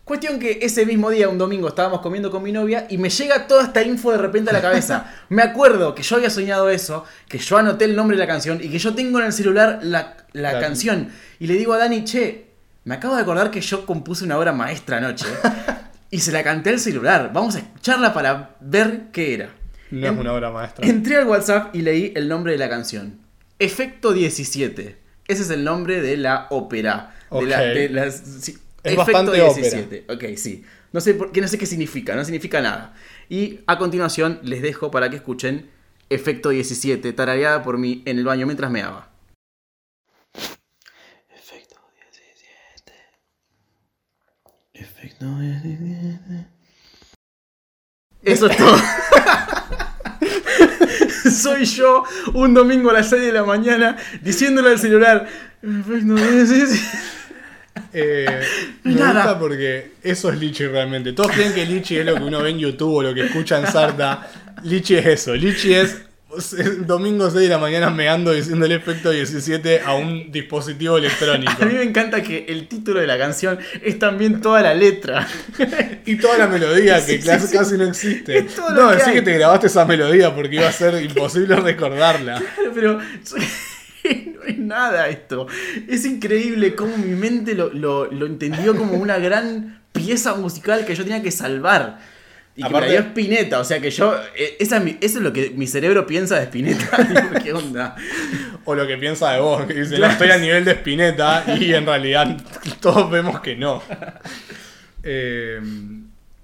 Cuestión 0.03 0.39
que 0.39 0.59
ese 0.61 0.85
mismo 0.85 1.09
día, 1.09 1.29
un 1.29 1.37
domingo, 1.37 1.67
estábamos 1.67 2.01
comiendo 2.01 2.31
con 2.31 2.43
mi 2.43 2.51
novia 2.51 2.87
y 2.89 2.97
me 2.97 3.09
llega 3.09 3.47
toda 3.47 3.63
esta 3.63 3.81
info 3.83 4.11
de 4.11 4.17
repente 4.17 4.49
a 4.49 4.53
la 4.53 4.61
cabeza. 4.61 5.13
Me 5.29 5.41
acuerdo 5.43 5.93
que 5.95 6.03
yo 6.03 6.15
había 6.17 6.29
soñado 6.29 6.69
eso, 6.69 7.05
que 7.29 7.37
yo 7.37 7.57
anoté 7.57 7.85
el 7.85 7.95
nombre 7.95 8.17
de 8.17 8.21
la 8.23 8.27
canción 8.27 8.59
y 8.61 8.69
que 8.69 8.79
yo 8.79 8.93
tengo 8.95 9.19
en 9.19 9.25
el 9.27 9.33
celular 9.33 9.79
la, 9.83 10.17
la 10.33 10.59
canción. 10.59 11.09
Y 11.39 11.47
le 11.47 11.53
digo 11.53 11.73
a 11.73 11.77
Dani, 11.77 12.03
che, 12.03 12.47
me 12.83 12.95
acabo 12.95 13.15
de 13.15 13.21
acordar 13.21 13.51
que 13.51 13.61
yo 13.61 13.85
compuse 13.85 14.25
una 14.25 14.37
obra 14.37 14.51
maestra 14.51 14.97
anoche 14.97 15.27
y 16.09 16.19
se 16.19 16.31
la 16.31 16.43
canté 16.43 16.71
al 16.71 16.79
celular. 16.79 17.31
Vamos 17.31 17.55
a 17.55 17.59
escucharla 17.59 18.13
para 18.13 18.55
ver 18.59 19.03
qué 19.13 19.35
era. 19.35 19.49
No 19.91 20.07
En- 20.07 20.13
es 20.15 20.19
una 20.19 20.33
obra 20.33 20.49
maestra. 20.49 20.85
Entré 20.85 21.17
al 21.17 21.27
WhatsApp 21.27 21.75
y 21.75 21.83
leí 21.83 22.11
el 22.15 22.27
nombre 22.27 22.53
de 22.53 22.57
la 22.57 22.67
canción. 22.69 23.19
Efecto 23.59 24.11
17. 24.13 24.97
Ese 25.27 25.41
es 25.43 25.49
el 25.51 25.63
nombre 25.63 26.01
de 26.01 26.17
la 26.17 26.47
ópera. 26.49 27.13
De 27.29 27.43
la, 27.45 27.57
Ok. 27.57 27.63
de 27.63 27.89
las- 27.89 28.21
sí, 28.41 28.57
Es 28.83 28.93
Efecto 28.93 29.13
bastante 29.13 29.41
17. 29.41 30.05
Ok, 30.09 30.23
sí. 30.37 30.63
No 30.91 31.01
sé, 31.01 31.13
por, 31.13 31.31
qué, 31.31 31.39
no 31.39 31.47
sé 31.47 31.57
qué 31.57 31.65
significa, 31.65 32.15
no 32.15 32.25
significa 32.25 32.61
nada. 32.61 32.93
Y 33.29 33.59
a 33.67 33.77
continuación 33.77 34.39
les 34.43 34.61
dejo 34.61 34.91
para 34.91 35.09
que 35.09 35.15
escuchen 35.17 35.69
Efecto 36.09 36.49
17, 36.49 37.13
tarareada 37.13 37.63
por 37.63 37.77
mí 37.77 38.01
en 38.05 38.17
el 38.17 38.25
baño 38.25 38.45
mientras 38.45 38.69
me 38.71 38.81
daba. 38.81 39.09
Efecto 41.29 41.79
17. 41.93 42.93
Efecto 44.73 45.39
17. 45.39 46.47
Eso 48.23 48.47
es 48.47 48.57
todo. 48.57 48.77
Soy 51.31 51.65
yo 51.65 52.03
un 52.33 52.53
domingo 52.53 52.89
a 52.89 52.93
las 52.93 53.09
6 53.09 53.21
de 53.21 53.31
la 53.31 53.43
mañana 53.43 53.95
diciéndole 54.21 54.71
al 54.71 54.79
celular. 54.79 55.27
Efecto 55.61 56.15
17. 56.15 56.81
Eh, 57.93 58.41
me 58.83 58.93
Nada. 58.95 59.13
gusta 59.23 59.39
porque 59.39 59.91
eso 60.03 60.29
es 60.31 60.39
Lichi 60.39 60.65
realmente. 60.67 61.13
Todos 61.13 61.31
creen 61.31 61.53
que 61.53 61.65
Lichi 61.65 61.97
es 61.97 62.05
lo 62.05 62.15
que 62.15 62.23
uno 62.23 62.41
ve 62.41 62.51
en 62.51 62.59
YouTube 62.59 62.95
o 62.95 63.03
lo 63.03 63.13
que 63.13 63.25
escucha 63.25 63.59
en 63.59 63.67
Sarta. 63.67 64.29
Lichi 64.63 64.95
es 64.95 65.05
eso. 65.05 65.35
Lichi 65.35 65.73
es 65.73 65.97
domingo 66.87 67.29
6 67.29 67.41
de 67.43 67.49
la 67.49 67.57
mañana 67.57 67.89
meando 67.89 68.31
diciendo 68.31 68.65
el 68.65 68.71
efecto 68.71 69.11
17 69.11 69.81
a 69.81 69.95
un 69.95 70.31
dispositivo 70.31 70.97
electrónico. 70.97 71.51
A 71.59 71.65
mí 71.65 71.73
me 71.73 71.83
encanta 71.83 72.23
que 72.23 72.45
el 72.47 72.69
título 72.69 73.01
de 73.01 73.07
la 73.07 73.17
canción 73.17 73.59
es 73.83 73.99
también 73.99 74.39
toda 74.39 74.61
la 74.61 74.73
letra. 74.73 75.27
Y 76.05 76.15
toda 76.15 76.37
la 76.37 76.47
melodía 76.47 77.05
que 77.05 77.19
Sí, 77.21 77.27
casi, 77.27 77.47
sí. 77.47 77.53
casi 77.57 77.77
no 77.77 77.85
existe. 77.85 78.47
No, 78.73 78.91
decís 78.91 79.11
que 79.13 79.21
te 79.21 79.33
grabaste 79.33 79.67
esa 79.67 79.85
melodía 79.85 80.33
porque 80.33 80.55
iba 80.55 80.67
a 80.67 80.71
ser 80.71 81.01
imposible 81.03 81.55
recordarla. 81.57 82.41
Pero 82.73 82.99
no 84.35 84.43
es 84.43 84.57
nada 84.57 85.07
esto. 85.09 85.47
Es 85.87 86.05
increíble 86.05 86.75
cómo 86.75 86.97
mi 86.97 87.13
mente 87.15 87.53
lo, 87.55 87.71
lo- 87.73 88.11
lo 88.11 88.25
entendió 88.25 88.75
como 88.75 88.93
una 88.93 89.17
gran 89.19 89.81
pieza 89.91 90.35
musical 90.35 90.85
que 90.85 90.95
yo 90.95 91.03
tenía 91.03 91.21
que 91.21 91.31
salvar. 91.31 91.99
Y 92.55 92.63
que 92.63 92.67
Aparte- 92.67 92.87
me 92.89 92.93
la 92.95 92.99
dio 93.01 93.09
Spinetta, 93.11 93.59
o 93.59 93.63
sea 93.63 93.79
que 93.79 93.89
yo. 93.91 94.13
Esa 94.59 94.77
es 94.77 94.83
mi- 94.83 94.97
eso 94.99 95.17
es 95.19 95.23
lo 95.23 95.31
que 95.31 95.51
mi 95.51 95.67
cerebro 95.67 96.05
piensa 96.05 96.35
de 96.37 96.43
Spinetta. 96.43 97.39
¿Qué 97.43 97.53
onda? 97.53 97.95
O 98.65 98.75
lo 98.75 98.85
que 98.85 98.97
piensa 98.97 99.31
de 99.31 99.39
vos, 99.39 99.65
que 99.65 99.73
dice, 99.73 99.95
Claro. 99.95 100.13
estoy 100.13 100.31
a 100.31 100.37
nivel 100.37 100.65
de 100.65 100.71
Spinetta 100.73 101.45
y 101.59 101.73
en 101.73 101.85
realidad 101.85 102.37
todos 102.79 103.09
vemos 103.09 103.39
que 103.41 103.55
no. 103.55 103.81
Eh, 105.03 105.59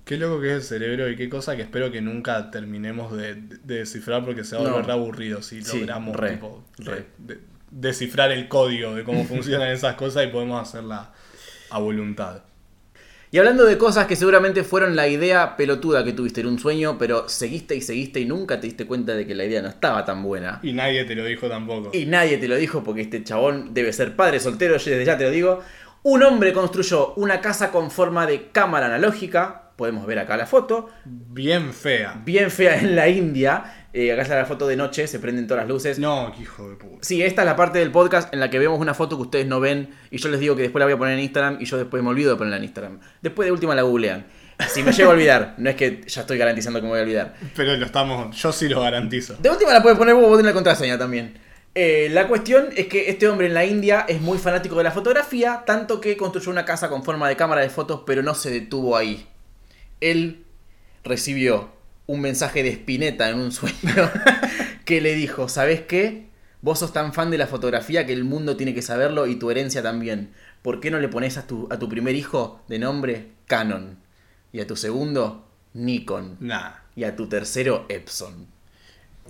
qué 0.07 0.17
loco 0.17 0.41
que 0.41 0.47
es 0.49 0.53
el 0.55 0.63
cerebro 0.63 1.09
y 1.09 1.15
qué 1.15 1.29
cosa 1.29 1.55
que 1.55 1.61
espero 1.61 1.91
que 1.91 2.01
nunca 2.01 2.49
terminemos 2.49 3.15
de, 3.15 3.35
de 3.35 3.75
descifrar 3.79 4.23
porque 4.25 4.43
se 4.43 4.55
va 4.55 4.61
a 4.61 4.65
No. 4.65 4.71
volver 4.73 4.91
aburrido 4.91 5.41
si 5.41 5.61
Sí, 5.63 5.79
logramos 5.81 6.15
re, 6.15 6.31
tipo, 6.31 6.63
de- 6.77 6.85
re. 6.91 7.05
de- 7.19 7.39
descifrar 7.69 8.31
el 8.31 8.47
código 8.47 8.95
de 8.95 9.03
cómo 9.03 9.23
funcionan 9.25 9.69
esas 9.69 9.95
cosas 9.95 10.23
y 10.25 10.27
podemos 10.27 10.61
hacerla 10.61 11.11
a 11.69 11.79
voluntad. 11.79 12.43
Y 13.29 13.39
hablando 13.39 13.65
de 13.65 13.77
cosas 13.77 14.07
que 14.07 14.15
seguramente 14.15 14.63
fueron 14.63 14.95
la 14.95 15.09
idea 15.09 15.57
pelotuda 15.57 16.05
que 16.05 16.13
tuviste 16.13 16.39
en 16.39 16.47
un 16.47 16.59
sueño, 16.59 16.97
pero 16.97 17.27
seguiste 17.27 17.75
y 17.75 17.81
seguiste 17.81 18.21
y 18.21 18.25
nunca 18.25 18.61
te 18.61 18.67
diste 18.67 18.87
cuenta 18.87 19.15
de 19.15 19.27
que 19.27 19.35
la 19.35 19.43
idea 19.43 19.61
no 19.61 19.67
estaba 19.67 20.05
tan 20.05 20.23
buena. 20.23 20.61
Y 20.63 20.71
nadie 20.71 21.03
te 21.03 21.13
lo 21.13 21.25
dijo 21.25 21.49
tampoco. 21.49 21.91
Y 21.93 22.05
nadie 22.05 22.37
te 22.37 22.47
lo 22.47 22.55
dijo 22.55 22.85
porque 22.85 23.01
este 23.01 23.21
chabón 23.25 23.73
debe 23.73 23.91
ser 23.91 24.15
padre 24.15 24.39
soltero, 24.39 24.77
yo 24.77 24.91
desde 24.91 25.03
ya 25.03 25.17
te 25.17 25.25
lo 25.25 25.31
digo. 25.31 25.59
Un 26.03 26.23
hombre 26.23 26.53
construyó 26.53 27.13
una 27.15 27.41
casa 27.41 27.69
con 27.69 27.91
forma 27.91 28.25
de 28.25 28.47
cámara 28.53 28.85
analógica, 28.85 29.66
podemos 29.77 30.05
ver 30.05 30.19
acá 30.19 30.35
la 30.35 30.45
foto, 30.45 30.89
Bien 31.05 31.71
fea. 31.73 32.19
bien 32.25 32.51
fea 32.51 32.79
en 32.79 32.95
la 32.95 33.07
India. 33.07 33.85
Eh, 33.93 34.11
acá 34.11 34.23
está 34.23 34.35
la 34.35 34.45
foto 34.45 34.67
de 34.67 34.75
noche, 34.75 35.07
se 35.07 35.19
prenden 35.19 35.47
todas 35.47 35.63
las 35.63 35.69
luces. 35.69 35.97
No, 35.99 36.31
qué 36.35 36.43
hijo 36.43 36.69
de 36.69 36.75
puta. 36.75 36.97
Sí, 37.01 37.23
esta 37.23 37.43
es 37.43 37.45
la 37.45 37.55
parte 37.55 37.79
del 37.79 37.91
podcast 37.91 38.33
en 38.33 38.39
la 38.39 38.49
que 38.49 38.59
vemos 38.59 38.79
una 38.79 38.93
foto 38.93 39.15
que 39.15 39.21
ustedes 39.23 39.47
no 39.47 39.59
ven 39.59 39.89
y 40.11 40.17
yo 40.17 40.29
les 40.29 40.39
digo 40.39 40.55
que 40.55 40.63
después 40.63 40.79
la 40.79 40.85
voy 40.85 40.93
a 40.93 40.97
poner 40.97 41.13
en 41.13 41.21
Instagram 41.23 41.57
y 41.61 41.65
yo 41.65 41.77
después 41.77 42.03
me 42.03 42.09
olvido 42.09 42.31
de 42.31 42.35
ponerla 42.37 42.57
en 42.57 42.63
Instagram. 42.65 42.99
Después 43.21 43.45
de 43.45 43.51
última 43.51 43.73
la 43.75 43.83
googlean. 43.83 44.25
Si 44.69 44.81
me 44.83 44.91
llego 44.91 45.11
a 45.11 45.13
olvidar, 45.13 45.53
no 45.57 45.69
es 45.69 45.75
que 45.75 46.01
ya 46.07 46.21
estoy 46.21 46.37
garantizando 46.37 46.79
que 46.79 46.83
me 46.83 46.89
voy 46.89 46.99
a 46.99 47.03
olvidar. 47.03 47.35
Pero 47.55 47.75
lo 47.77 47.85
estamos, 47.85 48.35
yo 48.35 48.51
sí 48.51 48.67
lo 48.67 48.81
garantizo. 48.81 49.35
De 49.39 49.49
última 49.49 49.71
la 49.71 49.81
puedes 49.83 49.97
poner 49.97 50.15
vos, 50.15 50.23
vos 50.27 50.37
tenés 50.37 50.49
la 50.51 50.53
contraseña 50.53 50.97
también. 50.97 51.37
Eh, 51.75 52.09
la 52.11 52.27
cuestión 52.27 52.69
es 52.75 52.87
que 52.87 53.09
este 53.09 53.27
hombre 53.27 53.45
en 53.47 53.53
la 53.53 53.63
India 53.63 54.05
es 54.07 54.19
muy 54.19 54.39
fanático 54.39 54.75
de 54.77 54.83
la 54.83 54.91
fotografía, 54.91 55.61
tanto 55.65 56.01
que 56.01 56.17
construyó 56.17 56.49
una 56.49 56.65
casa 56.65 56.89
con 56.89 57.03
forma 57.03 57.29
de 57.29 57.35
cámara 57.35 57.61
de 57.61 57.69
fotos, 57.69 58.01
pero 58.05 58.23
no 58.23 58.33
se 58.33 58.49
detuvo 58.49 58.97
ahí. 58.97 59.27
Él 60.01 60.45
recibió 61.03 61.71
un 62.05 62.21
mensaje 62.21 62.63
de 62.63 62.69
Spinetta 62.69 63.29
en 63.29 63.39
un 63.39 63.51
sueño 63.51 64.12
que 64.86 65.01
le 65.01 65.13
dijo, 65.15 65.49
¿sabes 65.49 65.81
qué? 65.81 66.27
Vos 66.62 66.79
sos 66.79 66.93
tan 66.93 67.13
fan 67.13 67.29
de 67.29 67.38
la 67.38 67.47
fotografía 67.47 68.05
que 68.05 68.13
el 68.13 68.23
mundo 68.23 68.57
tiene 68.57 68.73
que 68.73 68.81
saberlo 68.81 69.27
y 69.27 69.36
tu 69.36 69.51
herencia 69.51 69.83
también. 69.83 70.33
¿Por 70.62 70.79
qué 70.79 70.89
no 70.89 70.99
le 70.99 71.07
pones 71.07 71.38
a 71.38 71.45
tu, 71.45 71.67
a 71.69 71.77
tu 71.77 71.88
primer 71.88 72.15
hijo 72.15 72.62
de 72.67 72.79
nombre 72.79 73.31
Canon? 73.45 73.99
Y 74.51 74.62
a 74.62 74.67
tu 74.67 74.75
segundo, 74.75 75.47
Nikon. 75.73 76.38
Nah. 76.39 76.71
Y 76.95 77.03
a 77.03 77.15
tu 77.15 77.29
tercero, 77.29 77.86
Epson. 77.89 78.47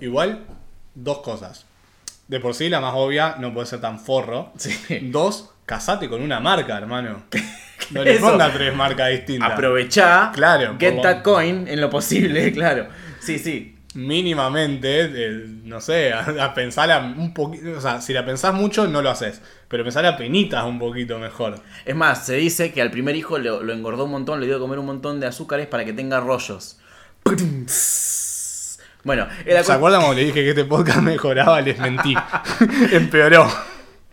Igual, 0.00 0.46
dos 0.94 1.18
cosas. 1.18 1.66
De 2.28 2.40
por 2.40 2.54
sí, 2.54 2.68
la 2.68 2.80
más 2.80 2.94
obvia, 2.94 3.36
no 3.38 3.52
puede 3.52 3.66
ser 3.66 3.80
tan 3.80 4.00
forro. 4.00 4.52
Sí. 4.56 4.72
Dos, 5.10 5.50
casate 5.66 6.08
con 6.08 6.22
una 6.22 6.40
marca, 6.40 6.78
hermano. 6.78 7.24
No 7.90 8.04
le 8.04 8.18
ponga 8.18 8.52
tres 8.52 8.74
marcas 8.74 9.10
distintas. 9.10 9.52
Aprovechá, 9.52 10.30
Claro, 10.34 10.76
get 10.78 10.94
por- 10.94 11.02
that 11.02 11.22
coin 11.22 11.66
en 11.68 11.80
lo 11.80 11.88
posible, 11.90 12.52
claro. 12.54 12.88
Sí, 13.20 13.38
sí. 13.38 13.74
Mínimamente, 13.94 15.00
eh, 15.06 15.44
no 15.64 15.80
sé, 15.80 16.12
a, 16.12 16.20
a 16.44 16.54
pensarla 16.54 16.98
un 17.16 17.32
poquito. 17.34 17.72
O 17.76 17.80
sea, 17.80 18.00
si 18.00 18.12
la 18.12 18.24
pensás 18.24 18.52
mucho, 18.54 18.86
no 18.86 19.00
lo 19.02 19.10
haces. 19.10 19.40
Pero 19.68 19.82
pensarla 19.82 20.16
penitas 20.16 20.64
un 20.64 20.78
poquito 20.78 21.18
mejor. 21.18 21.56
Es 21.84 21.96
más, 21.96 22.24
se 22.26 22.36
dice 22.36 22.72
que 22.72 22.80
al 22.82 22.90
primer 22.90 23.16
hijo 23.16 23.38
lo, 23.38 23.62
lo 23.62 23.72
engordó 23.72 24.04
un 24.04 24.10
montón, 24.12 24.40
le 24.40 24.46
dio 24.46 24.56
de 24.56 24.60
comer 24.60 24.78
un 24.78 24.86
montón 24.86 25.18
de 25.20 25.26
azúcares 25.26 25.66
para 25.66 25.84
que 25.84 25.92
tenga 25.94 26.20
rollos. 26.20 26.78
Bueno, 29.04 29.26
¿Se 29.62 29.72
acuerdan 29.72 30.00
cuando 30.02 30.16
le 30.20 30.26
dije 30.26 30.42
que 30.42 30.50
este 30.50 30.64
podcast 30.64 30.98
mejoraba? 31.02 31.60
Les 31.60 31.78
mentí. 31.78 32.14
Empeoró. 32.92 33.48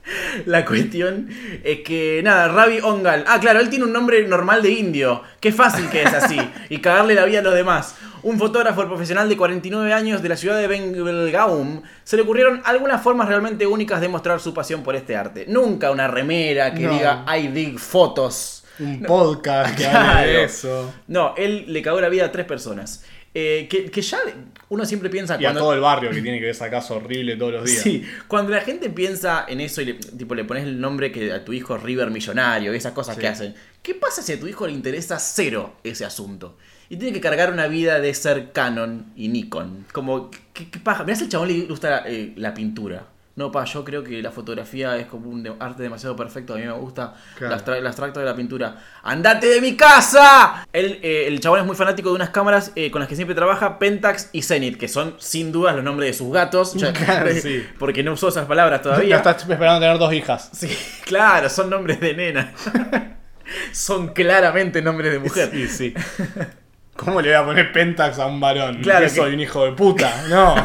La 0.46 0.66
cuestión 0.66 1.30
es 1.64 1.80
que, 1.82 2.22
nada, 2.24 2.48
Ravi 2.48 2.80
Ongal. 2.82 3.24
Ah, 3.28 3.40
claro, 3.40 3.60
él 3.60 3.70
tiene 3.70 3.86
un 3.86 3.94
nombre 3.94 4.26
normal 4.28 4.62
de 4.62 4.70
indio. 4.72 5.24
Qué 5.40 5.52
fácil 5.52 5.90
que 5.90 6.04
es 6.04 6.14
así. 6.14 6.40
y 6.70 6.80
cagarle 6.80 7.16
la 7.16 7.26
vida 7.26 7.40
a 7.40 7.44
los 7.44 7.54
demás. 7.56 7.96
Un 8.24 8.40
fotógrafo 8.40 8.86
profesional 8.88 9.30
de 9.30 9.38
49 9.38 9.94
años 9.94 10.22
de 10.24 10.30
la 10.30 10.36
ciudad 10.38 10.58
de 10.58 10.68
Bengalgaum 10.68 11.84
se 12.04 12.16
le 12.16 12.24
ocurrieron 12.24 12.62
algunas 12.66 13.02
formas 13.04 13.28
realmente 13.28 13.68
únicas 13.68 14.02
de 14.02 14.08
mostrar 14.08 14.40
su 14.40 14.54
pasión 14.54 14.82
por 14.82 14.96
este 14.96 15.16
arte. 15.16 15.46
Nunca 15.48 15.92
una 15.92 16.08
remera 16.08 16.74
que 16.74 16.82
No. 16.82 16.94
diga 16.94 17.26
I 17.38 17.48
dig 17.50 17.78
fotos. 17.80 18.64
Un 18.80 19.04
podcast 19.04 19.78
que 19.78 19.86
hable 19.88 20.00
Claro. 20.02 20.28
de 20.32 20.44
eso. 20.44 20.94
No, 21.08 21.34
él 21.38 21.66
le 21.68 21.82
cagó 21.82 22.02
la 22.02 22.10
vida 22.10 22.26
a 22.26 22.32
tres 22.32 22.46
personas. 22.46 23.06
Eh, 23.38 23.68
que, 23.70 23.92
que 23.92 24.02
ya 24.02 24.18
uno 24.70 24.86
siempre 24.86 25.10
piensa 25.10 25.34
Y 25.34 25.44
a 25.44 25.50
cuando. 25.50 25.60
todo 25.60 25.74
el 25.74 25.82
barrio 25.82 26.10
que 26.12 26.22
tiene 26.22 26.38
que 26.40 26.46
ver 26.46 26.56
esa 26.56 26.70
casa 26.70 26.94
horrible 26.94 27.36
todos 27.36 27.52
los 27.52 27.66
días. 27.66 27.82
Sí, 27.84 28.02
cuando 28.30 28.52
la 28.54 28.62
gente 28.62 28.90
piensa 28.90 29.44
en 29.48 29.60
eso 29.60 29.82
y 29.82 29.86
le, 29.86 29.94
tipo, 29.96 30.36
le 30.36 30.46
pones 30.46 30.64
el 30.64 30.80
nombre 30.80 31.12
que 31.12 31.34
a 31.34 31.44
tu 31.44 31.52
hijo 31.52 31.76
es 31.76 31.84
River 31.84 32.12
Millonario 32.12 32.74
y 32.74 32.78
esas 32.78 32.94
cosas 32.94 33.16
Sí. 33.16 33.22
que 33.22 33.28
hacen, 33.28 33.54
¿qué 33.84 33.94
pasa 33.94 34.22
si 34.22 34.32
a 34.32 34.40
tu 34.40 34.48
hijo 34.48 34.66
le 34.66 34.72
interesa 34.74 35.20
cero 35.20 35.76
ese 35.84 36.06
asunto? 36.06 36.58
Y 36.88 36.96
tiene 36.96 37.12
que 37.14 37.20
cargar 37.20 37.52
una 37.52 37.68
vida 37.68 38.00
de 38.00 38.14
ser 38.14 38.52
Canon 38.54 39.12
y 39.18 39.28
Nikon. 39.28 39.86
Como, 39.92 40.32
¿qué, 40.54 40.70
qué 40.72 40.80
paja? 40.80 41.04
Mirá 41.04 41.18
si 41.18 41.26
el 41.26 41.30
chabón 41.30 41.50
le 41.50 41.62
gusta 41.66 42.04
eh, 42.08 42.32
la 42.38 42.54
pintura. 42.54 43.08
No, 43.38 43.52
pa, 43.52 43.66
yo 43.66 43.84
creo 43.84 44.02
que 44.02 44.22
la 44.22 44.32
fotografía 44.32 44.96
es 44.96 45.08
como 45.08 45.30
un 45.30 45.46
arte 45.60 45.84
demasiado 45.84 46.16
perfecto. 46.16 46.54
A 46.54 46.58
mí 46.58 46.64
me 46.64 46.72
gusta 46.72 47.14
Claro. 47.38 47.54
el 47.54 47.60
abstra- 47.60 47.78
el 47.78 47.86
abstracto 47.86 48.22
de 48.22 48.26
la 48.26 48.34
pintura. 48.34 48.78
¡Andate 49.04 49.48
de 49.48 49.60
mi 49.60 49.76
casa! 49.76 50.66
Él, 50.72 51.00
eh, 51.04 51.26
el 51.28 51.42
chabón 51.42 51.60
es 51.60 51.66
muy 51.66 51.76
fanático 51.76 52.08
de 52.10 52.16
unas 52.16 52.30
cámaras 52.30 52.72
eh, 52.78 52.90
con 52.92 53.02
las 53.02 53.10
que 53.10 53.16
siempre 53.18 53.36
trabaja, 53.36 53.78
Pentax 53.78 54.30
y 54.32 54.42
Zenith, 54.42 54.78
que 54.78 54.88
son 54.88 55.16
sin 55.20 55.52
dudas 55.52 55.76
los 55.76 55.84
nombres 55.84 56.12
de 56.12 56.14
sus 56.18 56.32
gatos. 56.34 56.76
Claro, 57.06 57.30
sí. 57.42 57.66
Porque 57.78 58.04
no 58.04 58.14
usó 58.14 58.30
esas 58.30 58.46
palabras 58.46 58.82
todavía. 58.82 59.18
estás 59.18 59.42
esperando 59.42 59.82
tener 59.82 59.98
dos 60.00 60.14
hijas. 60.14 60.50
Sí, 60.54 60.70
claro, 61.06 61.50
son 61.50 61.70
nombres 61.70 62.00
de 62.00 62.14
nena. 62.14 62.54
son 63.74 64.10
claramente 64.14 64.82
nombres 64.82 65.12
de 65.12 65.20
mujer. 65.20 65.50
Sí, 65.52 65.68
sí. 65.68 65.94
¿Cómo 66.96 67.20
le 67.20 67.28
voy 67.30 67.36
a 67.38 67.46
poner 67.46 67.72
Pentax 67.74 68.18
a 68.20 68.28
un 68.28 68.40
varón? 68.40 68.80
Claro 68.82 69.00
que 69.06 69.12
que- 69.12 69.18
soy 69.20 69.34
un 69.34 69.42
hijo 69.42 69.66
de 69.66 69.74
puta. 69.74 70.24
No. 70.30 70.56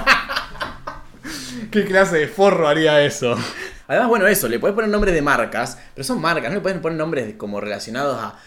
¿Qué 1.71 1.85
clase 1.85 2.19
de 2.19 2.29
forro 2.29 2.69
haría 2.69 3.03
eso? 3.05 3.37
Además, 3.89 4.09
bueno, 4.09 4.27
eso, 4.27 4.49
le 4.49 4.59
puedes 4.59 4.75
poner 4.75 4.91
nombres 4.91 5.15
de 5.15 5.23
marcas, 5.23 5.79
pero 5.95 6.05
son 6.05 6.21
marcas, 6.21 6.49
no 6.51 6.57
le 6.57 6.61
puedes 6.61 6.79
poner 6.79 6.99
nombres 6.99 7.35
como 7.37 7.61
relacionados 7.61 8.19
a, 8.23 8.39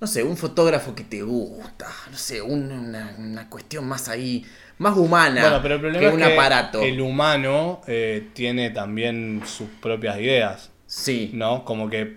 no 0.00 0.06
sé, 0.06 0.22
un 0.22 0.36
fotógrafo 0.36 0.94
que 0.94 1.04
te 1.04 1.22
gusta, 1.22 1.86
no 2.10 2.16
sé, 2.16 2.40
un- 2.40 2.70
una, 2.72 3.14
una 3.18 3.50
cuestión 3.50 3.86
más 3.86 4.08
ahí, 4.08 4.44
más 4.78 4.96
humana 4.96 5.42
Bueno, 5.42 5.58
pero 5.62 5.74
el 5.74 5.80
problema 5.82 6.00
que 6.00 6.06
es 6.08 6.12
un 6.14 6.20
que 6.20 6.32
aparato. 6.32 6.80
el 6.82 7.00
humano 7.02 7.82
eh, 7.86 8.28
tiene 8.32 8.70
también 8.70 9.42
sus 9.44 9.68
propias 9.82 10.18
ideas, 10.18 10.70
Sí. 10.86 11.30
¿no? 11.34 11.64
Como 11.66 11.90
que 11.90 12.16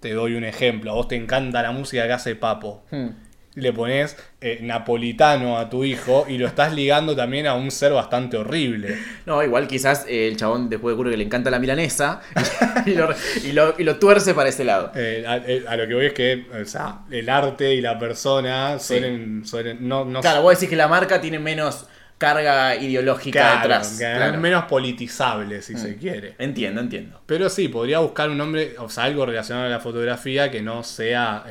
te 0.00 0.12
doy 0.12 0.34
un 0.34 0.42
ejemplo. 0.44 0.90
A 0.90 0.94
vos 0.94 1.06
te 1.08 1.14
encanta 1.14 1.62
la 1.62 1.70
música 1.70 2.04
que 2.08 2.12
hace 2.12 2.34
Papo. 2.34 2.82
Hmm. 2.90 3.08
Le 3.54 3.70
pones 3.74 4.16
eh, 4.40 4.60
napolitano 4.62 5.58
a 5.58 5.68
tu 5.68 5.84
hijo 5.84 6.24
y 6.26 6.38
lo 6.38 6.46
estás 6.46 6.72
ligando 6.74 7.14
también 7.14 7.46
a 7.46 7.54
un 7.54 7.70
ser 7.70 7.92
bastante 7.92 8.38
horrible. 8.38 8.96
No, 9.26 9.42
igual 9.42 9.68
quizás 9.68 10.06
eh, 10.08 10.26
el 10.28 10.38
chabón 10.38 10.70
después 10.70 10.92
descubre 10.92 11.10
que 11.10 11.18
le 11.18 11.24
encanta 11.24 11.50
la 11.50 11.58
milanesa 11.58 12.22
y, 12.86 12.94
lo, 12.94 13.10
y 13.44 13.52
lo- 13.52 13.74
y 13.78 13.84
lo 13.84 13.98
tuerce 13.98 14.32
para 14.32 14.48
ese 14.48 14.64
lado. 14.64 14.90
Eh, 14.94 15.24
a, 15.28 15.36
eh, 15.36 15.64
a 15.68 15.76
lo 15.76 15.86
que 15.86 15.94
voy 15.94 16.06
es 16.06 16.12
que 16.14 16.46
o 16.62 16.64
sea, 16.64 17.00
el 17.10 17.28
arte 17.28 17.74
y 17.74 17.82
la 17.82 17.98
persona 17.98 18.78
Sí. 18.78 18.86
suelen, 18.94 19.44
suelen 19.44 19.86
no, 19.86 20.04
no 20.06 20.20
Claro, 20.22 20.40
vos 20.42 20.54
decís 20.54 20.70
que 20.70 20.76
la 20.76 20.88
marca 20.88 21.20
tiene 21.20 21.38
menos 21.38 21.86
carga 22.16 22.74
ideológica 22.76 23.40
Claro, 23.40 23.60
detrás. 23.60 23.96
claro. 23.98 24.34
es 24.34 24.40
menos 24.40 24.64
politizable 24.64 25.60
si 25.60 25.74
Mm. 25.74 25.78
se 25.78 25.96
quiere. 25.96 26.34
Entiendo, 26.38 26.80
entiendo. 26.80 27.20
Pero 27.26 27.50
sí, 27.50 27.68
podría 27.68 27.98
buscar 27.98 28.30
un 28.30 28.38
nombre, 28.38 28.76
o 28.78 28.88
sea, 28.88 29.04
algo 29.04 29.26
relacionado 29.26 29.66
a 29.66 29.70
la 29.70 29.80
fotografía 29.80 30.50
que 30.50 30.62
no 30.62 30.82
sea 30.84 31.44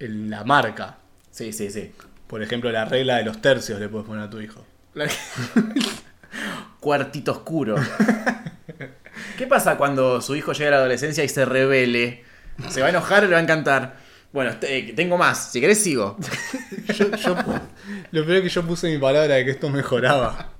la 0.00 0.44
marca. 0.44 0.96
Sí, 1.38 1.52
sí, 1.52 1.70
sí. 1.70 1.92
Por 2.26 2.42
ejemplo, 2.42 2.72
la 2.72 2.84
regla 2.84 3.18
de 3.18 3.22
los 3.24 3.40
tercios 3.40 3.78
le 3.78 3.88
puedes 3.88 4.08
poner 4.08 4.24
a 4.24 4.28
tu 4.30 4.40
hijo. 4.40 4.66
Cuartito 6.80 7.30
oscuro. 7.30 7.76
¿Qué 9.36 9.46
pasa 9.46 9.76
cuando 9.76 10.20
su 10.20 10.34
hijo 10.34 10.52
llega 10.52 10.68
a 10.68 10.70
la 10.72 10.76
adolescencia 10.78 11.22
y 11.22 11.28
se 11.28 11.44
revele 11.44 12.24
¿Se 12.70 12.80
va 12.80 12.88
a 12.88 12.90
enojar 12.90 13.22
o 13.22 13.26
le 13.28 13.34
va 13.34 13.38
a 13.38 13.42
encantar? 13.42 13.96
Bueno, 14.32 14.56
te- 14.58 14.92
tengo 14.96 15.16
más. 15.16 15.52
Si 15.52 15.60
querés, 15.60 15.80
sigo. 15.80 16.16
Yo- 16.92 17.10
yo- 17.16 17.36
lo 18.10 18.24
peor 18.26 18.36
es 18.38 18.42
que 18.42 18.48
yo 18.48 18.66
puse 18.66 18.88
mi 18.90 18.98
palabra 18.98 19.34
de 19.36 19.44
que 19.44 19.52
esto 19.52 19.70
mejoraba. 19.70 20.50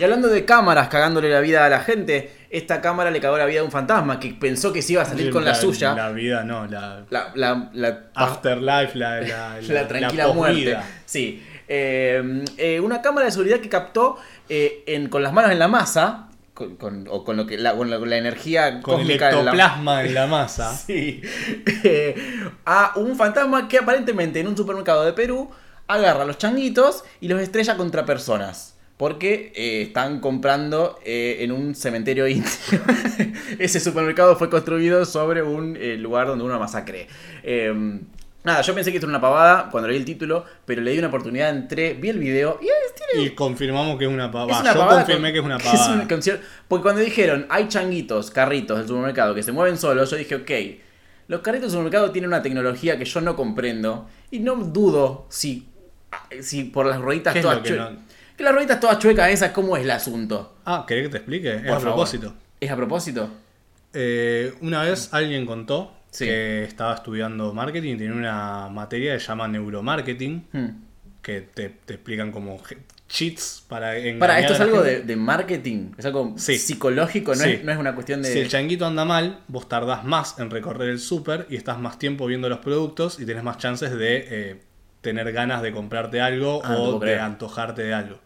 Y 0.00 0.02
hablando 0.02 0.26
de 0.28 0.44
cámaras 0.44 0.88
cagándole 0.88 1.30
la 1.30 1.38
vida 1.40 1.64
a 1.64 1.68
la 1.68 1.78
gente, 1.80 2.41
esta 2.52 2.80
cámara 2.80 3.10
le 3.10 3.18
cagó 3.20 3.36
la 3.38 3.46
vida 3.46 3.60
a 3.60 3.64
un 3.64 3.70
fantasma 3.72 4.20
que 4.20 4.28
pensó 4.34 4.72
que 4.72 4.82
se 4.82 4.92
iba 4.92 5.02
a 5.02 5.06
salir 5.06 5.30
con 5.30 5.44
la, 5.44 5.54
suya. 5.54 5.94
La 5.94 6.10
vida, 6.10 6.44
no, 6.44 6.66
la 6.66 7.04
La, 7.10 7.32
la, 7.34 7.70
la- 7.72 8.02
afterlife, 8.14 8.96
la, 8.96 9.20
la, 9.22 9.60
la 9.68 9.88
tranquila 9.88 10.28
muerte. 10.28 10.76
Sí. 11.06 11.42
Eh, 11.68 12.44
eh, 12.58 12.78
una 12.80 13.00
cámara 13.00 13.24
de 13.26 13.32
seguridad 13.32 13.58
que 13.60 13.68
captó 13.70 14.16
eh, 14.48 14.84
en- 14.86 15.08
con 15.08 15.22
las 15.22 15.32
manos 15.32 15.50
en 15.50 15.58
la 15.58 15.68
masa, 15.68 16.28
con, 16.52 16.76
con- 16.76 17.08
o 17.10 17.24
con, 17.24 17.38
lo 17.38 17.46
que, 17.46 17.56
la, 17.56 17.74
con 17.74 17.88
la, 17.88 17.98
con 17.98 18.10
la 18.10 18.18
energía 18.18 18.82
Con 18.82 19.00
el 19.00 19.06
cósmica 19.06 19.26
de 19.28 19.32
la- 19.32 19.40
ectoplasma 19.40 20.04
en 20.04 20.14
la 20.14 20.26
masa. 20.26 20.76
Sí. 20.86 21.22
Eh, 21.84 22.14
a 22.66 22.92
un 22.96 23.16
fantasma 23.16 23.66
que 23.68 23.78
aparentemente 23.78 24.40
en 24.40 24.48
un 24.48 24.56
supermercado 24.58 25.04
de 25.06 25.14
Perú 25.14 25.50
agarra 25.88 26.22
a 26.22 26.26
los 26.26 26.36
changuitos 26.38 27.04
y 27.20 27.28
los 27.28 27.40
estrella 27.40 27.76
contra 27.78 28.04
personas. 28.04 28.71
Porque 28.96 29.52
eh, 29.56 29.82
están 29.82 30.20
comprando 30.20 30.98
eh, 31.04 31.38
en 31.40 31.50
un 31.52 31.74
cementerio 31.74 32.28
indio. 32.28 32.50
Ese 33.58 33.80
supermercado 33.80 34.36
fue 34.36 34.48
construido 34.48 35.04
sobre 35.04 35.42
un 35.42 35.76
eh, 35.80 35.96
lugar 35.96 36.26
donde 36.28 36.44
hubo 36.44 36.50
una 36.50 36.58
masacre. 36.60 37.08
Eh, 37.42 37.72
nada, 38.44 38.60
yo 38.62 38.74
pensé 38.74 38.90
que 38.92 38.98
esto 38.98 39.06
era 39.06 39.12
una 39.16 39.20
pavada 39.20 39.70
cuando 39.70 39.88
leí 39.88 39.96
el 39.96 40.04
título, 40.04 40.44
pero 40.64 40.82
le 40.82 40.92
di 40.92 40.98
una 40.98 41.08
oportunidad, 41.08 41.50
entré, 41.50 41.94
vi 41.94 42.10
el 42.10 42.18
video 42.18 42.60
y 42.62 42.66
es, 42.66 42.94
tiene 42.94 43.26
Y 43.26 43.30
confirmamos 43.34 43.98
que 43.98 44.04
es 44.04 44.10
una 44.10 44.26
es 44.26 44.30
pavada. 44.32 44.60
una 44.60 44.72
Yo 44.72 44.78
pavada 44.80 45.04
confirmé 45.04 45.28
con- 45.28 45.32
que 45.32 45.38
es 45.38 45.44
una 45.44 45.56
es 45.58 45.62
pavada. 45.64 45.94
un 46.02 46.40
porque 46.68 46.82
cuando 46.82 47.00
dijeron 47.00 47.46
hay 47.48 47.68
changuitos, 47.68 48.30
carritos 48.30 48.78
del 48.78 48.86
supermercado 48.86 49.34
que 49.34 49.42
se 49.42 49.50
mueven 49.52 49.78
solos, 49.78 50.10
yo 50.10 50.16
dije, 50.16 50.36
ok, 50.36 50.50
los 51.28 51.40
carritos 51.40 51.64
del 51.64 51.70
supermercado 51.72 52.10
tienen 52.12 52.28
una 52.28 52.42
tecnología 52.42 52.98
que 52.98 53.04
yo 53.04 53.20
no 53.20 53.34
comprendo 53.34 54.06
y 54.30 54.38
no 54.40 54.54
dudo 54.56 55.26
si, 55.28 55.66
si 56.40 56.64
por 56.64 56.86
las 56.86 57.00
rueditas 57.00 57.32
¿Qué 57.32 57.38
es 57.40 57.42
todas 57.42 57.58
que 58.42 58.46
Que 58.46 58.50
las 58.50 58.54
rueditas 58.54 58.80
todas 58.80 58.98
chuecas 58.98 59.30
esas, 59.30 59.52
¿cómo 59.52 59.76
es 59.76 59.84
el 59.84 59.90
asunto? 59.92 60.56
Ah, 60.64 60.84
¿querés 60.86 61.04
que 61.04 61.08
te 61.10 61.16
explique? 61.18 61.54
Es 61.54 61.62
a 61.62 61.66
favor. 61.66 61.82
propósito. 61.82 62.34
¿Es 62.60 62.70
a 62.70 62.76
propósito? 62.76 63.30
Eh, 63.92 64.52
una 64.60 64.82
vez 64.82 65.08
alguien 65.12 65.46
contó 65.46 65.92
Sí. 66.10 66.24
que 66.26 66.64
estaba 66.64 66.94
estudiando 66.94 67.54
marketing 67.54 67.94
y 67.94 67.98
tenía 67.98 68.12
una 68.14 68.68
materia 68.68 69.14
que 69.14 69.20
se 69.20 69.28
llama 69.28 69.46
neuromarketing, 69.48 70.46
Hmm. 70.52 70.68
que 71.22 71.40
te, 71.42 71.68
te 71.86 71.94
explican 71.94 72.32
como 72.32 72.60
cheats 73.08 73.64
para 73.68 73.96
engañar 73.96 74.18
Para, 74.18 74.40
esto 74.40 74.52
es 74.54 74.58
la 74.58 74.64
algo 74.64 74.82
de, 74.82 75.02
de 75.02 75.16
marketing, 75.16 75.92
es 75.96 76.04
algo 76.06 76.34
Sí. 76.36 76.58
psicológico, 76.58 77.34
no, 77.34 77.42
Sí. 77.44 77.50
es, 77.50 77.64
no 77.64 77.70
es 77.72 77.78
una 77.78 77.94
cuestión 77.94 78.22
de... 78.22 78.32
Si 78.32 78.40
el 78.40 78.48
changuito 78.48 78.86
anda 78.86 79.04
mal, 79.04 79.38
vos 79.48 79.68
tardás 79.68 80.04
más 80.04 80.38
en 80.40 80.50
recorrer 80.50 80.88
el 80.90 80.98
súper 80.98 81.46
y 81.48 81.56
estás 81.56 81.78
más 81.78 81.98
tiempo 81.98 82.26
viendo 82.26 82.48
los 82.48 82.58
productos 82.58 83.20
y 83.20 83.24
tenés 83.26 83.42
más 83.44 83.58
chances 83.58 83.92
de 83.96 84.26
eh, 84.28 84.60
tener 85.00 85.30
ganas 85.32 85.62
de 85.62 85.72
comprarte 85.72 86.20
algo 86.20 86.60
Ah, 86.64 86.76
o 86.76 86.94
de 86.94 87.00
creer. 87.00 87.20
antojarte 87.20 87.82
de 87.82 87.94
algo. 87.94 88.18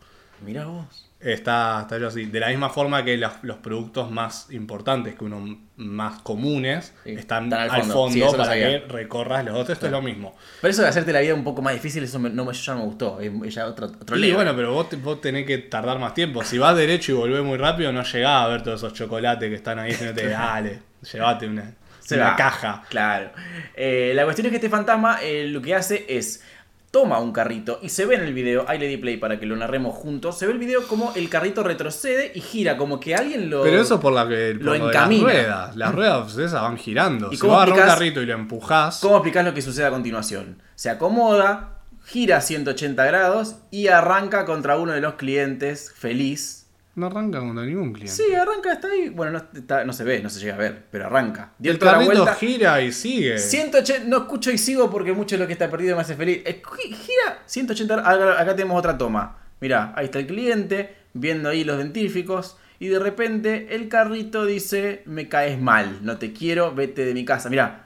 Mira 0.44 0.66
vos. 0.66 1.02
Está, 1.18 1.80
está 1.82 1.98
yo 1.98 2.08
así. 2.08 2.26
De 2.26 2.38
la 2.40 2.48
misma 2.48 2.68
forma 2.68 3.02
que 3.02 3.16
los, 3.16 3.32
los 3.42 3.56
productos 3.56 4.10
más 4.10 4.48
importantes, 4.50 5.14
que 5.14 5.24
uno 5.24 5.58
más 5.76 6.20
comunes, 6.20 6.92
Sí, 7.04 7.12
están, 7.12 7.44
están 7.44 7.60
al 7.60 7.70
al 7.70 7.80
fondo. 7.80 7.94
fondo, 7.94 8.30
Sí, 8.30 8.36
para 8.36 8.54
que 8.54 8.78
recorras 8.86 9.44
los 9.44 9.54
otros. 9.54 9.70
Esto 9.70 9.86
es 9.86 9.92
lo 9.92 10.02
mismo. 10.02 10.36
Pero 10.60 10.70
eso 10.70 10.82
de 10.82 10.88
hacerte 10.88 11.12
la 11.14 11.20
vida 11.20 11.32
un 11.34 11.42
poco 11.42 11.62
más 11.62 11.72
difícil, 11.72 12.04
eso 12.04 12.18
me- 12.18 12.28
no, 12.30 12.44
me- 12.44 12.52
ya 12.52 12.74
no 12.74 12.80
me 12.80 12.84
gustó. 12.86 13.18
Ya 13.20 13.66
otro, 13.66 13.86
otro 13.86 14.16
Y 14.18 14.32
bueno, 14.32 14.54
pero 14.54 14.72
vos, 14.74 14.88
vos 15.02 15.20
tenés 15.22 15.46
que 15.46 15.56
tardar 15.58 15.98
más 15.98 16.12
tiempo. 16.12 16.44
Si 16.44 16.58
vas 16.58 16.76
derecho 16.76 17.12
y 17.12 17.14
volvés 17.14 17.42
muy 17.42 17.56
rápido, 17.56 17.92
no 17.92 18.02
llegás 18.02 18.42
a 18.44 18.48
ver 18.48 18.62
todos 18.62 18.80
esos 18.80 18.92
chocolates 18.92 19.48
que 19.48 19.56
están 19.56 19.78
ahí 19.78 19.92
dale, 20.14 20.80
llévate 21.12 21.46
una, 21.48 21.74
una 22.10 22.36
caja. 22.36 22.84
Claro. 22.90 23.30
Eh, 23.74 24.12
la 24.14 24.24
cuestión 24.24 24.46
es 24.46 24.50
que 24.50 24.56
este 24.56 24.68
fantasma 24.68 25.18
eh, 25.22 25.46
lo 25.48 25.62
que 25.62 25.74
hace 25.74 26.04
es 26.08 26.44
toma 26.96 27.18
un 27.18 27.30
carrito 27.30 27.78
y 27.82 27.90
se 27.90 28.06
ve 28.06 28.14
en 28.14 28.22
el 28.22 28.32
video, 28.32 28.64
ahí 28.66 28.78
le 28.78 28.86
di 28.86 28.96
play 28.96 29.18
para 29.18 29.38
que 29.38 29.44
lo 29.44 29.54
narremos 29.54 29.94
juntos, 29.94 30.38
se 30.38 30.46
ve 30.46 30.54
el 30.54 30.58
video 30.58 30.88
como 30.88 31.12
el 31.14 31.28
carrito 31.28 31.62
retrocede 31.62 32.32
y 32.34 32.40
gira, 32.40 32.78
como 32.78 33.00
que 33.00 33.14
alguien 33.14 33.50
lo... 33.50 33.62
Pero 33.64 33.82
eso 33.82 34.00
por 34.00 34.14
la 34.14 34.26
que 34.26 34.54
por 34.54 34.64
lo 34.64 34.72
de 34.72 34.78
las 34.78 34.88
encamina. 34.88 35.24
ruedas. 35.24 35.76
Las 35.76 35.94
ruedas 35.94 36.38
esas 36.38 36.62
van 36.62 36.78
girando. 36.78 37.28
¿Y 37.32 37.36
Si 37.36 37.46
vos 37.46 37.54
agarrás 37.54 37.78
un 37.78 37.86
carrito 37.86 38.22
y 38.22 38.24
lo 38.24 38.32
empujás, 38.32 39.00
¿Cómo 39.00 39.16
explicás 39.16 39.44
lo 39.44 39.52
que 39.52 39.60
sucede 39.60 39.84
a 39.84 39.90
continuación? 39.90 40.62
Se 40.74 40.88
acomoda, 40.88 41.80
gira 42.06 42.40
180 42.40 43.04
grados 43.04 43.56
y 43.70 43.88
arranca 43.88 44.46
contra 44.46 44.78
uno 44.78 44.92
de 44.92 45.02
los 45.02 45.16
clientes 45.16 45.92
feliz. 45.94 46.65
No 46.96 47.06
arranca 47.06 47.38
contra 47.38 47.64
ningún 47.64 47.92
cliente. 47.92 48.12
Sí, 48.14 48.34
arranca, 48.34 48.72
está 48.72 48.88
ahí. 48.88 49.10
Bueno, 49.10 49.32
no, 49.32 49.58
está- 49.58 49.84
no 49.84 49.92
se 49.92 50.02
ve, 50.04 50.20
no 50.22 50.28
se 50.30 50.40
llega 50.40 50.54
a 50.54 50.58
ver, 50.58 50.84
pero 50.90 51.06
arranca. 51.06 51.52
Dio 51.58 51.70
el 51.72 51.78
toda 51.78 51.92
la 51.92 51.98
carrito 51.98 52.22
vuelta. 52.24 52.34
gira 52.34 52.80
y 52.82 52.90
sigue. 52.92 53.38
180, 53.38 54.04
no 54.08 54.16
escucho 54.18 54.50
y 54.50 54.58
sigo 54.58 54.90
porque 54.90 55.12
mucho 55.12 55.36
de 55.36 55.40
lo 55.42 55.46
que 55.46 55.52
está 55.52 55.70
perdido 55.70 55.94
me 55.94 56.02
hace 56.02 56.16
feliz. 56.16 56.42
Eh, 56.44 56.60
gi- 56.62 56.92
Gira 56.94 57.42
180, 57.46 57.94
acá, 58.00 58.40
acá 58.40 58.56
tenemos 58.56 58.78
otra 58.78 58.98
toma. 58.98 59.38
Mirá, 59.60 59.92
ahí 59.96 60.06
está 60.06 60.18
el 60.18 60.26
cliente, 60.26 60.94
viendo 61.14 61.48
ahí 61.48 61.64
los 61.64 61.78
dentíficos. 61.78 62.56
Y 62.78 62.88
de 62.88 62.98
repente 62.98 63.68
el 63.74 63.88
carrito 63.88 64.44
dice, 64.44 65.02
me 65.06 65.28
caes 65.28 65.58
mal, 65.60 66.00
no 66.02 66.18
te 66.18 66.32
quiero, 66.34 66.74
vete 66.74 67.04
de 67.06 67.14
mi 67.14 67.24
casa. 67.24 67.48
Mirá. 67.48 67.85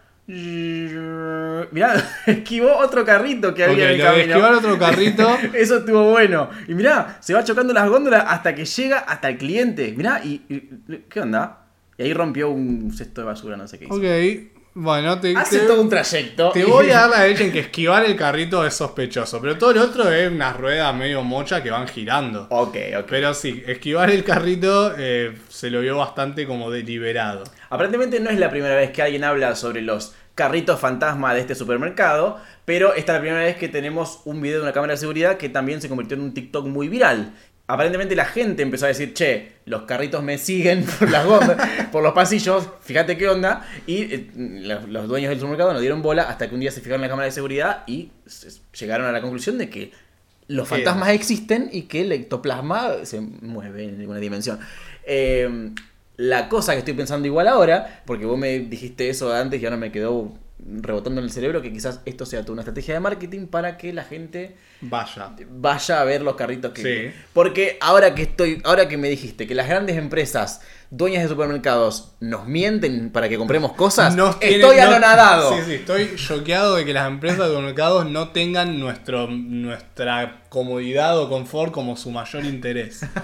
Mirá, 1.73 1.95
esquivó 2.27 2.77
otro 2.79 3.05
carrito 3.05 3.55
que 3.55 3.65
había 3.65 3.91
en 3.93 4.01
el 4.01 4.01
camino. 4.03 4.23
esquivar 4.25 4.55
otro 4.55 4.79
carrito. 4.79 5.39
Eso 5.55 5.79
estuvo 5.79 6.11
bueno. 6.11 6.51
Y 6.69 6.75
mirá, 6.75 7.19
se 7.21 7.35
va 7.35 7.45
chocando 7.45 7.73
las 7.73 7.89
góndolas 7.89 8.25
hasta 8.27 8.55
que 8.55 8.65
llega 8.65 8.99
hasta 9.01 9.29
el 9.29 9.39
cliente. 9.39 9.93
Mirá, 9.97 10.21
y, 10.25 10.43
y- 10.49 10.97
¿qué 11.09 11.21
onda? 11.21 11.67
Y 11.99 12.03
ahí 12.05 12.15
rompió 12.15 12.51
un 12.51 12.93
cesto 12.93 13.21
de 13.21 13.27
basura, 13.27 13.57
no 13.57 13.69
sé 13.69 13.79
qué 13.79 13.85
hizo. 13.87 13.95
Ok, 13.95 14.60
bueno, 14.75 15.21
te, 15.21 15.37
Hace 15.37 15.61
te- 15.61 15.67
todo 15.67 15.81
un 15.83 15.89
trayecto. 15.91 16.51
te 16.53 16.65
voy 16.65 16.91
a 16.91 16.95
dar 17.01 17.11
la 17.11 17.21
derecha 17.23 17.45
en 17.45 17.53
que 17.53 17.59
esquivar 17.61 18.05
el 18.05 18.17
carrito 18.17 18.65
es 18.65 18.75
sospechoso. 18.75 19.41
Pero 19.41 19.59
todo 19.59 19.73
lo 19.73 19.83
otro 19.83 20.11
es 20.13 20.31
unas 20.31 20.57
ruedas 20.57 20.95
medio 20.95 21.23
mocha 21.23 21.63
que 21.63 21.71
van 21.71 21.89
girando. 21.89 22.47
Ok, 22.51 22.77
ok. 22.99 23.07
Pero 23.09 23.35
sí, 23.35 23.63
esquivar 23.67 24.11
el 24.11 24.23
carrito 24.25 24.95
eh, 24.97 25.37
se 25.49 25.71
lo 25.71 25.81
vio 25.81 25.97
bastante 25.97 26.47
como 26.47 26.71
deliberado. 26.71 27.45
Aparentemente 27.69 28.21
no 28.21 28.31
es 28.31 28.39
la 28.39 28.51
primera 28.51 28.77
vez 28.77 28.91
que 28.93 29.03
alguien 29.03 29.25
habla 29.25 29.55
sobre 29.57 29.83
los 29.83 30.15
carritos 30.37 30.81
fantasma 30.81 31.35
de 31.35 31.41
este 31.41 31.55
supermercado, 31.55 32.41
pero 32.65 32.95
esta 32.95 33.13
es 33.13 33.17
la 33.19 33.21
primera 33.21 33.45
vez 33.45 33.57
que 33.57 33.69
tenemos 33.69 34.21
un 34.25 34.41
video 34.41 34.59
de 34.59 34.63
una 34.63 34.73
cámara 34.73 34.93
de 34.95 34.97
seguridad 34.97 35.37
que 35.37 35.51
también 35.51 35.83
se 35.83 35.89
convirtió 35.89 36.17
en 36.17 36.23
un 36.23 36.33
TikTok 36.33 36.67
muy 36.67 36.89
viral. 36.89 37.35
Aparentemente 37.71 38.17
la 38.17 38.25
gente 38.25 38.63
empezó 38.63 38.87
a 38.87 38.89
decir, 38.89 39.15
che, 39.15 39.53
los 39.65 39.83
carritos 39.83 40.25
me 40.25 40.39
siguen 40.39 40.85
por 40.99 41.09
las 41.09 41.25
góndolas, 41.25 41.87
por 41.93 42.03
los 42.03 42.13
pasillos, 42.13 42.69
fíjate 42.83 43.17
qué 43.17 43.29
onda. 43.29 43.65
Y 43.87 44.13
eh, 44.13 44.31
los, 44.35 45.07
dueños 45.07 45.29
del 45.29 45.39
supermercado 45.39 45.73
no 45.73 45.79
dieron 45.79 46.03
bola 46.03 46.25
hasta 46.25 46.49
que 46.49 46.55
un 46.57 46.61
día 46.61 46.73
se 46.73 46.81
fijaron 46.81 47.01
en 47.01 47.03
la 47.03 47.09
cámara 47.11 47.27
de 47.27 47.33
seguridad 47.33 47.85
y 47.87 48.11
llegaron 48.77 49.07
a 49.07 49.13
la 49.13 49.21
conclusión 49.21 49.57
de 49.57 49.71
que 49.71 49.93
los 50.49 50.69
¿Qué? 50.69 50.75
fantasmas 50.75 51.11
existen 51.11 51.71
y 51.71 51.83
que 51.83 52.01
el 52.01 52.11
ectoplasma 52.11 53.05
se 53.05 53.21
mueve 53.21 53.85
en 53.85 53.99
ninguna 54.01 54.19
dimensión. 54.19 54.59
Eh, 55.05 55.71
la 56.17 56.49
cosa 56.49 56.73
que 56.73 56.81
estoy 56.81 56.95
pensando 56.95 57.29
igual 57.29 57.47
ahora, 57.47 58.03
porque 58.05 58.27
vos 58.27 58.37
me 58.37 58.59
dijiste 58.59 59.09
eso 59.09 59.33
antes 59.33 59.63
y 59.63 59.65
ahora 59.65 59.77
me 59.77 59.93
quedó 59.93 60.33
rebotando 60.81 61.21
en 61.21 61.25
el 61.27 61.31
cerebro, 61.33 61.63
que 61.63 61.73
quizás 61.73 62.01
esto 62.05 62.27
sea 62.27 62.41
toda 62.43 62.53
una 62.55 62.63
estrategia 62.63 62.95
de 62.95 63.01
marketing 63.01 63.47
para 63.47 63.77
que 63.77 63.93
la 63.93 64.05
gente 64.05 64.57
Vaya. 64.81 65.33
vaya 65.51 66.01
a 66.01 66.05
ver 66.05 66.23
los 66.23 66.35
carritos 66.37 66.73
que... 66.73 66.83
Sí. 67.13 67.19
Porque 67.33 67.79
ahora 67.81 68.15
que 68.15 68.23
estoy, 68.23 68.61
ahora 68.65 68.89
que 68.89 68.97
me 68.97 69.09
dijiste 69.09 69.47
que 69.47 69.55
las 69.55 69.69
grandes 69.69 69.97
empresas, 69.97 70.61
dueñas 70.91 71.23
de 71.23 71.29
supermercados, 71.29 72.13
nos 72.21 72.47
mienten 72.47 73.11
para 73.11 73.29
que 73.29 73.37
compremos 73.39 73.73
cosas, 73.73 74.15
Nos 74.17 74.39
tienen- 74.41 74.61
estoy 74.61 74.77
no- 74.77 74.83
anonadado. 74.83 75.55
Sí, 75.57 75.63
sí, 75.67 75.75
estoy 75.75 76.17
choqueado 76.17 76.77
de 76.77 76.85
que 76.85 76.93
las 76.93 77.09
empresas 77.09 77.51
de 77.51 77.59
mercados 77.59 78.09
no 78.11 78.29
tengan 78.31 78.79
nuestro, 78.81 79.29
nuestra 79.29 80.43
comodidad 80.49 81.19
o 81.19 81.29
confort 81.29 81.73
como 81.73 81.97
su 81.97 82.11
mayor 82.11 82.45
interés. 82.45 83.01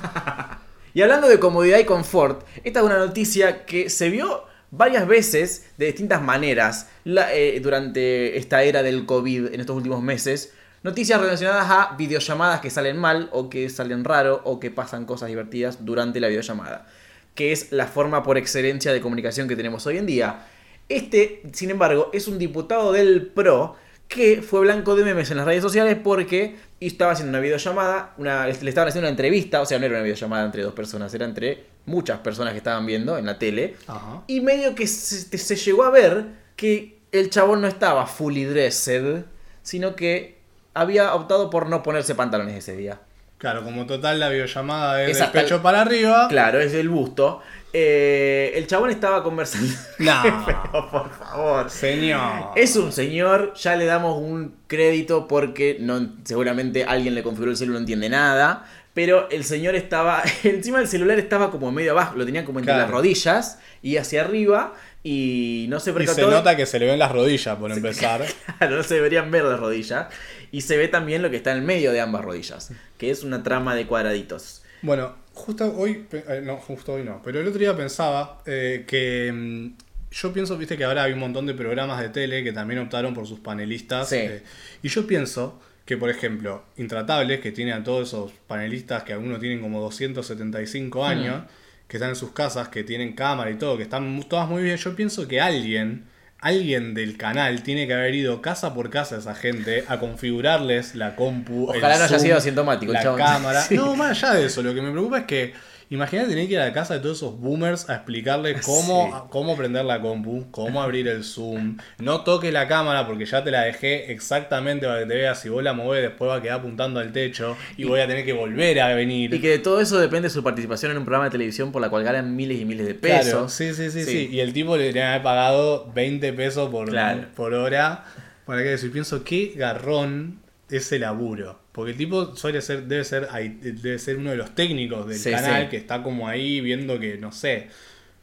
Y 0.94 1.02
hablando 1.02 1.28
de 1.28 1.38
comodidad 1.38 1.78
y 1.78 1.84
confort, 1.84 2.46
esta 2.64 2.78
es 2.80 2.86
una 2.86 2.96
noticia 2.96 3.66
que 3.66 3.90
se 3.90 4.08
vio 4.08 4.44
varias 4.70 5.06
veces 5.06 5.66
de 5.76 5.86
distintas 5.86 6.22
maneras 6.22 6.88
eh, 7.04 7.60
durante 7.62 8.36
esta 8.36 8.62
era 8.62 8.82
del 8.82 9.06
COVID 9.06 9.54
en 9.54 9.60
estos 9.60 9.76
últimos 9.76 10.02
meses. 10.02 10.52
Noticias 10.82 11.20
relacionadas 11.20 11.66
a 11.68 11.96
videollamadas 11.96 12.60
que 12.60 12.70
salen 12.70 12.96
mal 12.96 13.28
o 13.32 13.50
que 13.50 13.68
salen 13.68 14.04
raro 14.04 14.40
o 14.44 14.60
que 14.60 14.70
pasan 14.70 15.04
cosas 15.04 15.28
divertidas 15.28 15.84
durante 15.84 16.20
la 16.20 16.28
videollamada, 16.28 16.86
que 17.34 17.52
es 17.52 17.72
la 17.72 17.86
forma 17.86 18.22
por 18.22 18.38
excelencia 18.38 18.92
de 18.92 19.00
comunicación 19.00 19.48
que 19.48 19.56
tenemos 19.56 19.86
hoy 19.86 19.98
en 19.98 20.06
día. 20.06 20.46
Este, 20.88 21.42
sin 21.52 21.70
embargo, 21.70 22.10
es 22.12 22.28
un 22.28 22.38
diputado 22.38 22.92
del 22.92 23.26
PRO 23.26 23.76
que 24.08 24.40
fue 24.42 24.60
blanco 24.60 24.94
de 24.96 25.04
memes 25.04 25.30
en 25.30 25.36
las 25.38 25.46
redes 25.46 25.62
sociales 25.62 25.96
porque 26.02 26.56
estaba 26.80 27.12
haciendo 27.12 27.30
una 27.30 27.40
videollamada, 27.40 28.14
una, 28.18 28.46
le 28.46 28.50
estaban 28.68 28.88
haciendo 28.88 29.06
una 29.06 29.10
entrevista, 29.10 29.60
o 29.60 29.66
sea, 29.66 29.78
no 29.78 29.86
era 29.86 29.94
una 29.96 30.02
videollamada 30.04 30.44
entre 30.44 30.62
dos 30.62 30.74
personas, 30.74 31.12
era 31.14 31.24
entre 31.24 31.64
muchas 31.86 32.18
personas 32.20 32.52
que 32.52 32.58
estaban 32.58 32.86
viendo 32.86 33.18
en 33.18 33.26
la 33.26 33.38
tele. 33.38 33.76
Ajá. 33.86 34.22
Y 34.26 34.40
medio 34.40 34.74
que 34.74 34.86
se, 34.86 35.36
se 35.38 35.56
llegó 35.56 35.84
a 35.84 35.90
ver 35.90 36.24
que 36.54 36.98
el 37.12 37.30
chabón 37.30 37.60
no 37.62 37.66
estaba 37.68 38.06
fully 38.06 38.44
dressed, 38.44 39.24
sino 39.62 39.96
que 39.96 40.38
había 40.74 41.14
optado 41.14 41.50
por 41.50 41.68
no 41.68 41.82
ponerse 41.82 42.14
pantalones 42.14 42.54
ese 42.56 42.76
día. 42.76 43.00
Claro, 43.38 43.64
como 43.64 43.84
total 43.86 44.18
la 44.20 44.28
videollamada 44.30 45.02
es 45.02 45.10
Es 45.10 45.18
del 45.18 45.30
pecho 45.30 45.56
el- 45.56 45.60
para 45.62 45.82
arriba. 45.82 46.26
Claro, 46.28 46.58
es 46.60 46.72
el 46.74 46.88
busto. 46.88 47.42
Eh, 47.78 48.52
el 48.54 48.66
chabón 48.66 48.88
estaba 48.88 49.22
conversando. 49.22 49.70
No. 49.98 50.22
Pero, 50.46 50.90
por 50.90 51.10
favor. 51.10 51.68
Señor. 51.70 52.52
Es 52.56 52.74
un 52.76 52.90
señor, 52.90 53.52
ya 53.54 53.76
le 53.76 53.84
damos 53.84 54.18
un 54.18 54.54
crédito 54.66 55.28
porque 55.28 55.76
no, 55.78 56.14
seguramente 56.24 56.84
alguien 56.84 57.14
le 57.14 57.22
configuró 57.22 57.50
el 57.50 57.56
celular, 57.58 57.74
no 57.74 57.80
entiende 57.80 58.08
nada. 58.08 58.64
Pero 58.94 59.28
el 59.28 59.44
señor 59.44 59.74
estaba, 59.74 60.22
encima 60.44 60.78
del 60.78 60.88
celular 60.88 61.18
estaba 61.18 61.50
como 61.50 61.70
medio 61.70 61.92
abajo, 61.92 62.16
lo 62.16 62.24
tenía 62.24 62.46
como 62.46 62.60
entre 62.60 62.72
Claro. 62.72 62.84
las 62.86 62.90
rodillas 62.90 63.58
y 63.82 63.98
hacia 63.98 64.22
arriba 64.22 64.72
y 65.04 65.66
no 65.68 65.78
se 65.80 65.90
Y 65.90 65.92
percató. 65.92 66.14
se 66.14 66.22
nota 66.30 66.56
que 66.56 66.64
se 66.64 66.78
le 66.78 66.86
ven 66.86 66.98
las 66.98 67.12
rodillas, 67.12 67.56
por 67.58 67.70
empezar. 67.72 68.24
Claro, 68.58 68.76
no 68.76 68.82
se 68.82 68.94
deberían 68.94 69.30
ver 69.30 69.44
las 69.44 69.60
rodillas. 69.60 70.06
Y 70.50 70.62
se 70.62 70.78
ve 70.78 70.88
también 70.88 71.20
lo 71.20 71.28
que 71.30 71.36
está 71.36 71.50
en 71.52 71.58
el 71.58 71.62
medio 71.64 71.92
de 71.92 72.00
ambas 72.00 72.24
rodillas, 72.24 72.70
que 72.96 73.10
es 73.10 73.22
una 73.22 73.42
trama 73.42 73.74
de 73.74 73.86
cuadraditos. 73.86 74.62
Bueno, 74.80 75.14
justo 75.36 75.72
hoy, 75.76 76.06
eh, 76.12 76.40
no, 76.42 76.56
justo 76.56 76.94
hoy 76.94 77.04
no, 77.04 77.20
pero 77.22 77.40
el 77.40 77.46
otro 77.46 77.60
día 77.60 77.76
pensaba 77.76 78.42
eh, 78.46 78.84
que 78.86 79.30
mm, 79.32 79.66
yo 80.10 80.32
pienso, 80.32 80.56
viste 80.56 80.76
que 80.76 80.84
ahora 80.84 81.04
hay 81.04 81.12
un 81.12 81.20
montón 81.20 81.46
de 81.46 81.54
programas 81.54 82.00
de 82.00 82.08
tele 82.08 82.42
que 82.42 82.52
también 82.52 82.80
optaron 82.80 83.14
por 83.14 83.26
sus 83.26 83.40
panelistas. 83.40 84.08
Sí. 84.08 84.16
eh, 84.16 84.42
y 84.82 84.88
yo 84.88 85.06
pienso 85.06 85.60
que, 85.84 85.96
por 85.96 86.10
ejemplo, 86.10 86.64
Intratables, 86.78 87.40
que 87.40 87.52
tiene 87.52 87.72
a 87.72 87.84
todos 87.84 88.08
esos 88.08 88.32
panelistas 88.46 89.04
que 89.04 89.12
algunos 89.12 89.38
tienen 89.38 89.60
como 89.60 89.80
275 89.82 91.04
años, 91.04 91.44
que 91.86 91.98
están 91.98 92.10
en 92.10 92.16
sus 92.16 92.32
casas, 92.32 92.68
que 92.68 92.82
tienen 92.82 93.12
cámara 93.12 93.50
y 93.50 93.56
todo, 93.56 93.76
que 93.76 93.84
están 93.84 94.20
todas 94.28 94.48
muy 94.48 94.62
bien, 94.62 94.76
yo 94.76 94.96
pienso 94.96 95.28
que 95.28 95.40
alguien... 95.40 96.15
Alguien 96.40 96.94
del 96.94 97.16
canal 97.16 97.62
tiene 97.62 97.86
que 97.86 97.94
haber 97.94 98.14
ido 98.14 98.42
casa 98.42 98.74
por 98.74 98.90
casa 98.90 99.16
a 99.16 99.18
esa 99.18 99.34
gente 99.34 99.84
a 99.88 99.98
configurarles 99.98 100.94
la 100.94 101.16
compu. 101.16 101.72
el 101.72 101.78
Ojalá 101.78 101.96
no 101.98 102.04
haya 102.04 102.08
Zoom, 102.08 102.20
sido 102.20 102.36
asintomático 102.36 102.92
el 102.92 102.94
la 102.94 103.02
chabón. 103.02 103.18
cámara. 103.18 103.62
Sí. 103.68 103.74
No, 103.74 103.96
más 103.96 104.22
allá 104.22 104.34
de 104.38 104.46
eso, 104.46 104.62
lo 104.62 104.74
que 104.74 104.82
me 104.82 104.90
preocupa 104.90 105.20
es 105.20 105.24
que 105.24 105.54
imagínate 105.90 106.30
tener 106.30 106.46
que 106.46 106.54
ir 106.54 106.58
a 106.60 106.66
la 106.66 106.72
casa 106.72 106.94
de 106.94 107.00
todos 107.00 107.18
esos 107.18 107.38
boomers 107.38 107.88
a 107.88 107.94
explicarles 107.96 108.64
cómo, 108.64 109.06
Sí. 109.06 109.28
cómo 109.30 109.56
prender 109.56 109.84
la 109.84 110.00
compu, 110.00 110.46
cómo 110.50 110.82
abrir 110.82 111.06
el 111.08 111.22
zoom. 111.24 111.76
No 111.98 112.22
toques 112.22 112.52
la 112.52 112.66
cámara 112.68 113.06
porque 113.06 113.24
ya 113.26 113.44
te 113.44 113.50
la 113.50 113.62
dejé 113.62 114.10
exactamente 114.12 114.86
para 114.86 115.00
que 115.00 115.06
te 115.06 115.14
veas. 115.14 115.40
Si 115.40 115.48
vos 115.48 115.62
la 115.62 115.72
movés, 115.72 116.02
después 116.02 116.30
va 116.30 116.36
a 116.36 116.42
quedar 116.42 116.60
apuntando 116.60 117.00
al 117.00 117.12
techo 117.12 117.56
y, 117.76 117.84
voy 117.84 118.00
a 118.00 118.06
tener 118.06 118.24
que 118.24 118.32
volver 118.32 118.80
a 118.80 118.94
venir. 118.94 119.32
Y 119.32 119.40
que 119.40 119.48
de 119.50 119.58
todo 119.58 119.80
eso 119.80 119.98
depende 119.98 120.28
su 120.30 120.42
participación 120.42 120.92
en 120.92 120.98
un 120.98 121.04
programa 121.04 121.24
de 121.26 121.30
televisión 121.30 121.70
por 121.72 121.80
la 121.82 121.88
cual 121.88 122.02
ganan 122.04 122.34
miles 122.34 122.60
y 122.60 122.64
miles 122.64 122.86
de 122.86 122.96
Claro, 122.96 123.22
pesos. 123.24 123.52
sí, 123.52 123.72
sí, 123.74 123.90
sí, 123.90 124.04
Sí. 124.04 124.10
sí, 124.10 124.28
Y 124.32 124.40
el 124.40 124.52
tipo 124.52 124.76
le 124.76 124.88
había 124.88 125.22
pagado 125.22 125.90
20 125.94 126.32
pesos 126.32 126.70
por, 126.70 126.88
Claro. 126.88 127.26
por 127.34 127.54
hora. 127.54 128.04
Para 128.44 128.62
que 128.62 128.74
eso. 128.74 128.86
Y 128.86 128.90
pienso, 128.90 129.24
qué 129.24 129.54
garrón 129.56 130.40
ese 130.70 130.98
laburo. 130.98 131.58
Porque 131.76 131.92
el 131.92 131.96
tipo 131.98 132.34
suele 132.34 132.60
ser, 132.62 132.84
debe 132.84 133.04
ser, 133.04 133.28
debe 133.30 133.98
ser 134.00 134.16
uno 134.16 134.30
de 134.30 134.36
los 134.36 134.54
técnicos 134.54 135.06
del 135.06 135.18
Sí, 135.18 135.30
canal 135.30 135.64
sí. 135.64 135.68
que 135.68 135.76
está 135.76 136.02
como 136.02 136.26
ahí 136.26 136.60
viendo 136.62 136.98
que, 136.98 137.18
no 137.18 137.30
sé, 137.32 137.68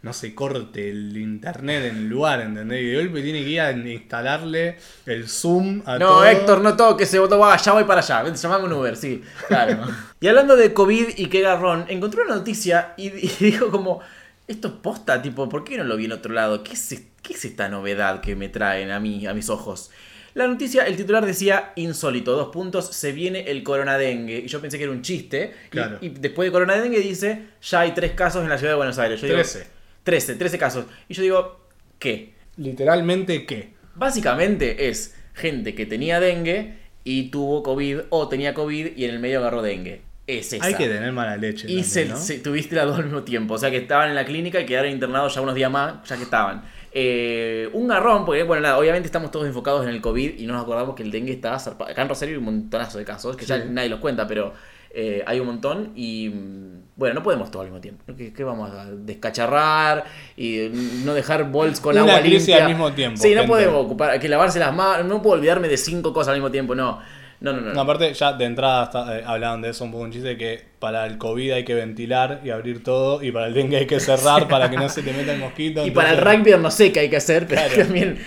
no 0.01 0.11
se 0.11 0.33
corte 0.35 0.89
el 0.89 1.15
internet 1.15 1.85
en 1.85 1.97
el 1.97 2.09
lugar, 2.09 2.41
¿entendés? 2.41 2.81
Y 2.81 2.87
de 2.87 2.97
golpe 3.03 3.21
tiene 3.21 3.43
que 3.43 3.49
ir 3.51 3.61
a 3.61 3.71
instalarle 3.71 4.77
el 5.05 5.29
zoom 5.29 5.81
a 5.85 5.97
No, 5.99 6.07
todo. 6.07 6.25
Héctor, 6.25 6.61
no 6.61 6.75
toques, 6.75 7.07
se 7.07 7.19
votó, 7.19 7.37
va, 7.39 7.55
ya 7.57 7.71
voy 7.73 7.83
para 7.85 8.01
allá. 8.01 8.23
Llamame 8.33 8.65
un 8.65 8.73
Uber, 8.73 8.97
sí, 8.97 9.21
claro. 9.47 9.77
y 10.19 10.27
hablando 10.27 10.55
de 10.57 10.73
COVID 10.73 11.09
y 11.17 11.27
qué 11.27 11.41
garrón, 11.41 11.85
encontré 11.87 12.23
una 12.23 12.35
noticia 12.35 12.93
y, 12.97 13.07
y 13.09 13.31
dijo 13.39 13.69
como, 13.69 14.01
esto 14.47 14.67
es 14.69 14.73
posta, 14.73 15.21
tipo, 15.21 15.47
¿por 15.47 15.63
qué 15.63 15.77
no 15.77 15.83
lo 15.85 15.95
vi 15.95 16.05
en 16.05 16.11
otro 16.13 16.33
lado? 16.33 16.63
¿Qué 16.63 16.73
es- 16.73 17.03
qué 17.21 17.33
es 17.35 17.45
esta 17.45 17.69
novedad 17.69 18.19
que 18.19 18.35
me 18.35 18.49
traen 18.49 18.91
a 18.91 18.99
mí, 18.99 19.25
a 19.27 19.33
mis 19.33 19.49
ojos? 19.49 19.91
La 20.35 20.47
noticia, 20.47 20.83
el 20.87 20.95
titular 20.95 21.25
decía, 21.25 21.73
insólito, 21.75 22.31
dos 22.35 22.49
puntos, 22.49 22.87
se 22.87 23.11
viene 23.11 23.51
el 23.51 23.61
coronadengue. 23.63 24.39
Y 24.39 24.47
yo 24.47 24.59
pensé 24.61 24.77
que 24.77 24.85
era 24.85 24.93
un 24.93 25.01
chiste. 25.01 25.53
Y- 25.67 25.69
Claro. 25.69 25.97
Y, 26.01 26.09
después 26.09 26.47
de 26.47 26.51
coronadengue 26.51 26.99
dice, 26.99 27.43
ya 27.61 27.81
hay 27.81 27.91
tres 27.91 28.11
casos 28.13 28.43
en 28.43 28.49
la 28.49 28.57
ciudad 28.57 28.73
de 28.73 28.77
Buenos 28.77 28.97
Aires. 28.99 29.21
Yo 29.21 29.27
digo, 29.27 29.37
Trece. 29.39 29.67
13, 30.03 30.35
13 30.35 30.57
casos. 30.57 30.85
Y 31.07 31.13
yo 31.13 31.21
digo, 31.23 31.67
¿qué? 31.99 32.33
Literalmente, 32.57 33.45
¿qué? 33.45 33.73
Básicamente 33.95 34.89
es 34.89 35.15
gente 35.33 35.75
que 35.75 35.85
tenía 35.85 36.19
dengue 36.19 36.75
y 37.03 37.29
tuvo 37.29 37.61
COVID 37.63 37.99
o 38.09 38.27
tenía 38.27 38.53
COVID 38.53 38.95
y 38.97 39.05
en 39.05 39.11
el 39.11 39.19
medio 39.19 39.39
agarró 39.39 39.61
dengue. 39.61 40.01
Es 40.25 40.53
esa. 40.53 40.65
Hay 40.65 40.75
que 40.75 40.87
tener 40.87 41.11
mala 41.11 41.35
leche. 41.37 41.65
y 41.67 41.81
también, 41.81 41.83
se, 41.85 42.05
¿no? 42.05 42.15
se- 42.17 42.39
tuviste 42.39 42.75
las 42.75 42.85
dos 42.85 42.97
al 42.97 43.05
mismo 43.05 43.23
tiempo. 43.23 43.55
O 43.55 43.57
sea 43.57 43.69
que 43.69 43.77
estaban 43.77 44.09
en 44.09 44.15
la 44.15 44.25
clínica 44.25 44.59
y 44.61 44.65
quedaron 44.65 44.89
internados 44.91 45.35
ya 45.35 45.41
unos 45.41 45.53
días 45.55 45.69
más, 45.69 46.07
ya 46.07 46.15
que 46.17 46.23
estaban. 46.23 46.63
Eh, 46.95 47.69
un 47.73 47.87
garrón, 47.87 48.23
porque 48.23 48.43
bueno, 48.43 48.61
nada, 48.61 48.77
obviamente 48.77 49.07
estamos 49.07 49.31
todos 49.31 49.47
enfocados 49.47 49.83
en 49.83 49.89
el 49.89 49.99
COVID 49.99 50.37
y 50.37 50.45
no 50.45 50.53
nos 50.53 50.61
acordamos 50.61 50.93
que 50.93 51.01
el 51.01 51.09
dengue 51.09 51.33
estaba 51.33 51.57
zarpado. 51.57 51.89
Acá 51.89 52.03
en 52.03 52.09
Rosario 52.09 52.33
hay 52.35 52.37
un 52.37 52.45
montonazo 52.45 52.99
de 52.99 53.05
casos, 53.05 53.35
que 53.35 53.45
ya 53.45 53.57
nadie 53.57 53.89
los 53.89 53.99
cuenta, 53.99 54.27
pero 54.27 54.53
eh, 54.91 55.23
hay 55.25 55.39
un 55.39 55.47
montón 55.47 55.91
y 55.95 56.29
mm, 56.29 56.83
bueno, 56.95 57.15
no 57.15 57.23
podemos 57.23 57.49
todo 57.49 57.63
al 57.63 57.69
mismo 57.69 57.81
tiempo. 57.81 58.03
¿Qué, 58.15 58.31
qué 58.31 58.43
vamos 58.43 58.69
a 58.71 58.91
descacharrar 58.91 60.05
y 60.37 60.69
no 61.03 61.15
dejar 61.15 61.49
bols 61.49 61.79
con 61.79 61.95
Una 61.95 62.01
agua 62.01 62.21
limpia? 62.21 62.63
al 62.63 62.69
mismo 62.69 62.93
tiempo, 62.93 63.19
Sí, 63.19 63.33
no 63.33 63.47
podemos 63.47 63.85
ocupar, 63.85 64.19
que 64.19 64.29
lavarse 64.29 64.59
las 64.59 64.75
manos, 64.75 65.07
no 65.07 65.19
puedo 65.23 65.37
olvidarme 65.37 65.67
de 65.69 65.77
cinco 65.77 66.13
cosas 66.13 66.29
al 66.29 66.35
mismo 66.35 66.51
tiempo, 66.51 66.75
no. 66.75 66.99
No, 67.43 67.53
no, 67.53 67.59
no. 67.61 67.73
No, 67.73 67.81
aparte, 67.81 68.11
ya 68.13 68.33
de 68.33 68.45
entrada 68.45 68.85
está- 68.85 69.19
eh, 69.19 69.23
hablaban 69.25 69.61
de 69.61 69.69
eso 69.69 69.83
un 69.83 69.91
poco 69.91 70.05
un 70.05 70.11
chiste 70.11 70.37
que 70.37 70.61
para 70.79 71.05
el 71.05 71.17
COVID 71.17 71.51
hay 71.51 71.63
que 71.65 71.75
ventilar 71.75 72.39
y 72.43 72.49
abrir 72.49 72.81
todo 72.83 73.21
y 73.21 73.31
para 73.31 73.47
el 73.47 73.53
dengue 73.53 73.77
hay 73.77 73.85
que 73.85 73.99
cerrar 73.99 74.47
para 74.47 74.69
que 74.71 74.77
no 74.77 74.87
se 74.89 75.03
te 75.03 75.13
meta 75.13 75.33
el 75.33 75.39
mosquito. 75.39 75.85
Y 75.85 75.91
para 75.91 76.11
el 76.13 76.17
entonces- 76.19 76.39
rugby 76.53 76.61
no 76.63 76.71
sé 76.71 76.91
qué 76.91 77.01
hay 77.01 77.09
que 77.09 77.17
hacer, 77.17 77.45
pero 77.47 77.61
Claro. 77.67 77.83
también 77.83 78.17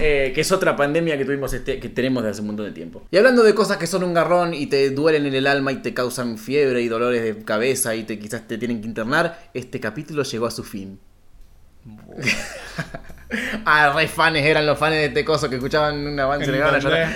eh, 0.00 0.30
que 0.34 0.40
es 0.40 0.50
otra 0.52 0.76
pandemia 0.76 1.18
que 1.18 1.24
tuvimos 1.26 1.52
este, 1.52 1.78
que 1.80 1.88
tenemos 1.90 2.22
desde 2.22 2.30
hace 2.30 2.40
un 2.42 2.46
montón 2.46 2.64
de 2.66 2.72
tiempo. 2.72 3.02
Y 3.10 3.16
hablando 3.18 3.42
de 3.42 3.54
cosas 3.54 3.76
que 3.76 3.86
son 3.88 4.02
un 4.04 4.14
garrón 4.14 4.54
y 4.54 4.66
te 4.66 4.88
duelen 4.90 5.26
en 5.26 5.34
el 5.34 5.46
alma 5.48 5.72
y 5.72 5.76
te 5.82 5.92
causan 5.92 6.38
fiebre 6.38 6.80
y 6.80 6.88
dolores 6.88 7.22
de 7.22 7.44
cabeza 7.44 7.94
y 7.96 8.04
te 8.04 8.18
quizás 8.20 8.46
te 8.46 8.56
tienen 8.56 8.80
que 8.80 8.86
internar, 8.86 9.50
este 9.52 9.78
capítulo 9.80 10.22
llegó 10.22 10.46
a 10.46 10.50
su 10.52 10.62
fin. 10.64 10.98
ah, 13.64 13.92
re 13.94 14.08
fanes 14.08 14.44
eran 14.44 14.66
los 14.66 14.78
fans 14.78 14.92
de 14.94 15.04
este 15.06 15.24
coso 15.24 15.48
que 15.48 15.56
escuchaban 15.56 16.06
un 16.06 16.18
avance 16.20 16.46
¿En 16.46 16.52
de 16.52 16.58
ganas. 16.58 16.82
dónde? 16.82 17.06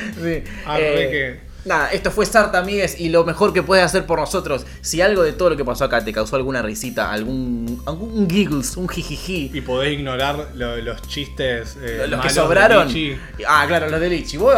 Sí. 0.45 0.51
Ah, 0.67 0.79
Eh, 0.81 1.09
que- 1.11 1.55
Nada, 1.65 1.89
esto 1.93 2.11
fue 2.11 2.27
Sarta, 2.27 2.59
amigues, 2.59 3.01
y 3.01 3.09
lo 3.09 3.25
mejor 3.25 3.55
que 3.55 3.63
puedes 3.63 3.83
hacer 3.83 4.05
por 4.05 4.19
nosotros, 4.21 4.67
si 4.83 5.01
algo 5.01 5.23
de 5.23 5.33
todo 5.33 5.49
lo 5.49 5.57
que 5.57 5.65
pasó 5.65 5.85
acá 5.87 6.05
te 6.05 6.13
causó 6.13 6.37
alguna 6.37 6.61
risita, 6.61 7.11
algún, 7.11 7.83
algún 7.87 8.29
giggles, 8.29 8.77
un 8.77 8.87
jijiji, 8.87 9.51
Y 9.55 9.63
podés 9.63 9.95
ignorar 9.95 10.49
lo- 10.57 10.77
los 10.77 11.01
chistes. 11.09 11.79
eh, 11.83 12.01
los 12.01 12.09
que 12.11 12.17
malos 12.17 12.35
de 12.35 12.41
sobraron. 12.43 12.89
Lichi. 12.89 13.17
Ah, 13.49 13.65
claro, 13.67 13.89
los 13.89 13.99
de 13.99 14.11
Lichi. 14.11 14.37
Vos 14.37 14.55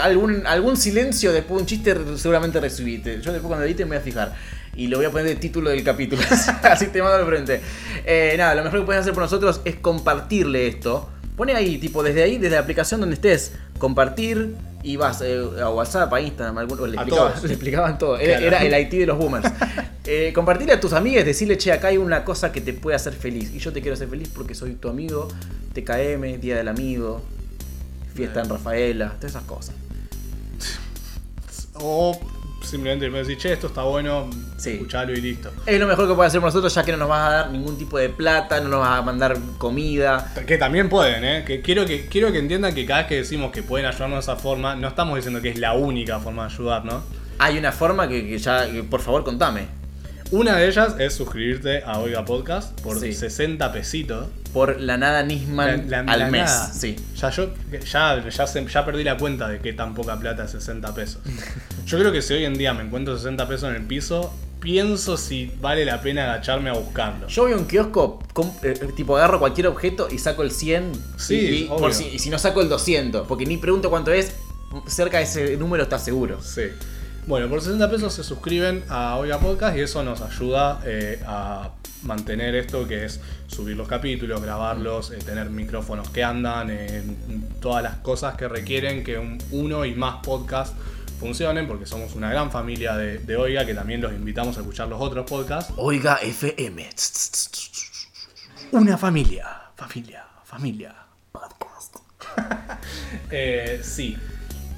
algún, 0.00 0.46
algún 0.46 0.78
silencio 0.78 1.34
después 1.34 1.56
de 1.58 1.60
un 1.64 1.66
chiste 1.66 1.96
seguramente 2.16 2.58
recibiste. 2.60 3.20
Yo 3.20 3.30
después 3.30 3.48
cuando 3.48 3.66
edite 3.66 3.84
me 3.84 3.90
voy 3.90 3.98
a 3.98 4.00
fijar. 4.00 4.34
Y 4.74 4.86
lo 4.86 4.96
voy 4.96 5.06
a 5.06 5.10
poner 5.10 5.26
de 5.26 5.36
título 5.36 5.70
del 5.70 5.84
capítulo. 5.84 6.22
Así 6.62 6.86
te 6.86 7.02
mando 7.02 7.18
al 7.18 7.26
frente. 7.26 7.60
Eh, 8.04 8.34
nada, 8.38 8.54
lo 8.54 8.64
mejor 8.64 8.80
que 8.80 8.86
puedes 8.86 9.02
hacer 9.02 9.12
por 9.12 9.22
nosotros 9.22 9.60
es 9.64 9.76
compartirle 9.76 10.66
esto. 10.66 11.10
Pone 11.36 11.54
ahí, 11.54 11.78
tipo, 11.78 12.02
desde 12.02 12.22
ahí, 12.22 12.38
desde 12.38 12.56
la 12.56 12.62
aplicación 12.62 13.00
donde 13.00 13.14
estés, 13.14 13.52
compartir 13.78 14.54
y 14.82 14.96
vas 14.96 15.20
eh, 15.22 15.44
a 15.62 15.68
WhatsApp, 15.70 16.12
a 16.12 16.20
Instagram, 16.20 16.58
a 16.58 16.60
alguno, 16.62 16.86
le, 16.86 16.96
explicaban, 16.96 17.32
todos. 17.32 17.44
le 17.48 17.52
explicaban 17.52 17.98
todo. 17.98 18.18
Era, 18.18 18.38
Claro. 18.38 18.56
era 18.56 18.78
el 18.78 18.86
IT 18.86 18.90
de 18.92 19.06
los 19.06 19.18
boomers. 19.18 19.50
Eh, 20.04 20.32
compartirle 20.34 20.72
a 20.72 20.80
tus 20.80 20.94
amigos, 20.94 21.24
decirle, 21.24 21.56
che, 21.56 21.70
acá 21.70 21.86
hay 21.86 21.96
una 21.96 22.24
cosa 22.24 22.50
que 22.50 22.60
te 22.60 22.72
puede 22.72 22.96
hacer 22.96 23.12
feliz. 23.12 23.52
Y 23.54 23.60
yo 23.60 23.72
te 23.72 23.80
quiero 23.80 23.94
hacer 23.94 24.08
feliz 24.08 24.28
porque 24.34 24.52
soy 24.52 24.74
tu 24.74 24.88
amigo, 24.88 25.28
TKM, 25.74 26.40
Día 26.40 26.56
del 26.56 26.66
Amigo, 26.66 27.22
fiesta 28.12 28.40
en 28.40 28.48
Rafaela, 28.48 29.10
todas 29.20 29.30
esas 29.30 29.44
cosas. 29.44 29.76
O 31.74 32.18
simplemente 32.62 33.04
le 33.06 33.10
puedes 33.10 33.26
decir, 33.26 33.40
che, 33.42 33.52
esto 33.52 33.66
está 33.68 33.82
bueno, 33.82 34.28
Sí. 34.56 34.70
escuchalo 34.72 35.12
y 35.12 35.20
listo. 35.20 35.50
Es 35.66 35.78
lo 35.80 35.86
mejor 35.86 36.08
que 36.08 36.14
puede 36.14 36.28
hacer 36.28 36.40
nosotros, 36.40 36.74
ya 36.74 36.82
que 36.84 36.92
no 36.92 36.98
nos 36.98 37.08
vas 37.08 37.28
a 37.28 37.30
dar 37.32 37.50
ningún 37.50 37.76
tipo 37.78 37.98
de 37.98 38.08
plata, 38.08 38.60
no 38.60 38.68
nos 38.68 38.80
vas 38.80 38.98
a 38.98 39.02
mandar 39.02 39.36
comida. 39.58 40.32
Que 40.46 40.58
también 40.58 40.88
pueden, 40.88 41.24
¿eh? 41.24 41.44
Que 41.46 41.60
quiero, 41.60 41.84
que 41.86 42.06
quiero 42.06 42.32
que 42.32 42.38
entiendan 42.38 42.74
que 42.74 42.86
cada 42.86 43.00
vez 43.00 43.08
que 43.08 43.16
decimos 43.16 43.52
que 43.52 43.62
pueden 43.62 43.86
ayudarnos 43.86 44.24
de 44.26 44.32
esa 44.32 44.40
forma, 44.40 44.74
no 44.76 44.88
estamos 44.88 45.16
diciendo 45.16 45.40
que 45.40 45.50
es 45.50 45.58
la 45.58 45.72
única 45.74 46.18
forma 46.20 46.46
de 46.48 46.54
ayudar, 46.54 46.84
¿no? 46.84 47.02
Hay 47.38 47.58
una 47.58 47.72
forma 47.72 48.08
que, 48.08 48.26
que 48.26 48.38
ya, 48.38 48.70
que 48.70 48.82
por 48.84 49.00
favor, 49.00 49.24
contame. 49.24 49.66
Una 50.30 50.56
de 50.56 50.66
ellas 50.66 50.94
es 50.98 51.12
suscribirte 51.12 51.82
a 51.84 51.98
Oiga 51.98 52.24
Podcast 52.24 52.80
por 52.80 52.98
Sí. 52.98 53.12
60 53.12 53.70
pesitos. 53.70 54.28
Por 54.54 54.80
la 54.80 54.96
nada 54.96 55.22
Nisman 55.22 55.90
La- 55.90 56.02
la- 56.02 56.12
al 56.12 56.18
la 56.20 56.26
mes. 56.30 56.44
nada. 56.44 56.72
Sí. 56.72 56.96
Ya 57.16 57.28
yo 57.30 57.50
ya, 57.84 58.26
ya, 58.28 58.46
se- 58.46 58.66
ya 58.66 58.84
perdí 58.84 59.04
la 59.04 59.18
cuenta 59.18 59.48
de 59.48 59.58
qué 59.60 59.74
tan 59.74 59.92
poca 59.94 60.18
plata 60.18 60.44
es 60.44 60.52
60 60.52 60.94
pesos. 60.94 61.20
Yo 61.86 61.98
creo 61.98 62.12
que 62.12 62.22
si 62.22 62.34
hoy 62.34 62.44
en 62.44 62.54
día 62.54 62.72
me 62.74 62.82
encuentro 62.84 63.16
60 63.16 63.46
pesos 63.48 63.68
en 63.70 63.76
el 63.76 63.82
piso, 63.82 64.32
pienso 64.60 65.16
si 65.16 65.50
vale 65.60 65.84
la 65.84 66.00
pena 66.00 66.24
agacharme 66.24 66.70
a 66.70 66.74
buscarlo. 66.74 67.26
Yo 67.28 67.42
voy 67.42 67.52
a 67.52 67.56
un 67.56 67.64
kiosco, 67.66 68.20
com- 68.32 68.52
eh, 68.62 68.74
tipo 68.96 69.16
agarro 69.16 69.38
cualquier 69.38 69.66
objeto 69.66 70.08
y 70.10 70.18
saco 70.18 70.42
el 70.42 70.50
100. 70.52 70.92
Sí, 71.16 71.34
y, 71.34 71.38
y 71.64 71.66
obvio. 71.68 71.76
por 71.78 71.94
si, 71.94 72.06
y 72.08 72.18
si 72.18 72.30
no 72.30 72.38
saco 72.38 72.60
el 72.60 72.68
200, 72.68 73.26
porque 73.26 73.44
ni 73.46 73.56
pregunto 73.56 73.90
cuánto 73.90 74.12
es, 74.12 74.32
cerca 74.86 75.18
de 75.18 75.24
ese 75.24 75.56
número 75.56 75.82
está 75.82 75.98
seguro. 75.98 76.40
Sí. 76.42 76.62
Bueno, 77.26 77.48
por 77.48 77.60
60 77.60 77.90
pesos 77.90 78.12
se 78.14 78.24
suscriben 78.24 78.82
a 78.88 79.16
Oiga 79.16 79.38
Podcast 79.38 79.76
y 79.76 79.80
eso 79.80 80.02
nos 80.02 80.20
ayuda 80.22 80.80
eh, 80.84 81.20
a 81.26 81.70
mantener 82.02 82.54
esto 82.56 82.88
que 82.88 83.04
es 83.04 83.20
subir 83.46 83.76
los 83.76 83.86
capítulos, 83.86 84.42
grabarlos, 84.42 85.12
eh, 85.12 85.18
tener 85.24 85.48
micrófonos 85.50 86.08
que 86.10 86.24
andan, 86.24 86.68
eh, 86.70 87.02
todas 87.60 87.82
las 87.82 87.96
cosas 87.96 88.36
que 88.36 88.48
requieren 88.48 89.04
que 89.04 89.18
un- 89.18 89.38
uno 89.52 89.84
y 89.84 89.94
más 89.94 90.16
podcasts 90.24 90.74
funcionen, 91.22 91.68
porque 91.68 91.86
somos 91.86 92.14
una 92.16 92.28
gran 92.30 92.50
familia 92.50 92.96
de, 92.96 93.18
de 93.18 93.36
Oiga, 93.36 93.64
que 93.64 93.74
también 93.74 94.00
los 94.00 94.12
invitamos 94.12 94.56
a 94.56 94.60
escuchar 94.60 94.88
los 94.88 95.00
otros 95.00 95.24
podcasts. 95.24 95.72
Oiga 95.76 96.16
FM. 96.16 96.90
Una 98.72 98.98
familia, 98.98 99.46
familia, 99.76 100.26
familia. 100.44 100.94
Podcast. 101.30 101.96
Eh, 103.30 103.80
sí. 103.82 104.16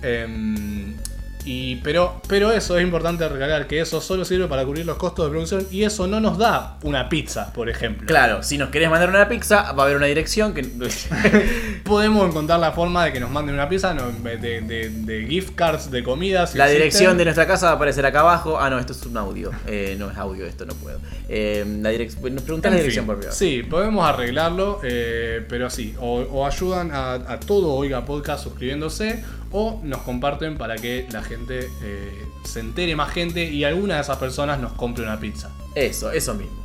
Em, 0.03 0.97
y, 1.45 1.77
pero, 1.77 2.21
pero 2.29 2.53
eso 2.53 2.77
es 2.79 2.83
importante 2.85 3.29
recalcar 3.29 3.67
que 3.67 3.81
eso 3.81 4.01
solo 4.01 4.25
sirve 4.25 4.47
para 4.47 4.65
cubrir 4.65 4.87
los 4.87 4.97
costos 4.97 5.27
de 5.27 5.31
producción 5.31 5.67
y 5.71 5.83
eso 5.85 6.07
no 6.07 6.21
nos 6.21 6.39
da 6.39 6.79
una 6.83 7.09
pizza, 7.09 7.53
por 7.53 7.69
ejemplo. 7.69 8.07
Claro, 8.07 8.43
si 8.43 8.57
nos 8.59 8.71
querés 8.71 8.91
mandar 8.91 9.09
una 9.11 9.29
pizza, 9.29 9.73
va 9.73 9.83
a 9.83 9.87
haber 9.87 9.97
una 9.97 10.07
dirección 10.07 10.55
que. 10.55 10.63
Podemos 11.85 12.29
encontrar 12.29 12.59
la 12.61 12.73
forma 12.73 13.05
de 13.05 13.13
que 13.13 13.21
nos 13.21 13.31
manden 13.31 13.55
una 13.55 13.69
pizza 13.69 13.93
no, 13.95 14.11
de, 14.11 14.37
de- 14.39 14.89
de 14.91 15.27
gift 15.27 15.55
cards 15.55 15.91
de 15.91 16.03
comida. 16.03 16.47
si 16.47 16.57
La 16.57 16.65
existen. 16.65 16.83
dirección 16.83 17.19
de 17.19 17.25
nuestra 17.25 17.47
casa 17.47 17.67
va 17.67 17.73
a 17.73 17.75
aparecer 17.77 18.07
acá 18.07 18.21
abajo. 18.21 18.59
Ah, 18.59 18.71
no, 18.71 18.79
esto 18.79 18.93
es 18.93 19.05
un 19.05 19.17
audio. 19.17 19.51
Eh, 19.67 19.97
no 19.99 20.11
es 20.11 20.17
audio, 20.17 20.47
esto 20.47 20.65
no 20.65 20.75
puedo. 20.75 20.99
Eh, 21.29 21.65
la 21.83 21.93
direc- 21.93 22.19
Nos 22.31 22.43
preguntás 22.43 22.73
la 22.73 22.79
dirección 22.79 23.07
por 23.07 23.17
privado. 23.17 23.37
Sí, 23.37 23.63
podemos 23.63 24.07
arreglarlo, 24.07 24.81
eh, 24.83 25.45
pero 25.49 25.69
sí, 25.71 25.95
o, 26.01 26.21
o 26.21 26.47
ayudan 26.47 26.91
a, 26.93 27.15
a 27.15 27.41
todo 27.41 27.73
Oiga 27.75 28.05
Podcast 28.07 28.45
suscribiéndose, 28.45 29.23
o 29.57 29.81
nos 29.85 30.03
comparten 30.03 30.59
para 30.59 30.75
que 30.77 31.07
la 31.13 31.23
gente 31.23 31.71
eh, 31.81 32.27
se 32.45 32.59
entere 32.61 32.95
más 32.97 33.11
gente 33.13 33.45
y 33.45 33.63
alguna 33.65 33.95
de 33.95 34.01
esas 34.03 34.19
personas 34.19 34.59
nos 34.59 34.73
compre 34.73 35.05
una 35.05 35.19
pizza. 35.21 35.51
Eso, 35.77 36.11
eso 36.11 36.35
mismo. 36.35 36.61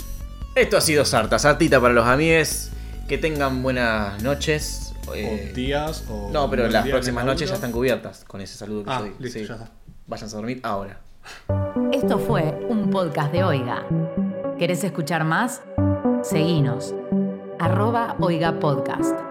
Esto 0.55 0.75
ha 0.77 0.81
sido 0.81 1.05
Sarta, 1.05 1.37
Sartita 1.39 1.79
para 1.79 1.93
los 1.93 2.05
amigues. 2.07 2.71
Que 3.07 3.17
tengan 3.17 3.61
buenas 3.63 4.21
noches. 4.23 4.93
eh, 5.15 5.49
o 5.51 5.55
días, 5.55 6.03
o. 6.09 6.29
no, 6.31 6.49
pero 6.49 6.67
las 6.67 6.85
próximas 6.87 7.25
noches 7.25 7.49
ya 7.49 7.55
están 7.55 7.71
cubiertas 7.71 8.23
con 8.25 8.41
ese 8.41 8.55
saludo 8.57 8.83
que 8.83 8.89
Ah, 8.91 8.99
yo 8.99 9.05
di. 9.05 9.11
listo, 9.19 9.39
Sí. 9.39 9.45
ya 9.47 9.53
está. 9.55 9.71
Váyanse 10.07 10.35
a 10.35 10.37
dormir 10.37 10.59
ahora. 10.63 10.99
Esto 11.91 12.17
fue 12.19 12.43
un 12.69 12.89
podcast 12.89 13.31
de 13.31 13.43
Oiga. 13.43 13.85
¿Querés 14.59 14.83
escuchar 14.83 15.23
más? 15.25 15.61
Seguinos. 16.23 16.93
Arroba 17.59 18.15
Oiga 18.19 18.59
Podcast. 18.59 19.28